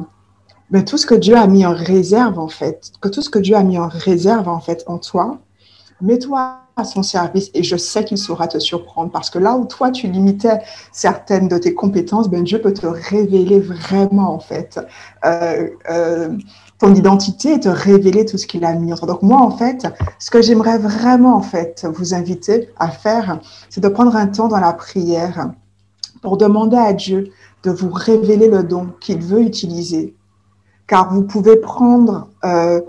mais 0.70 0.84
tout 0.84 0.98
ce 0.98 1.06
que 1.06 1.14
Dieu 1.14 1.36
a 1.36 1.46
mis 1.46 1.64
en 1.64 1.72
réserve, 1.72 2.38
en 2.38 2.48
fait, 2.48 2.90
que 3.00 3.08
tout 3.08 3.22
ce 3.22 3.30
que 3.30 3.38
Dieu 3.38 3.54
a 3.54 3.62
mis 3.62 3.78
en 3.78 3.88
réserve, 3.88 4.48
en 4.48 4.60
fait, 4.60 4.82
en 4.86 4.98
toi, 4.98 5.38
mets-toi 6.00 6.65
à 6.78 6.84
son 6.84 7.02
service 7.02 7.50
et 7.54 7.62
je 7.62 7.76
sais 7.76 8.04
qu'il 8.04 8.18
saura 8.18 8.48
te 8.48 8.58
surprendre 8.58 9.10
parce 9.10 9.30
que 9.30 9.38
là 9.38 9.56
où 9.56 9.64
toi 9.64 9.90
tu 9.90 10.08
limitais 10.08 10.58
certaines 10.92 11.48
de 11.48 11.56
tes 11.56 11.72
compétences, 11.72 12.28
ben 12.28 12.44
Dieu 12.44 12.60
peut 12.60 12.74
te 12.74 12.86
révéler 12.86 13.60
vraiment 13.60 14.34
en 14.34 14.40
fait 14.40 14.78
euh, 15.24 15.68
euh, 15.88 16.36
ton 16.78 16.94
identité 16.94 17.54
et 17.54 17.60
te 17.60 17.70
révéler 17.70 18.26
tout 18.26 18.36
ce 18.36 18.46
qu'il 18.46 18.62
a 18.66 18.74
mis 18.74 18.92
en 18.92 18.96
toi. 18.96 19.08
Donc 19.08 19.22
moi 19.22 19.40
en 19.40 19.56
fait, 19.56 19.86
ce 20.18 20.30
que 20.30 20.42
j'aimerais 20.42 20.76
vraiment 20.76 21.34
en 21.36 21.40
fait 21.40 21.86
vous 21.90 22.12
inviter 22.12 22.68
à 22.78 22.88
faire, 22.88 23.40
c'est 23.70 23.80
de 23.80 23.88
prendre 23.88 24.14
un 24.14 24.26
temps 24.26 24.48
dans 24.48 24.60
la 24.60 24.74
prière 24.74 25.52
pour 26.20 26.36
demander 26.36 26.76
à 26.76 26.92
Dieu 26.92 27.30
de 27.62 27.70
vous 27.70 27.90
révéler 27.90 28.48
le 28.48 28.62
don 28.62 28.88
qu'il 29.00 29.22
veut 29.22 29.40
utiliser 29.40 30.14
car 30.86 31.12
vous 31.12 31.22
pouvez 31.22 31.56
prendre 31.56 32.28
euh, 32.44 32.80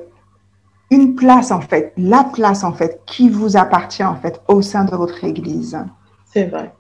une 0.90 1.16
place, 1.16 1.52
en 1.52 1.62
fait, 1.62 1.94
la 1.98 2.24
place, 2.24 2.64
en 2.64 2.74
fait, 2.74 3.02
qui 3.06 3.30
vous 3.30 3.58
appartient, 3.58 4.04
en 4.04 4.16
fait, 4.16 4.42
au 4.48 4.62
sein 4.62 4.86
de 4.86 4.96
votre 4.96 5.24
Église. 5.24 5.78
C'est 6.26 6.46
vrai. 6.46 6.74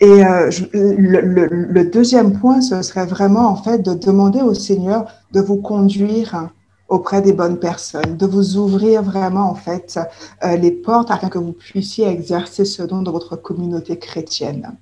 Et 0.00 0.24
euh, 0.24 0.50
le, 0.72 1.84
deuxième 1.84 2.38
point, 2.38 2.60
ce 2.62 2.80
serait 2.82 3.06
vraiment, 3.06 3.48
en 3.48 3.56
fait, 3.56 3.78
de 3.78 3.94
demander 3.94 4.40
au 4.40 4.54
Seigneur 4.54 5.04
de 5.32 5.40
vous 5.40 5.58
conduire 5.58 6.48
auprès 6.88 7.20
des 7.22 7.32
bonnes 7.32 7.58
personnes, 7.58 8.16
de 8.16 8.26
vous 8.26 8.56
ouvrir 8.56 9.02
vraiment, 9.02 9.50
en 9.50 9.54
fait, 9.54 10.00
euh, 10.42 10.56
les 10.56 10.72
portes 10.72 11.10
afin 11.10 11.28
que 11.28 11.38
vous 11.38 11.52
puissiez 11.52 12.08
exercer 12.08 12.64
ce 12.64 12.82
don 12.82 13.02
de 13.02 13.10
votre 13.10 13.36
communauté 13.36 13.98
chrétienne. 13.98 14.74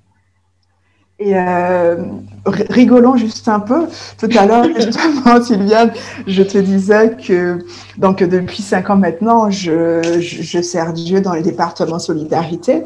Et 1.21 1.37
euh, 1.37 1.97
rigolons 2.45 3.17
juste 3.17 3.49
un 3.49 3.59
peu. 3.59 3.87
Tout 4.17 4.29
à 4.37 4.45
l'heure, 4.45 4.65
justement, 4.75 5.41
Sylviane, 5.43 5.91
je 6.25 6.43
te 6.43 6.57
disais 6.57 7.17
que 7.17 7.59
donc 7.97 8.23
depuis 8.23 8.61
cinq 8.61 8.89
ans 8.89 8.95
maintenant, 8.95 9.49
je, 9.49 10.19
je, 10.21 10.61
sers 10.61 10.93
Dieu 10.93 11.19
dans 11.19 11.33
les 11.33 11.41
départements 11.41 11.99
solidarité. 11.99 12.83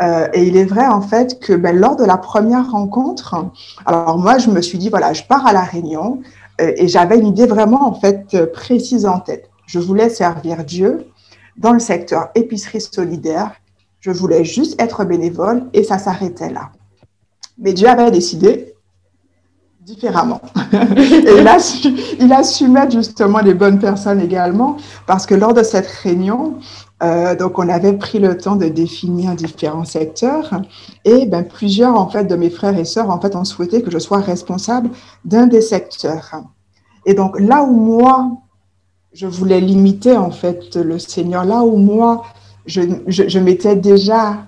Euh, 0.00 0.28
et 0.32 0.44
il 0.44 0.56
est 0.56 0.64
vrai 0.64 0.86
en 0.86 1.00
fait 1.00 1.40
que 1.40 1.52
ben, 1.52 1.76
lors 1.76 1.96
de 1.96 2.04
la 2.04 2.16
première 2.16 2.70
rencontre, 2.70 3.44
alors 3.86 4.18
moi 4.18 4.38
je 4.38 4.50
me 4.50 4.60
suis 4.60 4.78
dit 4.78 4.88
voilà, 4.88 5.12
je 5.12 5.22
pars 5.22 5.46
à 5.46 5.52
la 5.52 5.62
Réunion 5.62 6.20
euh, 6.60 6.72
et 6.76 6.88
j'avais 6.88 7.16
une 7.16 7.28
idée 7.28 7.46
vraiment 7.46 7.86
en 7.86 7.94
fait 7.94 8.36
précise 8.52 9.06
en 9.06 9.20
tête. 9.20 9.50
Je 9.66 9.78
voulais 9.78 10.08
servir 10.10 10.64
Dieu 10.64 11.06
dans 11.56 11.72
le 11.72 11.78
secteur 11.78 12.28
épicerie 12.34 12.80
solidaire. 12.80 13.52
Je 14.00 14.10
voulais 14.10 14.44
juste 14.44 14.80
être 14.80 15.04
bénévole 15.04 15.64
et 15.72 15.84
ça 15.84 15.98
s'arrêtait 15.98 16.50
là. 16.50 16.70
Mais 17.58 17.72
Dieu 17.72 17.88
avait 17.88 18.10
décidé 18.10 18.74
différemment. 19.84 20.40
et 20.72 21.40
il 21.40 21.46
a, 21.46 21.58
su, 21.58 21.88
il 22.18 22.32
a 22.32 22.42
su 22.42 22.68
mettre 22.68 22.92
justement 22.92 23.40
les 23.40 23.54
bonnes 23.54 23.78
personnes 23.78 24.20
également, 24.20 24.76
parce 25.06 25.26
que 25.26 25.34
lors 25.34 25.52
de 25.52 25.62
cette 25.62 25.86
réunion, 25.86 26.54
euh, 27.02 27.36
donc 27.36 27.58
on 27.58 27.68
avait 27.68 27.92
pris 27.92 28.18
le 28.18 28.36
temps 28.38 28.56
de 28.56 28.66
définir 28.66 29.34
différents 29.34 29.84
secteurs, 29.84 30.62
et 31.04 31.26
ben, 31.26 31.44
plusieurs 31.44 31.96
en 31.96 32.08
fait 32.08 32.24
de 32.24 32.34
mes 32.34 32.50
frères 32.50 32.78
et 32.78 32.84
sœurs 32.84 33.10
en 33.10 33.20
fait 33.20 33.36
ont 33.36 33.44
souhaité 33.44 33.82
que 33.82 33.90
je 33.90 33.98
sois 33.98 34.18
responsable 34.18 34.90
d'un 35.24 35.46
des 35.46 35.60
secteurs. 35.60 36.30
Et 37.04 37.14
donc 37.14 37.38
là 37.38 37.62
où 37.62 37.72
moi 37.72 38.32
je 39.12 39.26
voulais 39.26 39.60
limiter 39.60 40.16
en 40.16 40.30
fait 40.30 40.76
le 40.76 40.98
Seigneur, 40.98 41.44
là 41.44 41.62
où 41.62 41.76
moi 41.76 42.24
je, 42.66 42.80
je, 43.06 43.28
je 43.28 43.38
m'étais 43.38 43.76
déjà 43.76 44.38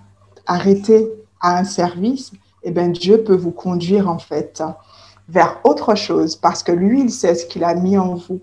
arrêté 0.46 1.08
à 1.40 1.58
un 1.58 1.64
service, 1.64 2.32
eh 2.66 2.72
bien, 2.72 2.88
Dieu 2.88 3.22
peut 3.22 3.36
vous 3.36 3.52
conduire 3.52 4.08
en 4.08 4.18
fait 4.18 4.62
vers 5.28 5.60
autre 5.64 5.94
chose 5.94 6.36
parce 6.36 6.62
que 6.62 6.72
lui, 6.72 7.00
il 7.00 7.10
sait 7.10 7.34
ce 7.34 7.46
qu'il 7.46 7.64
a 7.64 7.74
mis 7.74 7.96
en 7.96 8.14
vous. 8.14 8.40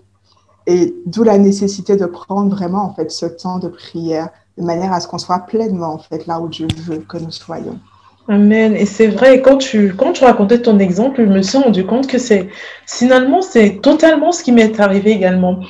Et 0.66 0.94
d'où 1.04 1.24
la 1.24 1.36
nécessité 1.36 1.96
de 1.96 2.06
prendre 2.06 2.54
vraiment 2.54 2.84
en 2.84 2.94
fait 2.94 3.10
ce 3.10 3.26
temps 3.26 3.58
de 3.58 3.68
prière 3.68 4.30
de 4.56 4.64
manière 4.64 4.94
à 4.94 5.00
ce 5.00 5.08
qu'on 5.08 5.18
soit 5.18 5.40
pleinement 5.40 5.92
en 5.92 5.98
fait 5.98 6.26
là 6.26 6.40
où 6.40 6.48
Dieu 6.48 6.66
veut 6.86 6.98
que 6.98 7.18
nous 7.18 7.30
soyons. 7.30 7.78
Amen. 8.28 8.74
Et 8.74 8.86
c'est 8.86 9.08
vrai, 9.08 9.42
quand 9.42 9.58
tu, 9.58 9.94
quand 9.94 10.12
tu 10.12 10.24
racontais 10.24 10.62
ton 10.62 10.78
exemple, 10.78 11.22
je 11.22 11.30
me 11.30 11.42
suis 11.42 11.58
rendu 11.58 11.84
compte 11.84 12.06
que 12.06 12.16
c'est 12.16 12.48
finalement, 12.86 13.42
c'est 13.42 13.80
totalement 13.82 14.32
ce 14.32 14.42
qui 14.42 14.52
m'est 14.52 14.80
arrivé 14.80 15.10
également. 15.10 15.60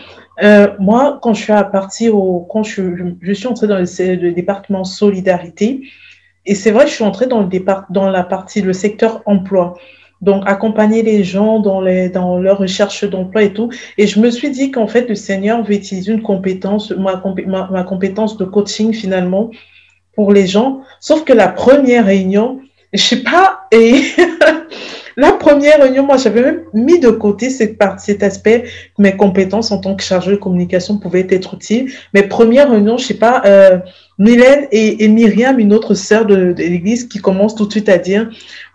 Euh, 0.44 0.68
moi, 0.78 1.18
quand 1.22 1.34
je 1.34 1.42
suis 1.42 1.52
partie 1.72 2.08
au, 2.08 2.46
quand 2.48 2.62
je, 2.62 3.32
suis 3.32 3.46
entrée 3.48 3.66
dans 3.66 3.78
le 3.78 4.30
département 4.30 4.84
solidarité, 4.84 5.82
et 6.46 6.54
c'est 6.54 6.70
vrai, 6.70 6.86
je 6.86 6.92
suis 6.92 7.04
entrée 7.04 7.26
dans, 7.26 7.40
le 7.40 7.48
départ, 7.48 7.86
dans 7.90 8.08
la 8.08 8.22
partie, 8.22 8.60
le 8.60 8.72
secteur 8.72 9.22
emploi. 9.26 9.74
Donc, 10.20 10.42
accompagner 10.46 11.02
les 11.02 11.24
gens 11.24 11.58
dans, 11.58 11.80
les, 11.80 12.08
dans 12.08 12.38
leur 12.38 12.58
recherche 12.58 13.04
d'emploi 13.04 13.42
et 13.42 13.52
tout. 13.52 13.70
Et 13.98 14.06
je 14.06 14.20
me 14.20 14.30
suis 14.30 14.50
dit 14.50 14.70
qu'en 14.70 14.86
fait, 14.86 15.08
le 15.08 15.14
Seigneur 15.14 15.62
veut 15.62 15.74
utiliser 15.74 16.12
une 16.12 16.22
compétence, 16.22 16.90
ma, 16.92 17.22
ma, 17.46 17.68
ma, 17.70 17.82
compétence 17.84 18.36
de 18.36 18.44
coaching 18.44 18.92
finalement 18.92 19.50
pour 20.14 20.32
les 20.32 20.46
gens. 20.46 20.80
Sauf 21.00 21.24
que 21.24 21.32
la 21.32 21.48
première 21.48 22.06
réunion, 22.06 22.60
je 22.92 23.02
sais 23.02 23.22
pas, 23.22 23.60
et 23.70 24.02
La 25.16 25.32
première 25.32 25.80
réunion, 25.80 26.04
moi, 26.04 26.16
j'avais 26.16 26.42
même 26.42 26.62
mis 26.72 26.98
de 26.98 27.08
côté 27.08 27.48
cette 27.50 27.78
partie, 27.78 28.06
cet 28.06 28.22
aspect 28.22 28.64
mes 28.98 29.16
compétences 29.16 29.70
en 29.70 29.78
tant 29.78 29.94
que 29.94 30.02
chargée 30.02 30.32
de 30.32 30.36
communication 30.36 30.98
pouvaient 30.98 31.26
être 31.30 31.54
utiles. 31.54 31.92
Mes 32.14 32.24
premières 32.24 32.70
réunions, 32.70 32.98
je 32.98 33.06
sais 33.06 33.14
pas, 33.14 33.42
euh, 33.44 33.78
Mylène 34.18 34.66
et, 34.70 35.08
Myriam, 35.08 35.58
une 35.58 35.72
autre 35.72 35.94
sœur 35.94 36.24
de, 36.26 36.54
l'église, 36.56 37.08
qui 37.08 37.18
commence 37.18 37.54
tout 37.54 37.66
de 37.66 37.70
suite 37.70 37.88
à 37.88 37.98
dire 37.98 38.28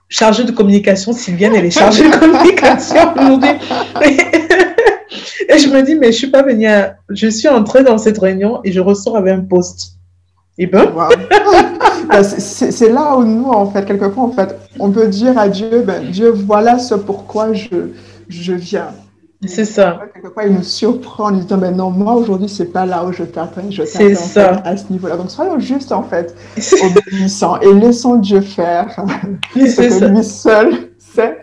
chargée 0.09 0.43
de 0.43 0.51
communication, 0.51 1.13
Sylviane, 1.13 1.55
elle 1.55 1.65
est 1.65 1.71
chargée 1.71 2.09
de 2.09 2.15
communication. 2.15 2.95
et 4.01 5.57
je 5.57 5.69
me 5.69 5.81
dis, 5.83 5.95
mais 5.95 6.11
je 6.11 6.17
suis 6.17 6.31
pas 6.31 6.41
venue 6.41 6.67
Je 7.09 7.27
suis 7.27 7.47
entrée 7.47 7.83
dans 7.83 7.97
cette 7.97 8.17
réunion 8.17 8.59
et 8.63 8.71
je 8.71 8.79
ressors 8.79 9.17
avec 9.17 9.33
un 9.33 9.41
poste. 9.41 9.93
Et 10.57 10.67
ben, 10.67 10.87
ben 12.09 12.23
c'est 12.23 12.89
là 12.89 13.15
où 13.15 13.23
nous, 13.23 13.49
en 13.49 13.71
fait, 13.71 13.85
quelquefois, 13.85 14.23
en 14.23 14.31
fait, 14.31 14.55
on 14.77 14.91
peut 14.91 15.07
dire 15.07 15.37
à 15.37 15.47
Dieu, 15.47 15.83
ben, 15.85 16.09
Dieu, 16.11 16.31
voilà 16.31 16.79
ce 16.79 16.95
pourquoi 16.95 17.53
je 17.53 18.53
viens. 18.53 18.89
C'est 19.45 19.65
ça. 19.65 20.01
Quelquefois, 20.13 20.43
il 20.45 20.53
nous 20.53 20.63
surprend 20.63 21.27
en 21.27 21.31
disant, 21.31 21.57
ben 21.57 21.73
non, 21.73 21.91
moi, 21.91 22.13
aujourd'hui, 22.15 22.49
c'est 22.49 22.73
pas 22.73 22.85
là 22.85 23.05
où 23.05 23.13
je 23.13 23.23
t'attends, 23.23 23.71
je 23.71 23.83
t'attends 23.83 24.61
à 24.65 24.75
ce 24.75 24.91
niveau-là. 24.91 25.15
Donc, 25.15 25.31
soyons 25.31 25.59
juste, 25.59 25.93
en 25.93 26.03
fait, 26.03 26.35
obéissants 26.83 27.59
et 27.61 27.73
laissons 27.73 28.17
Dieu 28.17 28.41
faire 28.41 28.93
ce 29.55 29.77
que 29.77 29.89
ça. 29.89 30.09
lui 30.09 30.23
seul 30.23 30.89
sait. 30.97 31.41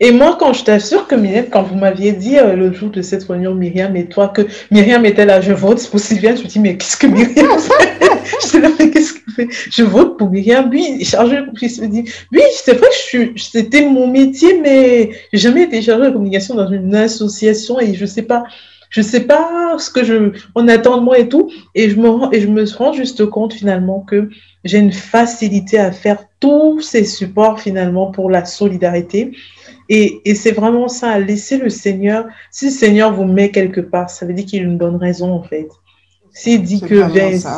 Et 0.00 0.10
moi, 0.10 0.36
quand 0.38 0.52
je 0.52 0.64
t'assure 0.64 1.06
que 1.06 1.14
Myriam, 1.14 1.46
quand 1.50 1.62
vous 1.62 1.76
m'aviez 1.76 2.12
dit 2.12 2.38
euh, 2.38 2.54
le 2.54 2.72
jour 2.72 2.90
de 2.90 3.00
cette 3.00 3.24
réunion, 3.24 3.54
Myriam 3.54 3.96
et 3.96 4.06
toi, 4.06 4.28
que 4.28 4.42
Myriam 4.70 5.06
était 5.06 5.24
là, 5.24 5.40
je 5.40 5.52
vote 5.52 5.86
pour 5.88 6.00
Sylviane, 6.00 6.36
je 6.36 6.42
me 6.42 6.48
dis, 6.48 6.60
mais 6.60 6.76
qu'est-ce 6.76 6.96
que 6.96 7.06
Myriam 7.06 7.58
fait? 7.58 8.00
Je 8.52 8.58
là, 8.58 8.68
mais 8.78 8.90
qu'est-ce 8.90 9.14
qu'elle 9.14 9.34
fait? 9.34 9.48
Je 9.70 9.82
vote 9.84 10.18
pour 10.18 10.30
Myriam. 10.30 10.68
Oui, 10.70 11.02
chargé 11.02 11.36
de 11.36 11.40
communication. 11.40 11.82
Je 11.84 11.88
me 11.88 12.02
dis, 12.02 12.10
oui, 12.32 12.42
c'est 12.52 12.74
vrai 12.74 12.88
que 13.12 13.40
c'était 13.40 13.86
mon 13.86 14.06
métier, 14.06 14.60
mais 14.60 15.10
j'ai 15.32 15.38
jamais 15.38 15.62
été 15.62 15.80
chargée 15.80 16.06
de 16.06 16.10
communication 16.10 16.54
dans 16.54 16.70
une 16.70 16.94
association 16.94 17.80
et 17.80 17.94
je 17.94 18.04
sais 18.04 18.22
pas. 18.22 18.44
Je 18.88 19.02
sais 19.02 19.20
pas 19.20 19.74
ce 19.78 19.90
que 19.90 20.04
je, 20.04 20.32
on 20.54 20.68
attend 20.68 20.98
de 20.98 21.02
moi 21.02 21.18
et 21.18 21.28
tout. 21.28 21.50
Et 21.74 21.90
je 21.90 21.96
me, 21.96 22.32
et 22.32 22.40
je 22.40 22.46
me 22.46 22.64
rends 22.76 22.92
juste 22.92 23.26
compte 23.26 23.52
finalement 23.52 24.00
que 24.00 24.30
j'ai 24.64 24.78
une 24.78 24.92
facilité 24.92 25.78
à 25.78 25.90
faire 25.90 26.24
tous 26.40 26.80
ces 26.80 27.04
supports 27.04 27.60
finalement 27.60 28.10
pour 28.10 28.30
la 28.30 28.44
solidarité. 28.44 29.32
Et, 29.88 30.20
et 30.24 30.34
c'est 30.34 30.52
vraiment 30.52 30.88
ça, 30.88 31.18
laisser 31.18 31.58
le 31.58 31.70
Seigneur. 31.70 32.26
Si 32.50 32.66
le 32.66 32.70
Seigneur 32.70 33.12
vous 33.12 33.24
met 33.24 33.50
quelque 33.50 33.80
part, 33.80 34.10
ça 34.10 34.26
veut 34.26 34.32
dire 34.32 34.46
qu'il 34.46 34.62
a 34.62 34.64
une 34.64 34.78
bonne 34.78 34.96
raison 34.96 35.32
en 35.32 35.42
fait. 35.42 35.68
S'il 36.32 36.62
dit 36.62 36.80
que 36.80 37.10
viens 37.12 37.30
ici, 37.30 37.48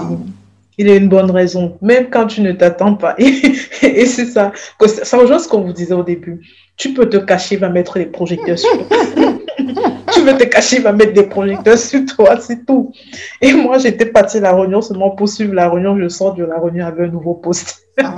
il 0.78 0.88
a 0.88 0.94
une 0.94 1.08
bonne 1.08 1.30
raison, 1.30 1.76
même 1.82 2.08
quand 2.10 2.26
tu 2.26 2.40
ne 2.40 2.52
t'attends 2.52 2.94
pas. 2.94 3.16
Et, 3.18 4.06
c'est 4.06 4.26
ça. 4.26 4.52
Ça 4.86 5.18
rejoint 5.18 5.40
ce 5.40 5.48
qu'on 5.48 5.62
vous 5.62 5.72
disait 5.72 5.94
au 5.94 6.04
début. 6.04 6.40
Tu 6.76 6.94
peux 6.94 7.08
te 7.08 7.16
cacher, 7.16 7.56
va 7.56 7.68
mettre 7.68 7.98
les 7.98 8.06
projecteurs 8.06 8.58
sur 8.58 8.70
Tu 10.12 10.22
veux 10.22 10.36
te 10.36 10.44
cacher, 10.44 10.80
va 10.80 10.92
mettre 10.92 11.12
des 11.12 11.24
projecteurs 11.24 11.78
sur 11.78 12.04
toi, 12.06 12.38
c'est 12.40 12.64
tout. 12.64 12.92
Et 13.40 13.52
moi, 13.52 13.78
j'étais 13.78 14.06
partie 14.06 14.38
à 14.38 14.40
la 14.40 14.54
réunion 14.54 14.80
seulement 14.80 15.10
pour 15.10 15.28
suivre 15.28 15.54
la 15.54 15.68
réunion. 15.68 15.98
Je 15.98 16.08
sors 16.08 16.34
de 16.34 16.44
la 16.44 16.58
réunion 16.58 16.86
avec 16.86 17.08
un 17.08 17.12
nouveau 17.12 17.34
poste. 17.34 17.82
Ah. 18.02 18.14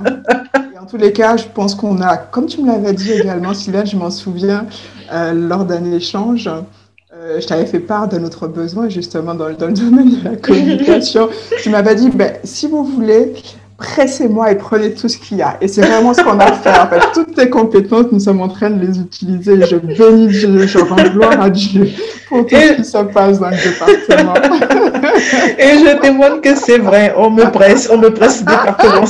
en 0.80 0.86
tous 0.86 0.96
les 0.96 1.12
cas, 1.12 1.36
je 1.36 1.44
pense 1.54 1.74
qu'on 1.74 2.00
a, 2.00 2.16
comme 2.16 2.46
tu 2.46 2.62
me 2.62 2.66
l'avais 2.66 2.92
dit 2.92 3.12
également, 3.12 3.54
Sylvain, 3.54 3.84
je 3.84 3.96
m'en 3.96 4.10
souviens, 4.10 4.66
euh, 5.12 5.32
lors 5.32 5.64
d'un 5.64 5.84
échange, 5.92 6.48
euh, 6.48 7.40
je 7.40 7.46
t'avais 7.46 7.66
fait 7.66 7.80
part 7.80 8.08
de 8.08 8.18
notre 8.18 8.46
besoin 8.46 8.88
justement 8.88 9.34
dans, 9.34 9.48
le 9.48 9.54
domaine 9.54 10.10
de 10.10 10.24
la 10.24 10.36
communication. 10.36 11.28
tu 11.62 11.70
m'avais 11.70 11.94
dit, 11.94 12.10
ben, 12.10 12.34
si 12.44 12.66
vous 12.66 12.84
voulez, 12.84 13.32
pressez-moi 13.80 14.52
et 14.52 14.56
prenez 14.56 14.92
tout 14.92 15.08
ce 15.08 15.16
qu'il 15.16 15.38
y 15.38 15.42
a. 15.42 15.56
Et 15.60 15.66
c'est 15.66 15.80
vraiment 15.80 16.12
ce 16.12 16.22
qu'on 16.22 16.38
a 16.38 16.52
fait. 16.52 16.78
En 16.78 16.86
fait, 16.86 17.00
toutes 17.14 17.34
tes 17.34 17.48
compétences, 17.48 18.12
nous 18.12 18.20
sommes 18.20 18.42
en 18.42 18.48
train 18.48 18.68
de 18.68 18.84
les 18.84 19.00
utiliser. 19.00 19.62
Je 19.62 19.76
bénis 19.76 20.28
Dieu, 20.28 20.66
je 20.66 20.78
rends 20.78 20.96
gloire 20.96 21.40
à 21.40 21.48
Dieu 21.48 21.88
pour 22.28 22.46
tout 22.46 22.54
ce 22.54 22.72
qui 22.74 22.84
se 22.84 22.98
passe 22.98 23.40
dans 23.40 23.48
le 23.48 23.56
département. 23.56 24.34
et 25.58 25.78
je 25.78 25.98
témoigne 25.98 26.40
que 26.40 26.54
c'est 26.54 26.78
vrai. 26.78 27.14
On 27.16 27.30
me 27.30 27.44
presse, 27.50 27.88
on 27.90 27.96
me 27.96 28.10
presse 28.10 28.44
département 28.44 29.06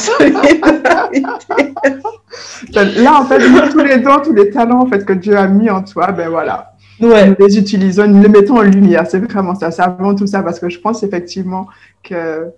Là, 2.72 3.20
en 3.20 3.24
fait, 3.24 3.40
tous 3.70 3.84
les 3.84 3.98
dons, 3.98 4.20
tous 4.22 4.32
les 4.32 4.50
talents 4.50 4.82
en 4.82 4.86
fait, 4.86 5.04
que 5.04 5.14
Dieu 5.14 5.36
a 5.36 5.48
mis 5.48 5.68
en 5.68 5.82
toi, 5.82 6.12
ben 6.12 6.28
voilà, 6.28 6.74
nous 7.00 7.10
les 7.40 7.58
utilisons, 7.58 8.06
nous 8.06 8.22
les 8.22 8.28
mettons 8.28 8.58
en 8.58 8.62
lumière. 8.62 9.04
C'est 9.08 9.18
vraiment 9.18 9.56
ça. 9.56 9.72
C'est 9.72 9.82
avant 9.82 10.14
tout 10.14 10.28
ça 10.28 10.44
parce 10.44 10.60
que 10.60 10.68
je 10.68 10.78
pense 10.78 11.02
effectivement 11.02 11.66
que 12.04 12.52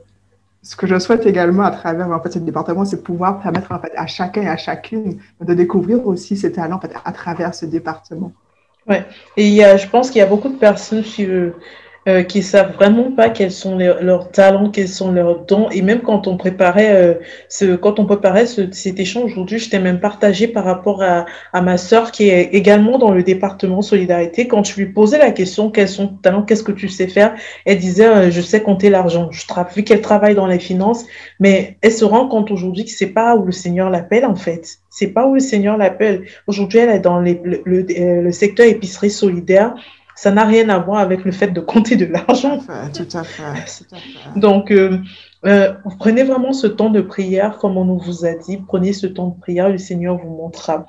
ce 0.63 0.77
que 0.77 0.87
je 0.87 0.99
souhaite 0.99 1.27
également 1.27 1.65
à 1.65 1.71
travers 1.71 2.11
en 2.11 2.21
fait, 2.21 2.33
ce 2.33 2.39
département, 2.39 2.85
c'est 2.85 3.03
pouvoir 3.03 3.41
permettre 3.41 3.73
en 3.73 3.81
fait, 3.81 3.93
à 3.97 4.07
chacun 4.07 4.43
et 4.43 4.49
à 4.49 4.57
chacune 4.57 5.19
de 5.41 5.55
découvrir 5.55 6.07
aussi 6.07 6.37
ses 6.37 6.53
talents 6.53 6.81
à 7.05 7.13
travers 7.13 7.55
ce 7.55 7.67
département. 7.67 8.33
Ouais. 8.89 9.05
Et 9.37 9.47
il 9.47 9.55
y 9.55 9.63
a, 9.63 9.77
je 9.77 9.89
pense 9.89 10.11
qu'il 10.11 10.19
y 10.19 10.23
a 10.23 10.27
beaucoup 10.27 10.49
de 10.49 10.57
personnes 10.57 11.03
qui, 11.03 11.27
euh, 12.09 12.23
qui 12.23 12.43
savent 12.43 12.73
vraiment 12.75 13.13
pas 13.13 13.29
quels 13.29 13.53
sont 13.53 13.79
leurs 13.79 14.31
talents, 14.31 14.71
quels 14.71 14.89
sont 14.89 15.13
leurs 15.13 15.45
dons. 15.45 15.69
Et 15.71 15.83
même 15.83 16.01
quand 16.01 16.27
on 16.27 16.37
préparait 16.37 16.95
euh, 16.95 17.15
ce, 17.49 17.77
quand 17.77 18.01
on 18.01 18.07
préparait 18.07 18.47
ce, 18.47 18.71
cet 18.73 18.99
échange 18.99 19.31
aujourd'hui, 19.33 19.59
je 19.59 19.71
t'ai 19.71 19.79
même 19.79 20.01
partagé 20.01 20.49
par 20.49 20.65
rapport 20.65 21.03
à, 21.03 21.27
à 21.53 21.63
ma 21.63 21.77
sœur 21.77 22.11
qui 22.11 22.29
est 22.29 22.51
également 22.53 22.99
dans 22.99 23.13
le 23.13 23.23
département 23.23 23.83
solidarité. 23.83 24.49
Quand 24.49 24.65
je 24.65 24.75
lui 24.77 24.87
posais 24.87 25.19
la 25.19 25.31
question, 25.31 25.71
quels 25.71 25.89
sont 25.89 26.09
tes 26.09 26.23
talents, 26.23 26.43
qu'est-ce 26.43 26.65
que 26.65 26.73
tu 26.73 26.89
sais 26.89 27.07
faire, 27.07 27.35
elle 27.65 27.79
disait, 27.79 28.07
euh, 28.07 28.31
je 28.31 28.41
sais 28.41 28.63
compter 28.63 28.91
l'argent. 28.91 29.29
Je 29.31 29.45
vu 29.75 29.85
qu'elle 29.85 30.01
travaille 30.01 30.35
dans 30.35 30.47
les 30.47 30.59
finances, 30.59 31.05
mais 31.39 31.77
elle 31.83 31.93
se 31.93 32.05
rend 32.05 32.27
compte 32.27 32.51
aujourd'hui 32.51 32.85
que 32.85 32.91
c'est 32.91 33.07
pas 33.07 33.37
où 33.37 33.45
le 33.45 33.53
Seigneur 33.53 33.91
l'appelle 33.91 34.25
en 34.25 34.35
fait. 34.35 34.79
C'est 34.91 35.09
pas 35.09 35.27
où 35.27 35.35
le 35.35 35.41
Seigneur 35.41 35.77
l'appelle. 35.77 36.25
Aujourd'hui, 36.47 36.81
elle 36.81 36.91
est 36.91 37.01
dans 37.01 37.19
le, 37.19 37.39
le, 37.65 37.87
le 38.23 38.33
secteur 38.33 38.67
épicerie 38.67 39.11
solidaire 39.11 39.75
ça 40.15 40.31
n'a 40.31 40.45
rien 40.45 40.69
à 40.69 40.79
voir 40.79 40.99
avec 40.99 41.25
le 41.25 41.33
fait 41.33 41.49
de 41.49 41.61
compter 41.61 41.97
de 41.97 42.07
l'argent. 42.07 42.61
Tout 42.95 43.17
à 43.17 43.25
fait. 43.25 43.87
Donc, 44.37 44.71
euh, 44.71 44.99
euh, 45.45 45.73
prenez 45.99 46.23
vraiment 46.23 46.53
ce 46.53 46.67
temps 46.67 46.91
de 46.91 47.01
prière, 47.01 47.59
comme 47.59 47.77
on 47.77 47.85
nous 47.85 47.99
vous 47.99 48.25
a 48.25 48.35
dit. 48.35 48.59
Prenez 48.59 48.93
ce 48.93 49.07
temps 49.07 49.29
de 49.29 49.41
prière, 49.41 49.69
le 49.69 49.79
Seigneur 49.79 50.17
vous 50.19 50.31
montrera. 50.31 50.87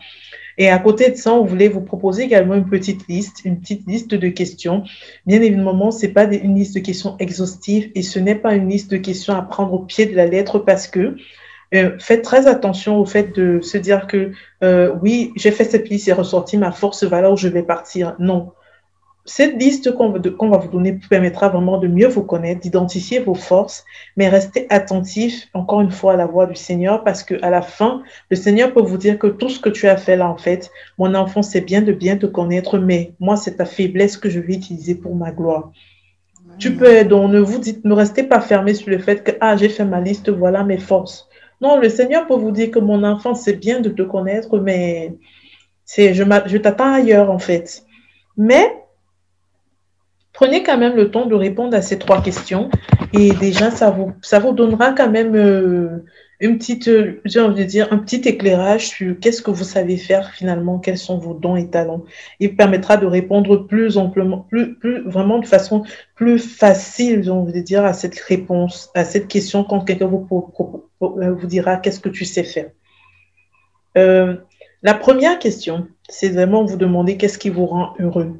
Et 0.57 0.69
à 0.69 0.77
côté 0.77 1.09
de 1.09 1.15
ça, 1.15 1.33
on 1.33 1.43
voulait 1.43 1.67
vous 1.67 1.81
proposer 1.81 2.23
également 2.23 2.53
une 2.53 2.69
petite 2.69 3.07
liste, 3.07 3.41
une 3.43 3.59
petite 3.59 3.87
liste 3.87 4.13
de 4.13 4.29
questions. 4.29 4.83
Bien 5.25 5.41
évidemment, 5.41 5.89
c'est 5.89 6.09
pas 6.09 6.25
une 6.25 6.55
liste 6.55 6.75
de 6.75 6.79
questions 6.79 7.15
exhaustive 7.17 7.91
et 7.95 8.03
ce 8.03 8.19
n'est 8.19 8.35
pas 8.35 8.53
une 8.53 8.69
liste 8.69 8.91
de 8.91 8.97
questions 8.97 9.33
à 9.33 9.41
prendre 9.41 9.73
au 9.73 9.79
pied 9.79 10.05
de 10.05 10.15
la 10.15 10.27
lettre 10.27 10.59
parce 10.59 10.87
que 10.87 11.15
euh, 11.73 11.97
faites 11.97 12.21
très 12.21 12.45
attention 12.45 12.99
au 12.99 13.05
fait 13.05 13.35
de 13.35 13.59
se 13.61 13.79
dire 13.79 14.05
que 14.05 14.31
euh, 14.63 14.93
oui, 15.01 15.31
j'ai 15.35 15.49
fait 15.49 15.63
cette 15.63 15.89
liste 15.89 16.07
et 16.07 16.13
ressorti 16.13 16.57
ma 16.57 16.71
force, 16.71 17.03
valeur, 17.03 17.35
je 17.35 17.47
vais 17.47 17.63
partir. 17.63 18.15
Non 18.19 18.51
cette 19.25 19.55
liste 19.55 19.95
qu'on 19.95 20.09
va 20.49 20.57
vous 20.57 20.67
donner 20.67 20.99
permettra 21.09 21.47
vraiment 21.47 21.77
de 21.77 21.87
mieux 21.87 22.07
vous 22.07 22.23
connaître, 22.23 22.59
d'identifier 22.59 23.19
vos 23.19 23.35
forces, 23.35 23.85
mais 24.17 24.27
restez 24.27 24.67
attentif 24.69 25.47
encore 25.53 25.79
une 25.79 25.91
fois 25.91 26.13
à 26.13 26.15
la 26.17 26.25
voix 26.25 26.45
du 26.45 26.55
Seigneur 26.55 27.05
parce 27.05 27.23
que 27.23 27.35
à 27.41 27.49
la 27.49 27.61
fin, 27.61 28.03
le 28.29 28.35
Seigneur 28.35 28.73
peut 28.73 28.81
vous 28.81 28.97
dire 28.97 29.17
que 29.17 29.27
tout 29.27 29.47
ce 29.47 29.61
que 29.61 29.69
tu 29.69 29.87
as 29.87 29.95
fait 29.95 30.17
là, 30.17 30.29
en 30.29 30.35
fait, 30.35 30.69
mon 30.97 31.15
enfant, 31.15 31.41
c'est 31.41 31.61
bien 31.61 31.81
de 31.81 31.93
bien 31.93 32.17
te 32.17 32.25
connaître, 32.25 32.77
mais 32.77 33.13
moi, 33.21 33.37
c'est 33.37 33.55
ta 33.55 33.65
faiblesse 33.65 34.17
que 34.17 34.29
je 34.29 34.41
vais 34.41 34.55
utiliser 34.55 34.95
pour 34.95 35.15
ma 35.15 35.31
gloire. 35.31 35.71
Tu 36.59 36.75
peux, 36.75 37.05
donc 37.05 37.31
ne 37.31 37.39
vous 37.39 37.59
dites, 37.59 37.85
ne 37.85 37.93
restez 37.93 38.23
pas 38.23 38.41
fermé 38.41 38.73
sur 38.73 38.89
le 38.89 38.99
fait 38.99 39.23
que, 39.23 39.31
ah, 39.39 39.55
j'ai 39.55 39.69
fait 39.69 39.85
ma 39.85 40.01
liste, 40.01 40.29
voilà 40.29 40.65
mes 40.65 40.77
forces. 40.77 41.29
Non, 41.61 41.79
le 41.79 41.87
Seigneur 41.87 42.27
peut 42.27 42.35
vous 42.35 42.51
dire 42.51 42.71
que 42.71 42.79
mon 42.79 43.05
enfant, 43.05 43.35
c'est 43.35 43.53
bien 43.53 43.79
de 43.79 43.89
te 43.89 44.01
connaître, 44.01 44.59
mais 44.59 45.15
c'est, 45.85 46.13
je, 46.13 46.23
je 46.45 46.57
t'attends 46.57 46.93
ailleurs, 46.93 47.31
en 47.31 47.39
fait. 47.39 47.83
Mais 48.35 48.82
prenez 50.43 50.61
quand 50.61 50.77
même 50.77 50.97
le 50.97 51.09
temps 51.09 51.25
de 51.25 51.35
répondre 51.35 51.73
à 51.73 51.81
ces 51.81 51.97
trois 51.97 52.21
questions. 52.21 52.69
Et 53.13 53.31
déjà 53.31 53.71
ça 53.71 53.91
vous 53.91 54.11
ça 54.21 54.39
vous 54.39 54.51
donnera 54.51 54.91
quand 54.91 55.09
même 55.09 55.35
euh, 55.35 56.03
une 56.41 56.57
petite 56.57 56.89
j'ai 57.23 57.39
envie 57.39 57.63
de 57.63 57.69
dire 57.69 57.87
un 57.93 57.97
petit 57.97 58.27
éclairage 58.27 58.89
sur 58.89 59.17
qu'est-ce 59.21 59.41
que 59.41 59.51
vous 59.51 59.63
savez 59.63 59.95
faire 59.95 60.31
finalement 60.31 60.79
quels 60.79 60.97
sont 60.97 61.17
vos 61.17 61.33
dons 61.33 61.55
et 61.55 61.69
talents. 61.69 62.03
Il 62.41 62.57
permettra 62.57 62.97
de 62.97 63.05
répondre 63.05 63.55
plus 63.55 63.97
amplement 63.97 64.39
plus 64.49 64.75
plus 64.75 65.07
vraiment 65.07 65.39
de 65.39 65.45
façon 65.45 65.83
plus 66.13 66.39
facile 66.39 67.23
j'ai 67.23 67.31
envie 67.31 67.53
de 67.53 67.61
dire 67.61 67.85
à 67.85 67.93
cette 67.93 68.19
réponse 68.19 68.89
à 68.95 69.05
cette 69.05 69.29
question 69.29 69.63
quand 69.63 69.85
quelqu'un 69.85 70.07
vous 70.07 70.27
euh, 71.03 71.31
vous 71.31 71.47
dira 71.47 71.77
qu'est-ce 71.77 72.01
que 72.01 72.09
tu 72.09 72.25
sais 72.25 72.43
faire? 72.43 72.69
Euh, 73.97 74.35
la 74.81 74.93
première 74.93 75.39
question 75.39 75.87
c'est 76.09 76.29
vraiment 76.29 76.65
vous 76.65 76.75
demander 76.75 77.15
qu'est-ce 77.15 77.37
qui 77.37 77.49
vous 77.49 77.65
rend 77.65 77.93
heureux 77.99 78.33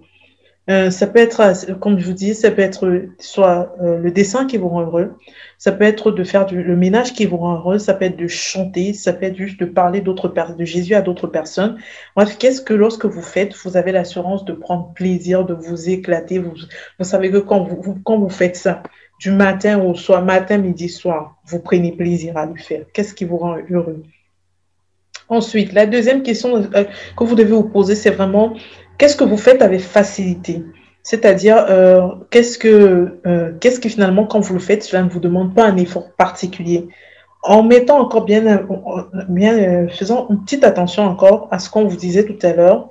euh, 0.70 0.90
ça 0.92 1.08
peut 1.08 1.20
être, 1.20 1.42
euh, 1.42 1.74
comme 1.76 2.00
je 2.00 2.06
vous 2.06 2.14
dis, 2.14 2.34
ça 2.34 2.50
peut 2.50 2.62
être 2.62 3.08
soit 3.20 3.76
euh, 3.82 3.98
le 3.98 4.12
dessin 4.12 4.46
qui 4.48 4.56
vous 4.56 4.70
rend 4.70 4.82
heureux, 4.82 5.18
ça 5.58 5.74
peut 5.74 5.84
être 5.84 6.12
de 6.12 6.24
faire 6.24 6.50
le 6.50 6.76
ménage 6.78 7.14
qui 7.14 7.26
vous 7.26 7.36
rend 7.36 7.56
heureux, 7.56 7.80
ça 7.80 7.94
peut 7.94 8.06
être 8.06 8.16
de 8.16 8.28
chanter, 8.28 8.94
ça 8.94 9.12
peut 9.12 9.26
être 9.26 9.36
juste 9.36 9.60
de 9.60 9.66
parler 9.66 10.00
d'autres 10.00 10.30
de 10.30 10.64
Jésus 10.66 10.96
à 10.96 11.02
d'autres 11.02 11.28
personnes. 11.28 11.78
Bref, 12.16 12.38
qu'est-ce 12.38 12.62
que 12.62 12.74
lorsque 12.74 13.06
vous 13.06 13.22
faites, 13.22 13.54
vous 13.56 13.76
avez 13.76 13.92
l'assurance 13.92 14.46
de 14.46 14.54
prendre 14.54 14.94
plaisir, 14.94 15.46
de 15.46 15.54
vous 15.54 15.90
éclater. 15.90 16.40
Vous, 16.40 16.54
vous 16.98 17.06
savez 17.06 17.30
que 17.30 17.38
quand 17.38 17.64
vous, 17.66 17.98
quand 18.06 18.18
vous 18.18 18.30
faites 18.30 18.56
ça, 18.56 18.84
du 19.20 19.32
matin 19.32 19.80
au 19.82 19.96
soir, 19.96 20.24
matin, 20.24 20.58
midi, 20.58 20.88
soir, 20.88 21.38
vous 21.46 21.60
prenez 21.60 21.92
plaisir 21.92 22.38
à 22.38 22.46
le 22.46 22.56
faire. 22.56 22.86
Qu'est-ce 22.94 23.14
qui 23.14 23.26
vous 23.26 23.38
rend 23.38 23.58
heureux? 23.70 24.04
Ensuite, 25.30 25.74
la 25.74 25.86
deuxième 25.86 26.22
question 26.22 26.62
que 26.64 27.24
vous 27.24 27.36
devez 27.36 27.52
vous 27.52 27.64
poser, 27.64 27.96
c'est 27.96 28.12
vraiment 28.12 28.56
qu'est-ce 28.98 29.16
que 29.16 29.24
vous 29.24 29.38
faites 29.38 29.62
avec 29.62 29.82
facilité? 29.82 30.64
C'est-à-dire, 31.04 31.66
euh, 31.70 32.08
qu'est-ce 32.32 32.58
que, 32.58 33.20
euh, 33.28 33.52
qu'est-ce 33.60 33.80
que 33.80 33.90
finalement, 33.90 34.26
quand 34.26 34.40
vous 34.40 34.54
le 34.54 34.60
faites, 34.60 34.84
cela 34.84 35.04
ne 35.04 35.10
vous 35.10 35.20
demande 35.20 35.54
pas 35.54 35.66
un 35.66 35.76
effort 35.76 36.12
particulier 36.14 36.88
En 37.44 37.62
mettant 37.62 38.00
encore 38.00 38.24
bien, 38.24 38.46
euh, 38.48 39.04
bien 39.28 39.88
faisant 39.90 40.28
une 40.30 40.44
petite 40.44 40.64
attention 40.64 41.04
encore 41.04 41.50
à 41.52 41.60
ce 41.60 41.70
qu'on 41.70 41.86
vous 41.86 41.98
disait 41.98 42.26
tout 42.26 42.40
à 42.42 42.54
l'heure, 42.54 42.90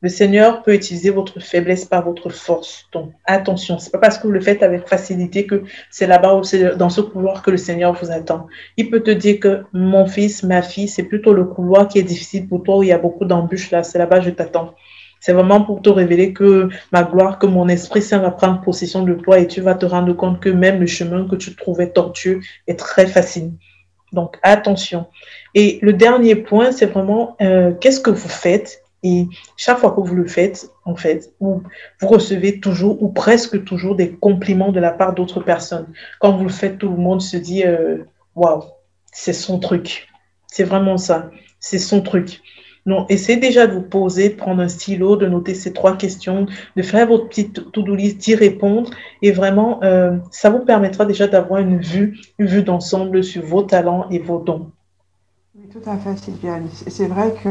le 0.00 0.08
Seigneur 0.08 0.62
peut 0.62 0.74
utiliser 0.74 1.10
votre 1.10 1.40
faiblesse 1.40 1.84
par 1.84 2.04
votre 2.04 2.30
force. 2.30 2.88
Donc, 2.92 3.12
attention, 3.24 3.78
c'est 3.78 3.92
pas 3.92 3.98
parce 3.98 4.18
que 4.18 4.26
vous 4.26 4.32
le 4.32 4.40
faites 4.40 4.62
avec 4.62 4.88
facilité 4.88 5.46
que 5.46 5.62
c'est 5.90 6.08
là-bas 6.08 6.34
ou 6.34 6.42
c'est 6.42 6.76
dans 6.76 6.88
ce 6.88 7.02
couloir 7.02 7.42
que 7.42 7.52
le 7.52 7.56
Seigneur 7.56 7.92
vous 7.92 8.10
attend. 8.10 8.48
Il 8.76 8.90
peut 8.90 9.00
te 9.00 9.12
dire 9.12 9.38
que 9.38 9.62
mon 9.72 10.06
fils, 10.06 10.42
ma 10.42 10.62
fille, 10.62 10.88
c'est 10.88 11.04
plutôt 11.04 11.34
le 11.34 11.44
couloir 11.44 11.86
qui 11.86 11.98
est 12.00 12.02
difficile 12.02 12.48
pour 12.48 12.64
toi 12.64 12.78
où 12.78 12.82
il 12.82 12.88
y 12.88 12.92
a 12.92 12.98
beaucoup 12.98 13.26
d'embûches 13.26 13.70
là. 13.70 13.84
C'est 13.84 13.98
là-bas, 13.98 14.22
je 14.22 14.30
t'attends. 14.30 14.74
C'est 15.22 15.32
vraiment 15.32 15.62
pour 15.62 15.80
te 15.80 15.88
révéler 15.88 16.32
que 16.32 16.68
ma 16.90 17.04
gloire, 17.04 17.38
que 17.38 17.46
mon 17.46 17.68
Esprit 17.68 18.02
Saint 18.02 18.18
va 18.18 18.32
prendre 18.32 18.60
possession 18.60 19.04
de 19.04 19.14
toi 19.14 19.38
et 19.38 19.46
tu 19.46 19.60
vas 19.60 19.76
te 19.76 19.86
rendre 19.86 20.12
compte 20.14 20.40
que 20.40 20.48
même 20.48 20.80
le 20.80 20.86
chemin 20.86 21.28
que 21.28 21.36
tu 21.36 21.54
trouvais 21.54 21.90
tortueux 21.90 22.40
est 22.66 22.76
très 22.76 23.06
facile. 23.06 23.52
Donc, 24.12 24.36
attention. 24.42 25.06
Et 25.54 25.78
le 25.80 25.92
dernier 25.92 26.34
point, 26.34 26.72
c'est 26.72 26.86
vraiment 26.86 27.36
euh, 27.40 27.72
qu'est-ce 27.72 28.00
que 28.00 28.10
vous 28.10 28.28
faites? 28.28 28.82
Et 29.04 29.28
chaque 29.56 29.78
fois 29.78 29.92
que 29.92 30.00
vous 30.00 30.16
le 30.16 30.26
faites, 30.26 30.68
en 30.84 30.96
fait, 30.96 31.32
vous, 31.38 31.62
recevez 32.00 32.58
toujours 32.58 33.00
ou 33.00 33.08
presque 33.08 33.62
toujours 33.62 33.94
des 33.94 34.10
compliments 34.10 34.72
de 34.72 34.80
la 34.80 34.90
part 34.90 35.14
d'autres 35.14 35.40
personnes. 35.40 35.86
Quand 36.18 36.36
vous 36.36 36.44
le 36.44 36.50
faites, 36.50 36.78
tout 36.78 36.88
le 36.88 36.96
monde 36.96 37.22
se 37.22 37.36
dit 37.36 37.64
euh, 37.64 37.98
waouh, 38.34 38.64
c'est 39.12 39.32
son 39.32 39.60
truc. 39.60 40.08
C'est 40.48 40.64
vraiment 40.64 40.98
ça. 40.98 41.30
C'est 41.60 41.78
son 41.78 42.00
truc. 42.00 42.42
Non, 42.84 43.06
essayez 43.08 43.38
déjà 43.38 43.66
de 43.68 43.74
vous 43.74 43.82
poser, 43.82 44.30
de 44.30 44.34
prendre 44.34 44.60
un 44.60 44.68
stylo, 44.68 45.16
de 45.16 45.26
noter 45.26 45.54
ces 45.54 45.72
trois 45.72 45.96
questions, 45.96 46.46
de 46.76 46.82
faire 46.82 47.06
votre 47.06 47.28
petite 47.28 47.70
to-do 47.70 47.94
list, 47.94 48.18
d'y 48.18 48.34
répondre. 48.34 48.90
Et 49.22 49.30
vraiment, 49.30 49.78
euh, 49.84 50.16
ça 50.30 50.50
vous 50.50 50.64
permettra 50.64 51.04
déjà 51.04 51.28
d'avoir 51.28 51.60
une 51.60 51.78
vue, 51.78 52.18
une 52.38 52.46
vue 52.46 52.62
d'ensemble 52.62 53.22
sur 53.22 53.42
vos 53.44 53.62
talents 53.62 54.06
et 54.10 54.18
vos 54.18 54.38
dons. 54.38 54.70
Oui, 55.54 55.68
tout 55.70 55.88
à 55.88 55.96
fait, 55.98 56.16
Sylviane. 56.16 56.66
C'est 56.88 57.06
vrai 57.06 57.34
que 57.44 57.48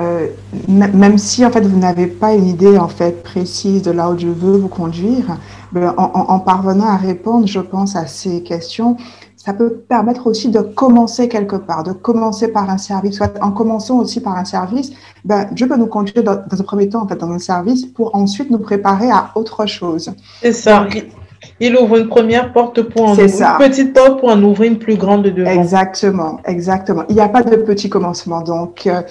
euh, 0.00 0.28
même 0.68 1.18
si 1.18 1.44
en 1.44 1.50
fait 1.50 1.62
vous 1.62 1.78
n'avez 1.78 2.06
pas 2.06 2.34
une 2.34 2.46
idée 2.46 2.78
en 2.78 2.86
fait 2.86 3.20
précise 3.24 3.82
de 3.82 3.90
là 3.90 4.10
où 4.10 4.18
je 4.18 4.28
veux 4.28 4.56
vous 4.56 4.68
conduire, 4.68 5.38
ben, 5.72 5.92
en, 5.98 6.04
en, 6.04 6.38
parvenant 6.38 6.86
à 6.86 6.96
répondre, 6.96 7.48
je 7.48 7.58
pense 7.58 7.96
à 7.96 8.06
ces 8.06 8.44
questions, 8.44 8.96
ça 9.44 9.52
peut 9.52 9.82
permettre 9.88 10.28
aussi 10.28 10.50
de 10.50 10.60
commencer 10.60 11.28
quelque 11.28 11.56
part, 11.56 11.82
de 11.82 11.90
commencer 11.90 12.46
par 12.46 12.70
un 12.70 12.78
service. 12.78 13.16
Soit 13.16 13.42
en 13.42 13.50
commençant 13.50 13.98
aussi 13.98 14.20
par 14.20 14.36
un 14.36 14.44
service, 14.44 14.92
ben, 15.24 15.48
Dieu 15.50 15.66
peut 15.66 15.76
nous 15.76 15.88
conduire 15.88 16.22
dans, 16.22 16.32
un 16.32 16.62
premier 16.62 16.88
temps 16.88 17.02
en 17.02 17.08
fait, 17.08 17.16
dans 17.16 17.30
un 17.30 17.40
service 17.40 17.84
pour 17.86 18.14
ensuite 18.14 18.50
nous 18.52 18.60
préparer 18.60 19.10
à 19.10 19.32
autre 19.34 19.66
chose. 19.66 20.12
C'est 20.42 20.52
ça. 20.52 20.86
il 21.58 21.76
ouvre 21.76 21.96
une 21.96 22.06
première 22.06 22.52
porte 22.52 22.82
pour 22.82 23.02
en 23.02 23.12
ouvrir 23.14 23.26
une 23.26 23.68
petite 23.68 23.92
porte 23.92 24.20
pour 24.20 24.28
en 24.28 24.40
ouvrir 24.44 24.70
une 24.70 24.78
plus 24.78 24.96
grande 24.96 25.24
devant. 25.24 25.50
Exactement, 25.50 26.38
exactement. 26.44 27.02
Il 27.08 27.16
n'y 27.16 27.20
a 27.20 27.28
pas 27.28 27.42
de 27.42 27.56
petit 27.56 27.90
commencement. 27.90 28.42
Donc, 28.42 28.86
euh, 28.86 29.02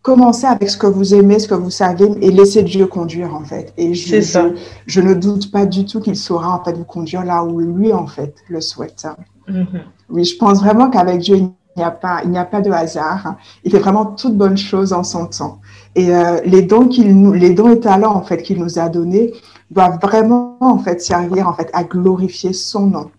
commencez 0.00 0.46
avec 0.46 0.70
ce 0.70 0.78
que 0.78 0.86
vous 0.86 1.14
aimez, 1.14 1.38
ce 1.38 1.48
que 1.48 1.54
vous 1.54 1.68
savez, 1.68 2.08
et 2.22 2.30
laissez 2.30 2.62
Dieu 2.62 2.86
conduire 2.86 3.34
en 3.34 3.44
fait. 3.44 3.74
Et 3.76 3.92
je, 3.92 4.16
je, 4.86 5.00
ne 5.02 5.12
doute 5.12 5.52
pas 5.52 5.66
du 5.66 5.84
tout 5.84 6.00
qu'il 6.00 6.16
saura 6.16 6.58
en 6.58 6.64
fait 6.64 6.72
vous 6.72 6.84
conduire 6.84 7.22
là 7.22 7.44
où 7.44 7.60
lui 7.60 7.92
en 7.92 8.06
fait 8.06 8.34
le 8.48 8.62
souhaite. 8.62 9.06
Mm-hmm. 9.48 9.82
Oui, 10.10 10.24
je 10.24 10.36
pense 10.36 10.60
vraiment 10.60 10.90
qu'avec 10.90 11.20
Dieu 11.20 11.36
il 11.36 11.50
n'y 11.76 11.84
a 11.84 11.90
pas, 11.90 12.20
il 12.22 12.30
n'y 12.30 12.38
a 12.38 12.44
pas 12.44 12.60
de 12.60 12.70
hasard. 12.70 13.36
Il 13.64 13.70
fait 13.70 13.78
vraiment 13.78 14.04
toutes 14.04 14.36
bonnes 14.36 14.58
choses 14.58 14.92
en 14.92 15.02
son 15.04 15.26
temps. 15.26 15.60
Et 15.94 16.14
euh, 16.14 16.40
les 16.44 16.62
dons 16.62 16.88
les 16.88 17.50
dons 17.50 17.70
et 17.70 17.80
talents 17.80 18.14
en 18.14 18.22
fait 18.22 18.42
qu'il 18.42 18.58
nous 18.58 18.78
a 18.78 18.88
donnés 18.88 19.32
doivent 19.70 19.98
vraiment 20.00 20.58
en 20.60 20.78
fait 20.78 21.00
servir 21.00 21.48
en 21.48 21.54
fait 21.54 21.70
à 21.72 21.84
glorifier 21.84 22.52
son 22.52 22.86
nom 22.88 23.10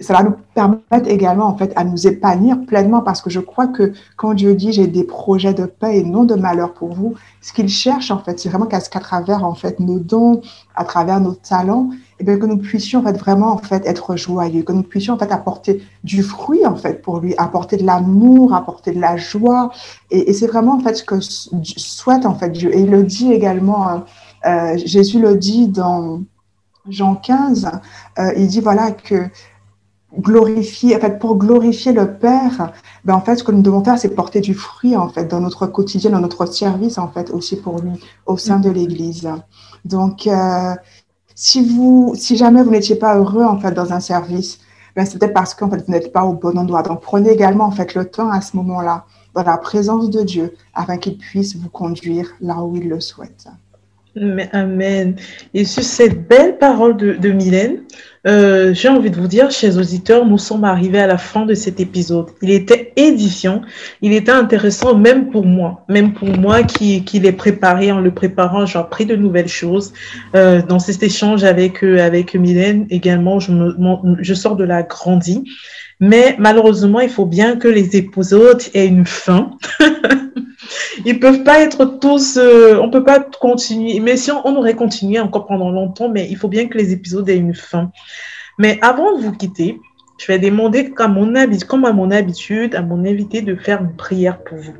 ça 0.00 0.14
va 0.14 0.22
nous 0.22 0.34
permettre 0.54 1.08
également 1.08 1.46
en 1.46 1.56
fait 1.56 1.72
à 1.76 1.84
nous 1.84 2.06
épanouir 2.06 2.56
pleinement 2.66 3.02
parce 3.02 3.20
que 3.20 3.30
je 3.30 3.40
crois 3.40 3.66
que 3.66 3.92
quand 4.16 4.34
Dieu 4.34 4.54
dit 4.54 4.72
j'ai 4.72 4.86
des 4.86 5.04
projets 5.04 5.54
de 5.54 5.66
paix 5.66 5.98
et 5.98 6.02
non 6.02 6.24
de 6.24 6.34
malheur 6.34 6.72
pour 6.72 6.92
vous, 6.94 7.14
ce 7.42 7.52
qu'il 7.52 7.68
cherche 7.68 8.10
en 8.10 8.18
fait, 8.18 8.40
c'est 8.40 8.48
vraiment 8.48 8.66
qu'à 8.66 8.80
travers 8.80 9.44
en 9.44 9.54
fait 9.54 9.78
nos 9.78 9.98
dons, 9.98 10.40
à 10.74 10.84
travers 10.84 11.20
nos 11.20 11.34
talents, 11.34 11.90
eh 12.20 12.38
que 12.38 12.46
nous 12.46 12.58
puissions 12.58 13.00
en 13.00 13.02
fait 13.02 13.16
vraiment 13.16 13.52
en 13.52 13.58
fait 13.58 13.86
être 13.86 14.16
joyeux, 14.16 14.62
que 14.62 14.72
nous 14.72 14.82
puissions 14.82 15.14
en 15.14 15.18
fait 15.18 15.32
apporter 15.32 15.82
du 16.04 16.22
fruit 16.22 16.66
en 16.66 16.76
fait 16.76 17.02
pour 17.02 17.20
lui, 17.20 17.34
apporter 17.36 17.76
de 17.76 17.84
l'amour, 17.84 18.54
apporter 18.54 18.92
de 18.92 19.00
la 19.00 19.16
joie, 19.16 19.70
et, 20.10 20.32
c'est 20.32 20.46
vraiment 20.46 20.76
en 20.76 20.80
fait 20.80 20.94
ce 20.94 21.04
que 21.04 21.20
souhaite 21.20 22.26
en 22.26 22.34
fait 22.34 22.50
Dieu. 22.50 22.74
Et 22.74 22.80
il 22.80 22.90
le 22.90 23.02
dit 23.04 23.32
également, 23.32 23.88
hein, 23.88 24.04
euh, 24.46 24.76
Jésus 24.84 25.20
le 25.20 25.36
dit 25.36 25.68
dans 25.68 26.22
Jean 26.88 27.14
15, 27.14 27.70
euh, 28.18 28.32
il 28.36 28.46
dit 28.48 28.60
voilà 28.60 28.90
que 28.90 29.30
glorifier, 30.18 30.96
en 30.96 31.00
fait, 31.00 31.18
pour 31.18 31.36
glorifier 31.36 31.92
le 31.92 32.14
Père, 32.14 32.72
ben, 33.04 33.14
en 33.14 33.20
fait, 33.20 33.36
ce 33.36 33.44
que 33.44 33.52
nous 33.52 33.62
devons 33.62 33.84
faire, 33.84 33.98
c'est 33.98 34.14
porter 34.14 34.40
du 34.40 34.54
fruit, 34.54 34.96
en 34.96 35.08
fait, 35.08 35.26
dans 35.26 35.40
notre 35.40 35.66
quotidien, 35.66 36.10
dans 36.10 36.20
notre 36.20 36.46
service, 36.46 36.98
en 36.98 37.08
fait, 37.08 37.30
aussi 37.30 37.56
pour 37.56 37.80
lui, 37.80 37.92
au 38.26 38.36
sein 38.36 38.58
de 38.58 38.70
l'Église. 38.70 39.28
Donc, 39.84 40.26
euh, 40.26 40.74
si 41.42 41.62
vous, 41.62 42.12
si 42.16 42.36
jamais 42.36 42.62
vous 42.62 42.70
n'étiez 42.70 42.96
pas 42.96 43.16
heureux, 43.16 43.44
en 43.44 43.58
fait, 43.58 43.72
dans 43.72 43.94
un 43.94 44.00
service, 44.00 44.60
ben, 44.94 45.06
c'est 45.06 45.18
peut-être 45.18 45.32
parce 45.32 45.54
qu'en 45.54 45.70
fait, 45.70 45.82
vous 45.86 45.90
n'êtes 45.90 46.12
pas 46.12 46.24
au 46.24 46.34
bon 46.34 46.58
endroit. 46.58 46.82
Donc, 46.82 47.00
prenez 47.00 47.30
également, 47.30 47.64
en 47.64 47.70
fait, 47.70 47.94
le 47.94 48.04
temps 48.04 48.30
à 48.30 48.42
ce 48.42 48.54
moment-là, 48.58 49.06
dans 49.34 49.42
la 49.42 49.56
présence 49.56 50.10
de 50.10 50.22
Dieu, 50.22 50.52
afin 50.74 50.98
qu'il 50.98 51.16
puisse 51.16 51.56
vous 51.56 51.70
conduire 51.70 52.30
là 52.42 52.62
où 52.62 52.76
il 52.76 52.90
le 52.90 53.00
souhaite. 53.00 53.46
Amen. 54.52 55.16
Et 55.54 55.64
sur 55.64 55.82
cette 55.82 56.28
belle 56.28 56.58
parole 56.58 56.98
de, 56.98 57.14
de 57.14 57.30
Mylène, 57.30 57.84
euh, 58.26 58.74
j'ai 58.74 58.88
envie 58.88 59.10
de 59.10 59.16
vous 59.16 59.28
dire, 59.28 59.50
chers 59.50 59.78
auditeurs, 59.78 60.26
nous 60.26 60.36
sommes 60.36 60.64
arrivés 60.64 61.00
à 61.00 61.06
la 61.06 61.16
fin 61.16 61.46
de 61.46 61.54
cet 61.54 61.80
épisode. 61.80 62.26
Il 62.42 62.50
était 62.50 62.92
édifiant, 62.96 63.62
il 64.02 64.12
était 64.12 64.32
intéressant 64.32 64.94
même 64.94 65.30
pour 65.30 65.46
moi, 65.46 65.84
même 65.88 66.12
pour 66.12 66.28
moi 66.28 66.62
qui, 66.62 67.04
qui 67.04 67.18
l'ai 67.18 67.32
préparé. 67.32 67.90
En 67.92 68.00
le 68.00 68.10
préparant, 68.10 68.66
j'ai 68.66 68.78
appris 68.78 69.06
de 69.06 69.16
nouvelles 69.16 69.48
choses. 69.48 69.92
Euh, 70.34 70.60
dans 70.60 70.78
cet 70.78 71.02
échange 71.02 71.44
avec, 71.44 71.82
euh, 71.82 72.04
avec 72.04 72.34
Mylène 72.34 72.86
également, 72.90 73.40
je, 73.40 73.52
me, 73.52 73.74
je 74.20 74.34
sors 74.34 74.56
de 74.56 74.64
la 74.64 74.82
grandie. 74.82 75.44
Mais 75.98 76.36
malheureusement, 76.38 77.00
il 77.00 77.10
faut 77.10 77.26
bien 77.26 77.56
que 77.56 77.68
les 77.68 77.96
épisodes 77.96 78.62
aient 78.74 78.86
une 78.86 79.06
fin. 79.06 79.52
Ils 81.04 81.18
peuvent 81.18 81.42
pas 81.42 81.60
être 81.60 81.84
tous, 81.84 82.36
euh, 82.36 82.78
on 82.80 82.90
peut 82.90 83.04
pas 83.04 83.20
continuer. 83.20 84.00
Mais 84.00 84.16
si 84.16 84.30
on, 84.30 84.56
aurait 84.56 84.74
continué 84.74 85.20
encore 85.20 85.46
pendant 85.46 85.70
longtemps, 85.70 86.08
mais 86.08 86.28
il 86.30 86.36
faut 86.36 86.48
bien 86.48 86.66
que 86.66 86.78
les 86.78 86.92
épisodes 86.92 87.28
aient 87.28 87.36
une 87.36 87.54
fin. 87.54 87.90
Mais 88.58 88.78
avant 88.82 89.16
de 89.16 89.22
vous 89.22 89.32
quitter, 89.32 89.80
je 90.18 90.26
vais 90.26 90.38
demander, 90.38 90.90
comme, 90.90 91.14
mon 91.14 91.32
comme 91.66 91.84
à 91.84 91.92
mon 91.92 92.10
habitude, 92.10 92.74
à 92.74 92.82
mon 92.82 93.04
invité 93.04 93.42
de 93.42 93.54
faire 93.54 93.80
une 93.80 93.96
prière 93.96 94.42
pour 94.44 94.58
vous. 94.58 94.74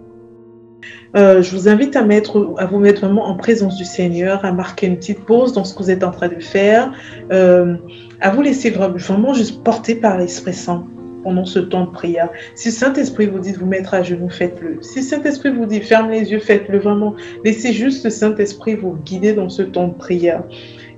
Euh, 1.16 1.42
je 1.42 1.57
vous 1.57 1.68
invite 1.68 1.96
à, 1.96 2.03
mettre, 2.03 2.55
à 2.59 2.66
vous 2.66 2.79
mettre 2.79 3.05
vraiment 3.05 3.26
en 3.26 3.37
présence 3.37 3.76
du 3.76 3.85
Seigneur, 3.85 4.44
à 4.44 4.53
marquer 4.53 4.87
une 4.87 4.96
petite 4.96 5.24
pause 5.24 5.53
dans 5.53 5.64
ce 5.64 5.74
que 5.74 5.83
vous 5.83 5.90
êtes 5.90 6.05
en 6.05 6.11
train 6.11 6.29
de 6.29 6.40
faire, 6.40 6.92
euh, 7.33 7.76
à 8.20 8.31
vous 8.31 8.42
laisser 8.42 8.70
vraiment 8.70 9.35
juste 9.35 9.62
porter 9.64 9.94
par 9.94 10.18
l'Esprit 10.18 10.55
Saint 10.55 10.87
pendant 11.22 11.44
ce 11.44 11.59
temps 11.59 11.85
de 11.85 11.90
prière. 11.90 12.30
Si 12.54 12.70
Saint-Esprit 12.70 13.26
vous 13.26 13.38
dit 13.38 13.52
de 13.52 13.59
vous 13.59 13.66
mettre 13.66 13.94
à 13.94 14.02
genoux, 14.02 14.30
faites-le. 14.30 14.78
Si 14.83 15.02
Saint-Esprit 15.02 15.50
vous 15.50 15.66
dit 15.66 15.80
ferme 15.80 16.11
les 16.11 16.30
yeux, 16.33 16.40
faites-le 16.40 16.78
vraiment. 16.78 17.14
Laissez 17.44 17.72
juste 17.72 18.09
Saint-Esprit 18.09 18.74
vous 18.74 18.96
guider 19.04 19.33
dans 19.33 19.48
ce 19.48 19.62
temps 19.62 19.88
de 19.88 19.94
prière. 19.94 20.42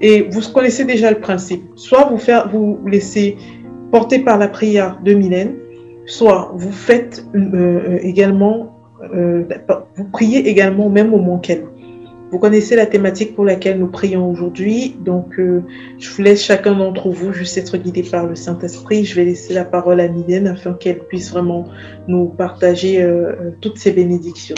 Et 0.00 0.28
vous 0.30 0.40
connaissez 0.52 0.84
déjà 0.84 1.10
le 1.10 1.20
principe. 1.20 1.62
Soit 1.76 2.08
vous, 2.10 2.18
faire, 2.18 2.48
vous 2.48 2.80
laissez 2.86 3.36
porter 3.90 4.18
par 4.18 4.38
la 4.38 4.48
prière 4.48 4.98
de 5.04 5.12
Mylène, 5.12 5.54
soit 6.06 6.52
vous 6.56 6.72
faites 6.72 7.24
euh, 7.34 7.98
également, 8.02 8.74
euh, 9.14 9.44
vous 9.96 10.04
priez 10.04 10.48
également 10.48 10.86
au 10.86 10.90
même 10.90 11.10
moment 11.10 11.38
qu'elle. 11.38 11.66
Vous 12.32 12.38
connaissez 12.38 12.76
la 12.76 12.86
thématique 12.86 13.34
pour 13.34 13.44
laquelle 13.44 13.78
nous 13.78 13.88
prions 13.88 14.30
aujourd'hui, 14.30 14.96
donc 14.98 15.38
euh, 15.38 15.62
je 15.98 16.10
vous 16.10 16.22
laisse 16.22 16.42
chacun 16.42 16.74
d'entre 16.74 17.10
vous 17.10 17.30
juste 17.34 17.58
être 17.58 17.76
guidé 17.76 18.02
par 18.02 18.26
le 18.26 18.34
Saint-Esprit. 18.34 19.04
Je 19.04 19.16
vais 19.16 19.26
laisser 19.26 19.52
la 19.52 19.66
parole 19.66 20.00
à 20.00 20.08
Mylène 20.08 20.46
afin 20.46 20.72
qu'elle 20.72 21.00
puisse 21.00 21.30
vraiment 21.30 21.66
nous 22.08 22.28
partager 22.28 23.02
euh, 23.02 23.32
euh, 23.32 23.50
toutes 23.60 23.76
ces 23.76 23.92
bénédictions. 23.92 24.56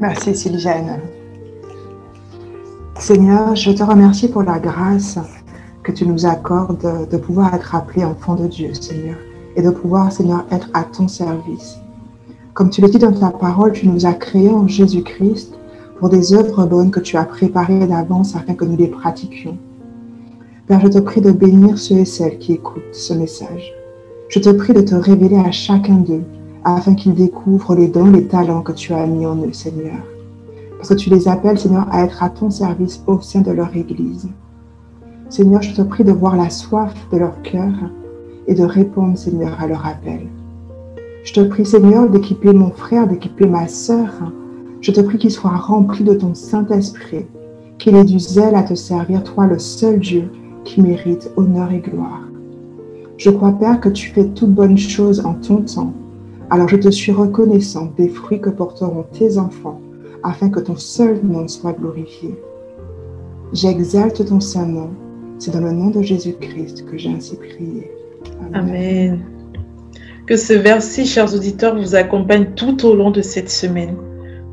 Merci 0.00 0.34
Sylviane. 0.34 1.02
Seigneur, 2.98 3.54
je 3.54 3.70
te 3.70 3.84
remercie 3.84 4.26
pour 4.26 4.42
la 4.42 4.58
grâce 4.58 5.20
que 5.84 5.92
tu 5.92 6.04
nous 6.04 6.26
accordes 6.26 7.08
de 7.08 7.16
pouvoir 7.16 7.54
être 7.54 7.76
appelé 7.76 8.04
enfant 8.04 8.34
de 8.34 8.48
Dieu, 8.48 8.74
Seigneur, 8.74 9.18
et 9.54 9.62
de 9.62 9.70
pouvoir, 9.70 10.10
Seigneur, 10.10 10.44
être 10.50 10.68
à 10.74 10.82
ton 10.82 11.06
service. 11.06 11.78
Comme 12.54 12.70
tu 12.70 12.80
l'as 12.80 12.88
dit 12.88 12.98
dans 12.98 13.12
ta 13.12 13.30
parole, 13.30 13.70
tu 13.70 13.86
nous 13.86 14.04
as 14.04 14.14
créés 14.14 14.50
en 14.50 14.66
Jésus-Christ 14.66 15.56
pour 15.98 16.08
des 16.08 16.34
œuvres 16.34 16.66
bonnes 16.66 16.90
que 16.90 17.00
tu 17.00 17.16
as 17.16 17.24
préparées 17.24 17.86
d'avance 17.86 18.36
afin 18.36 18.54
que 18.54 18.64
nous 18.64 18.76
les 18.76 18.88
pratiquions. 18.88 19.56
Père, 20.66 20.80
je 20.80 20.88
te 20.88 20.98
prie 20.98 21.20
de 21.20 21.30
bénir 21.30 21.78
ceux 21.78 21.98
et 21.98 22.04
celles 22.04 22.38
qui 22.38 22.54
écoutent 22.54 22.82
ce 22.92 23.14
message. 23.14 23.72
Je 24.28 24.40
te 24.40 24.50
prie 24.50 24.74
de 24.74 24.80
te 24.80 24.94
révéler 24.94 25.36
à 25.36 25.50
chacun 25.52 25.94
d'eux 25.94 26.24
afin 26.64 26.94
qu'ils 26.94 27.14
découvrent 27.14 27.76
les 27.76 27.86
dons, 27.86 28.10
les 28.10 28.26
talents 28.26 28.62
que 28.62 28.72
tu 28.72 28.92
as 28.92 29.06
mis 29.06 29.24
en 29.24 29.36
eux, 29.36 29.52
Seigneur. 29.52 30.02
Parce 30.76 30.88
que 30.88 30.94
tu 30.94 31.10
les 31.10 31.28
appelles, 31.28 31.58
Seigneur, 31.58 31.86
à 31.90 32.04
être 32.04 32.22
à 32.22 32.28
ton 32.28 32.50
service 32.50 33.02
au 33.06 33.20
sein 33.20 33.40
de 33.40 33.52
leur 33.52 33.74
Église. 33.76 34.28
Seigneur, 35.28 35.62
je 35.62 35.74
te 35.74 35.82
prie 35.82 36.04
de 36.04 36.12
voir 36.12 36.36
la 36.36 36.50
soif 36.50 36.92
de 37.12 37.18
leur 37.18 37.40
cœur 37.42 37.72
et 38.46 38.54
de 38.54 38.64
répondre, 38.64 39.16
Seigneur, 39.16 39.56
à 39.60 39.66
leur 39.66 39.86
appel. 39.86 40.26
Je 41.22 41.32
te 41.32 41.40
prie, 41.40 41.64
Seigneur, 41.64 42.08
d'équiper 42.08 42.52
mon 42.52 42.70
frère, 42.70 43.06
d'équiper 43.06 43.46
ma 43.46 43.68
sœur, 43.68 44.10
je 44.86 44.92
te 44.92 45.00
prie 45.00 45.18
qu'il 45.18 45.32
soit 45.32 45.50
rempli 45.50 46.04
de 46.04 46.14
ton 46.14 46.32
Saint-Esprit, 46.32 47.26
qu'il 47.76 47.96
ait 47.96 48.04
du 48.04 48.20
zèle 48.20 48.54
à 48.54 48.62
te 48.62 48.74
servir, 48.74 49.24
toi 49.24 49.48
le 49.48 49.58
seul 49.58 49.98
Dieu 49.98 50.30
qui 50.62 50.80
mérite 50.80 51.28
honneur 51.36 51.72
et 51.72 51.80
gloire. 51.80 52.22
Je 53.16 53.30
crois, 53.30 53.50
Père, 53.50 53.80
que 53.80 53.88
tu 53.88 54.10
fais 54.10 54.26
toutes 54.26 54.54
bonnes 54.54 54.78
choses 54.78 55.26
en 55.26 55.34
ton 55.34 55.62
temps. 55.62 55.92
Alors 56.50 56.68
je 56.68 56.76
te 56.76 56.88
suis 56.88 57.10
reconnaissant 57.10 57.90
des 57.96 58.08
fruits 58.08 58.40
que 58.40 58.48
porteront 58.48 59.04
tes 59.10 59.38
enfants, 59.38 59.80
afin 60.22 60.50
que 60.50 60.60
ton 60.60 60.76
seul 60.76 61.18
nom 61.24 61.48
soit 61.48 61.72
glorifié. 61.72 62.36
J'exalte 63.52 64.24
ton 64.24 64.38
saint 64.38 64.66
nom. 64.66 64.90
C'est 65.40 65.50
dans 65.50 65.62
le 65.62 65.72
nom 65.72 65.90
de 65.90 66.00
Jésus-Christ 66.00 66.84
que 66.88 66.96
j'ai 66.96 67.10
ainsi 67.10 67.34
prié. 67.34 67.90
Amen. 68.54 69.18
Que 70.28 70.36
ce 70.36 70.52
verset, 70.52 71.04
chers 71.04 71.34
auditeurs, 71.34 71.76
vous 71.76 71.96
accompagne 71.96 72.52
tout 72.54 72.86
au 72.86 72.94
long 72.94 73.10
de 73.10 73.20
cette 73.20 73.50
semaine. 73.50 73.96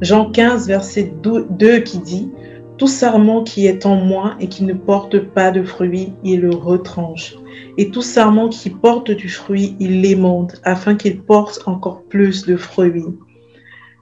Jean 0.03 0.29
15, 0.29 0.67
verset 0.67 1.13
2 1.23 1.79
qui 1.79 1.97
dit, 1.99 2.29
Tout 2.77 2.87
sarment 2.87 3.45
qui 3.45 3.67
est 3.67 3.85
en 3.85 3.95
moi 3.95 4.35
et 4.41 4.49
qui 4.49 4.65
ne 4.65 4.73
porte 4.73 5.17
pas 5.17 5.49
de 5.49 5.63
fruit, 5.63 6.11
il 6.25 6.41
le 6.41 6.49
retranche. 6.49 7.35
Et 7.77 7.89
tout 7.89 8.01
sarment 8.01 8.49
qui 8.49 8.69
porte 8.69 9.11
du 9.11 9.29
fruit, 9.29 9.77
il 9.79 10.01
l'émonde, 10.01 10.59
afin 10.65 10.95
qu'il 10.95 11.21
porte 11.21 11.61
encore 11.67 12.03
plus 12.09 12.45
de 12.45 12.57
fruits. 12.57 13.05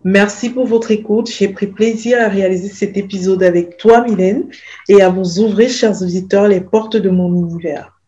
Merci 0.04 0.50
pour 0.50 0.66
votre 0.66 0.90
écoute. 0.90 1.30
J'ai 1.30 1.50
pris 1.50 1.68
plaisir 1.68 2.18
à 2.20 2.30
réaliser 2.30 2.70
cet 2.70 2.98
épisode 2.98 3.44
avec 3.44 3.78
toi, 3.78 4.02
Mylène, 4.02 4.46
et 4.90 5.04
à 5.04 5.10
vous 5.10 5.40
ouvrir, 5.40 5.70
chers 5.70 6.02
auditeurs, 6.02 6.48
les 6.48 6.62
portes 6.62 6.98
de 6.98 7.12
mon 7.12 7.32
univers. 7.36 8.01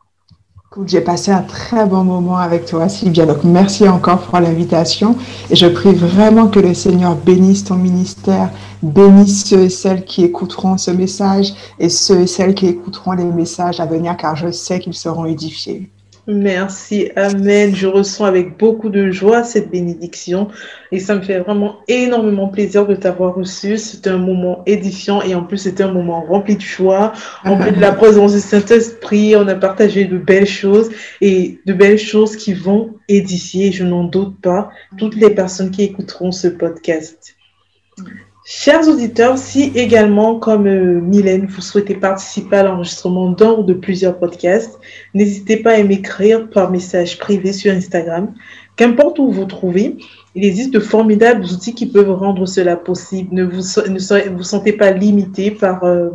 J'ai 0.88 1.02
passé 1.02 1.30
un 1.32 1.44
très 1.44 1.86
bon 1.86 2.04
moment 2.04 2.38
avec 2.38 2.66
toi, 2.66 2.90
Sylvia. 2.90 3.28
Donc, 3.28 3.44
merci 3.44 3.88
encore 3.88 4.22
pour 4.22 4.40
l'invitation. 4.40 5.16
Et 5.52 5.56
je 5.56 5.68
prie 5.68 5.94
vraiment 5.94 6.48
que 6.48 6.60
le 6.60 6.74
Seigneur 6.74 7.16
bénisse 7.16 7.64
ton 7.64 7.76
ministère, 7.76 8.50
bénisse 8.82 9.46
ceux 9.46 9.66
et 9.66 9.70
celles 9.70 10.04
qui 10.04 10.24
écouteront 10.24 10.78
ce 10.78 10.90
message 10.90 11.54
et 11.78 11.90
ceux 11.90 12.22
et 12.22 12.28
celles 12.28 12.56
qui 12.56 12.66
écouteront 12.66 13.12
les 13.12 13.24
messages 13.24 13.80
à 13.80 13.86
venir, 13.86 14.18
car 14.18 14.36
je 14.36 14.50
sais 14.52 14.80
qu'ils 14.80 14.96
seront 14.96 15.26
édifiés. 15.26 15.92
Merci, 16.26 17.12
Amen. 17.18 17.76
Je 17.76 17.86
ressens 17.86 18.24
avec 18.24 18.58
beaucoup 18.58 18.88
de 18.88 19.12
joie 19.12 19.44
cette 19.44 19.70
bénédiction 19.70 20.48
et 20.94 21.00
ça 21.00 21.16
me 21.16 21.22
fait 21.22 21.40
vraiment 21.40 21.80
énormément 21.90 22.48
plaisir 22.48 22.88
de 22.88 22.96
t'avoir 22.96 23.36
reçu. 23.36 23.78
C'était 23.78 24.10
un 24.10 24.20
moment 24.20 24.64
édifiant 24.66 25.22
et 25.22 25.36
en 25.36 25.44
plus 25.44 25.58
c'était 25.58 25.84
un 25.84 25.92
moment 25.92 26.22
rempli 26.22 26.56
de 26.56 26.62
joie, 26.62 27.12
rempli 27.44 27.74
de 27.74 27.82
la 27.82 27.92
présence 28.02 28.34
du 28.34 28.40
Saint-Esprit. 28.40 29.36
On 29.36 29.50
a 29.50 29.56
partagé 29.56 30.06
de 30.06 30.18
belles 30.18 30.48
choses 30.48 30.92
et 31.20 31.60
de 31.66 31.74
belles 31.74 32.00
choses 32.00 32.38
qui 32.38 32.54
vont 32.54 32.96
édifier, 33.10 33.74
je 33.74 33.84
n'en 33.84 34.06
doute 34.06 34.40
pas, 34.40 34.70
toutes 34.98 35.18
les 35.18 35.30
personnes 35.30 35.72
qui 35.72 35.84
écouteront 35.84 36.32
ce 36.32 36.48
podcast. 36.48 37.36
Chers 38.46 38.90
auditeurs, 38.90 39.38
si 39.38 39.72
également, 39.74 40.38
comme 40.38 40.68
euh, 40.68 41.00
Mylène, 41.00 41.46
vous 41.46 41.62
souhaitez 41.62 41.96
participer 41.96 42.58
à 42.58 42.64
l'enregistrement 42.64 43.30
d'un 43.30 43.54
ou 43.54 43.64
de 43.64 43.74
plusieurs 43.74 44.20
podcasts, 44.20 44.80
n'hésitez 45.14 45.58
pas 45.58 45.76
à 45.76 45.84
m'écrire 45.84 46.50
par 46.50 46.70
message 46.70 47.20
privé 47.20 47.54
sur 47.54 47.72
Instagram. 47.72 48.34
Qu'importe 48.76 49.18
où 49.18 49.32
vous 49.32 49.46
trouvez, 49.46 49.96
il 50.36 50.44
existe 50.44 50.74
de 50.74 50.82
formidables 50.82 51.46
outils 51.46 51.74
qui 51.74 51.86
peuvent 51.86 52.12
rendre 52.12 52.46
cela 52.46 52.76
possible. 52.76 53.34
Ne 53.34 53.46
vous, 53.46 54.44
sentez 54.44 54.74
pas 54.74 54.92
limité 54.92 55.50
par 55.50 55.86
euh, 55.86 56.10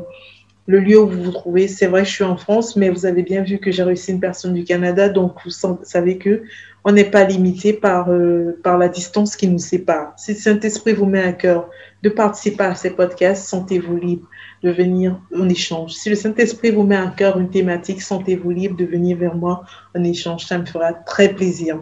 le 0.67 0.81
lieu 0.81 1.01
où 1.01 1.09
vous 1.09 1.23
vous 1.23 1.33
trouvez. 1.33 1.67
C'est 1.67 1.87
vrai, 1.87 2.05
je 2.05 2.11
suis 2.11 2.25
en 2.25 2.37
France, 2.37 2.77
mais 2.77 2.91
vous 2.91 3.07
avez 3.07 3.23
bien 3.23 3.43
vu 3.43 3.57
que 3.57 3.73
j'ai 3.73 3.83
réussi 3.83 4.13
une 4.13 4.21
personne 4.21 4.53
du 4.53 4.65
Canada, 4.65 5.09
donc 5.09 5.33
vous 5.47 5.51
savez 5.83 6.19
que 6.19 6.43
on 6.85 6.93
n'est 6.93 7.05
pas 7.05 7.25
limité 7.25 7.73
par, 7.73 8.11
euh, 8.11 8.59
par 8.63 8.79
la 8.79 8.89
distance 8.89 9.35
qui 9.35 9.49
nous 9.49 9.59
sépare. 9.59 10.13
Si 10.17 10.35
Saint-Esprit 10.35 10.93
vous 10.93 11.07
met 11.07 11.23
à 11.23 11.33
cœur 11.33 11.69
de 12.03 12.09
participer 12.09 12.65
à 12.65 12.75
ces 12.75 12.91
podcasts, 12.91 13.49
sentez-vous 13.49 13.97
libre 13.97 14.29
de 14.63 14.71
venir 14.71 15.21
en 15.37 15.49
échange. 15.49 15.93
Si 15.93 16.09
le 16.09 16.17
Saint-Esprit 16.17 16.71
vous 16.71 16.85
met 16.85 16.97
à 16.97 17.09
cœur 17.09 17.39
une 17.39 17.51
thématique, 17.51 18.03
sentez-vous 18.03 18.51
libre 18.51 18.77
de 18.77 18.85
venir 18.85 19.17
vers 19.17 19.35
moi 19.35 19.65
en 19.97 20.05
échange. 20.05 20.47
Ça 20.47 20.59
me 20.59 20.67
fera 20.67 20.93
très 20.93 21.35
plaisir. 21.35 21.81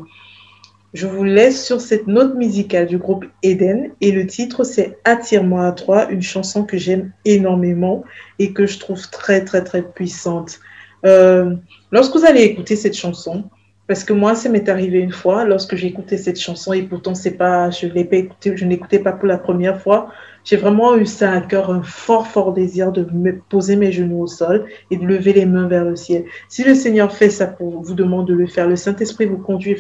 Je 0.94 1.06
vous 1.06 1.24
laisse 1.24 1.64
sur 1.64 1.80
cette 1.80 2.06
note 2.06 2.36
musicale 2.36 2.86
du 2.86 2.96
groupe 2.96 3.26
Eden 3.42 3.90
et 4.00 4.12
le 4.12 4.26
titre 4.26 4.64
c'est 4.64 4.98
Attire-moi 5.04 5.66
à 5.66 5.72
toi, 5.72 6.10
une 6.10 6.22
chanson 6.22 6.64
que 6.64 6.78
j'aime 6.78 7.12
énormément 7.26 8.02
et 8.38 8.52
que 8.52 8.66
je 8.66 8.78
trouve 8.78 9.10
très 9.10 9.44
très 9.44 9.62
très 9.62 9.82
puissante. 9.82 10.58
Euh, 11.04 11.54
lorsque 11.92 12.16
vous 12.16 12.24
allez 12.24 12.42
écouter 12.42 12.76
cette 12.76 12.96
chanson, 12.96 13.44
parce 13.86 14.02
que 14.02 14.12
moi, 14.12 14.34
ça 14.34 14.48
m'est 14.48 14.68
arrivé 14.68 14.98
une 14.98 15.12
fois 15.12 15.44
lorsque 15.44 15.76
j'ai 15.76 15.86
écouté 15.86 16.16
cette 16.16 16.40
chanson 16.40 16.72
et 16.72 16.82
pourtant 16.82 17.14
c'est 17.14 17.36
pas, 17.36 17.70
je 17.70 17.86
l'ai 17.86 18.04
pas 18.04 18.16
écouté, 18.16 18.56
je 18.56 18.64
n'écoutais 18.64 18.98
pas 18.98 19.12
pour 19.12 19.28
la 19.28 19.38
première 19.38 19.80
fois. 19.80 20.10
J'ai 20.44 20.56
vraiment 20.56 20.96
eu 20.96 21.06
ça 21.06 21.32
à 21.32 21.40
cœur, 21.40 21.70
un 21.70 21.82
fort, 21.82 22.26
fort 22.26 22.52
désir 22.52 22.90
de 22.90 23.06
me 23.12 23.38
poser 23.48 23.76
mes 23.76 23.92
genoux 23.92 24.22
au 24.22 24.26
sol 24.26 24.66
et 24.90 24.96
de 24.96 25.04
lever 25.04 25.32
les 25.32 25.46
mains 25.46 25.68
vers 25.68 25.84
le 25.84 25.94
ciel. 25.94 26.24
Si 26.48 26.64
le 26.64 26.74
Seigneur 26.74 27.12
fait 27.12 27.30
ça 27.30 27.46
pour 27.46 27.80
vous 27.80 27.94
demande 27.94 28.26
de 28.26 28.34
le 28.34 28.46
faire, 28.46 28.68
le 28.68 28.76
Saint-Esprit 28.76 29.26
vous 29.26 29.38
conduit, 29.38 29.76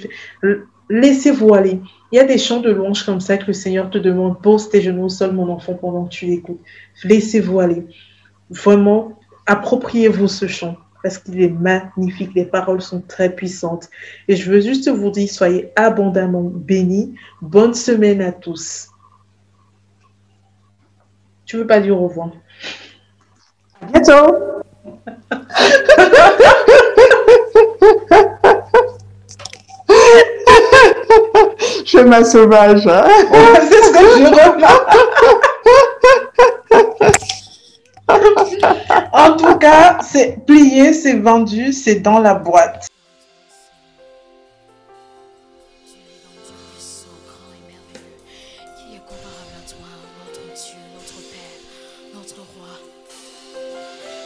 laissez-vous 0.88 1.54
aller. 1.54 1.80
Il 2.12 2.16
y 2.16 2.20
a 2.20 2.24
des 2.24 2.38
chants 2.38 2.60
de 2.60 2.70
louange 2.70 3.04
comme 3.04 3.20
ça 3.20 3.36
que 3.36 3.46
le 3.46 3.52
Seigneur 3.52 3.90
te 3.90 3.98
demande, 3.98 4.40
pose 4.40 4.68
tes 4.68 4.80
genoux 4.80 5.04
au 5.04 5.08
sol, 5.08 5.32
mon 5.32 5.48
enfant, 5.48 5.74
pendant 5.74 6.04
que 6.04 6.10
tu 6.10 6.26
l'écoutes. 6.26 6.60
Laissez-vous 7.02 7.58
aller. 7.58 7.84
Vraiment, 8.50 9.18
appropriez-vous 9.46 10.28
ce 10.28 10.46
chant 10.46 10.76
parce 11.02 11.18
qu'il 11.18 11.42
est 11.42 11.48
magnifique. 11.48 12.32
Les 12.34 12.44
paroles 12.44 12.82
sont 12.82 13.00
très 13.00 13.30
puissantes. 13.30 13.88
Et 14.28 14.36
je 14.36 14.50
veux 14.50 14.60
juste 14.60 14.88
vous 14.88 15.10
dire, 15.10 15.28
soyez 15.28 15.72
abondamment 15.76 16.42
bénis. 16.42 17.14
Bonne 17.40 17.74
semaine 17.74 18.20
à 18.22 18.32
tous. 18.32 18.88
Tu 21.44 21.56
veux 21.56 21.66
pas 21.66 21.80
dire 21.80 22.00
au 22.00 22.08
revoir? 22.08 22.30
À 23.80 23.86
bientôt. 23.86 24.34
je 31.86 31.98
ma 32.00 32.24
sauvage. 32.24 32.86
Hein. 32.86 33.04
C'est 33.68 33.82
ce 33.82 33.92
que 33.92 33.98
je 33.98 34.26
remarque. 34.26 35.15
En 39.26 39.36
tout 39.36 39.58
cas, 39.58 39.98
c'est 40.02 40.44
plié, 40.46 40.92
c'est 40.92 41.18
vendu, 41.18 41.72
c'est 41.72 41.96
dans 41.96 42.18
la 42.18 42.34
boîte. 42.34 42.88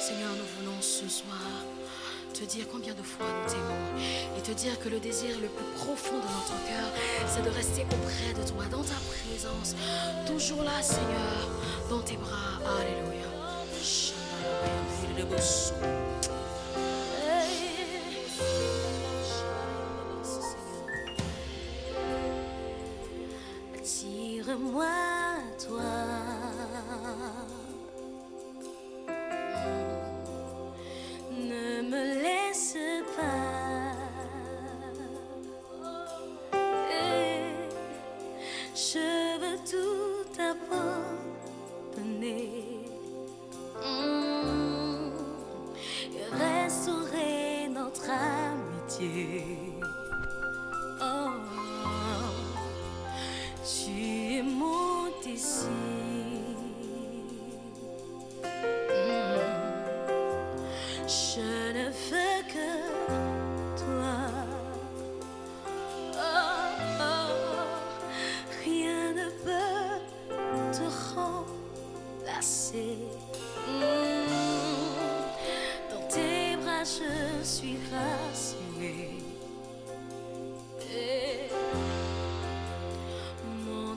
Seigneur, 0.01 0.31
nous 0.31 0.65
voulons 0.65 0.81
ce 0.81 1.09
soir 1.09 1.39
te 2.35 2.45
dire 2.45 2.67
combien 2.73 2.95
de 2.95 3.03
fois 3.03 3.27
nous 3.27 3.51
t'aimons 3.51 4.39
et 4.39 4.41
te 4.41 4.53
dire 4.53 4.79
que 4.81 4.89
le 4.89 4.99
désir 4.99 5.31
le 5.41 5.49
plus 5.49 5.65
profond 5.77 6.17
de 6.17 6.23
notre 6.23 6.57
cœur, 6.67 6.89
c'est 7.27 7.45
de 7.45 7.51
rester 7.51 7.83
auprès 7.83 8.33
de 8.33 8.49
toi, 8.49 8.65
dans 8.71 8.83
ta 8.83 8.99
présence, 9.09 9.77
toujours 10.27 10.63
là, 10.65 10.83
Seigneur, 10.83 11.49
dans 11.91 12.01
tes 12.01 12.17
bras. 12.17 12.59
Alléluia. 12.81 13.20
Attire-moi, 15.33 16.10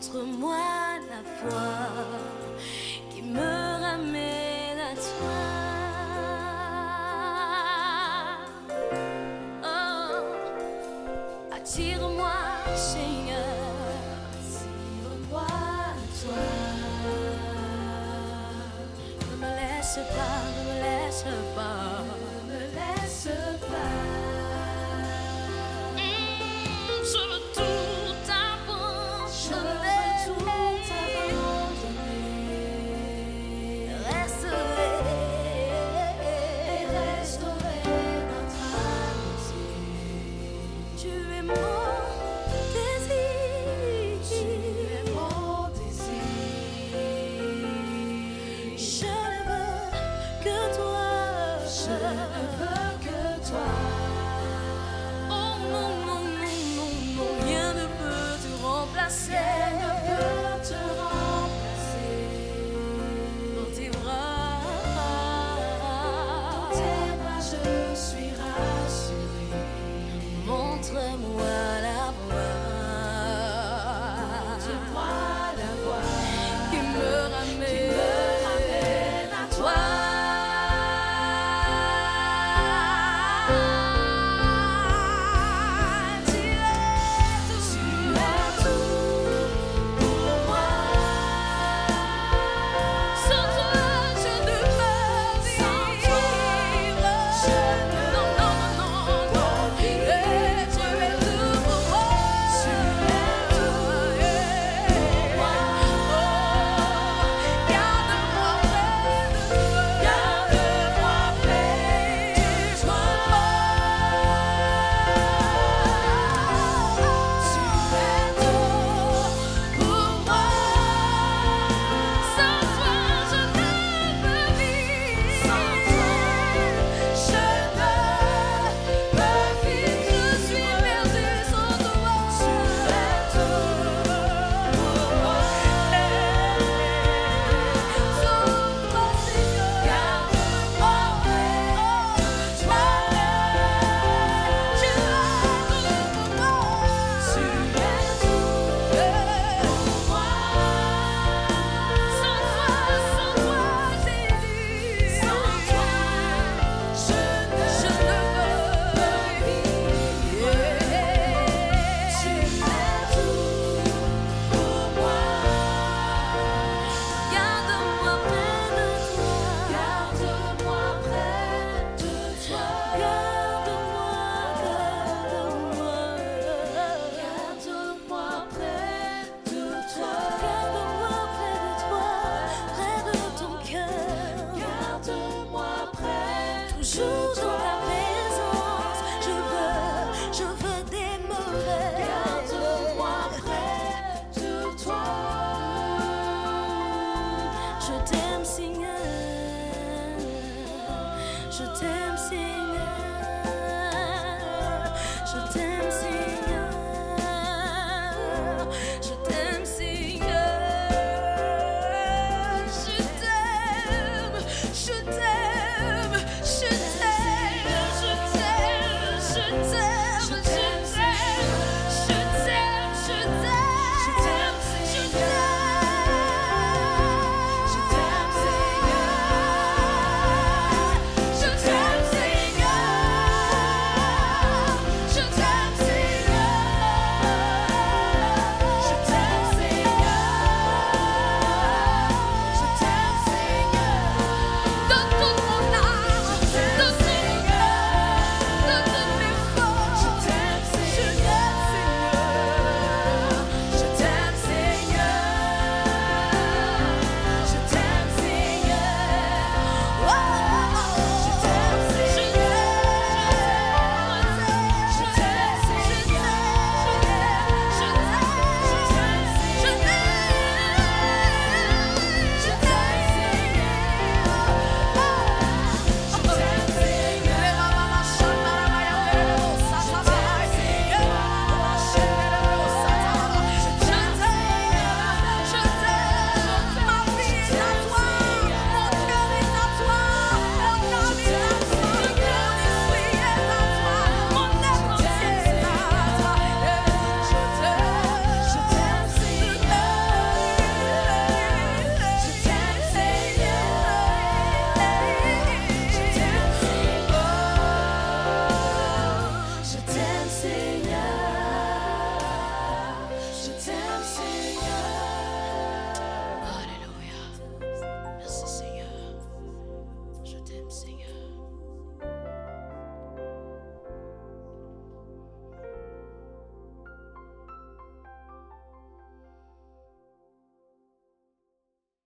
Montre-moi 0.04 0.58
la 1.10 1.22
voie 1.50 1.88
qui 3.10 3.22
me 3.22 3.40
ramène 3.40 4.80
à 4.80 4.96
toi. 4.96 5.40
Oh, 9.64 10.16
attire-moi, 11.56 12.40
Seigneur. 12.76 13.38
Attire-moi, 14.34 15.48
toi. 16.22 16.44
Ne 19.32 19.36
me 19.38 19.50
laisse 19.56 20.00
pas, 20.16 20.40
ne 20.58 20.62
me 20.68 20.76
laisse 20.82 21.24
pas. 21.24 21.43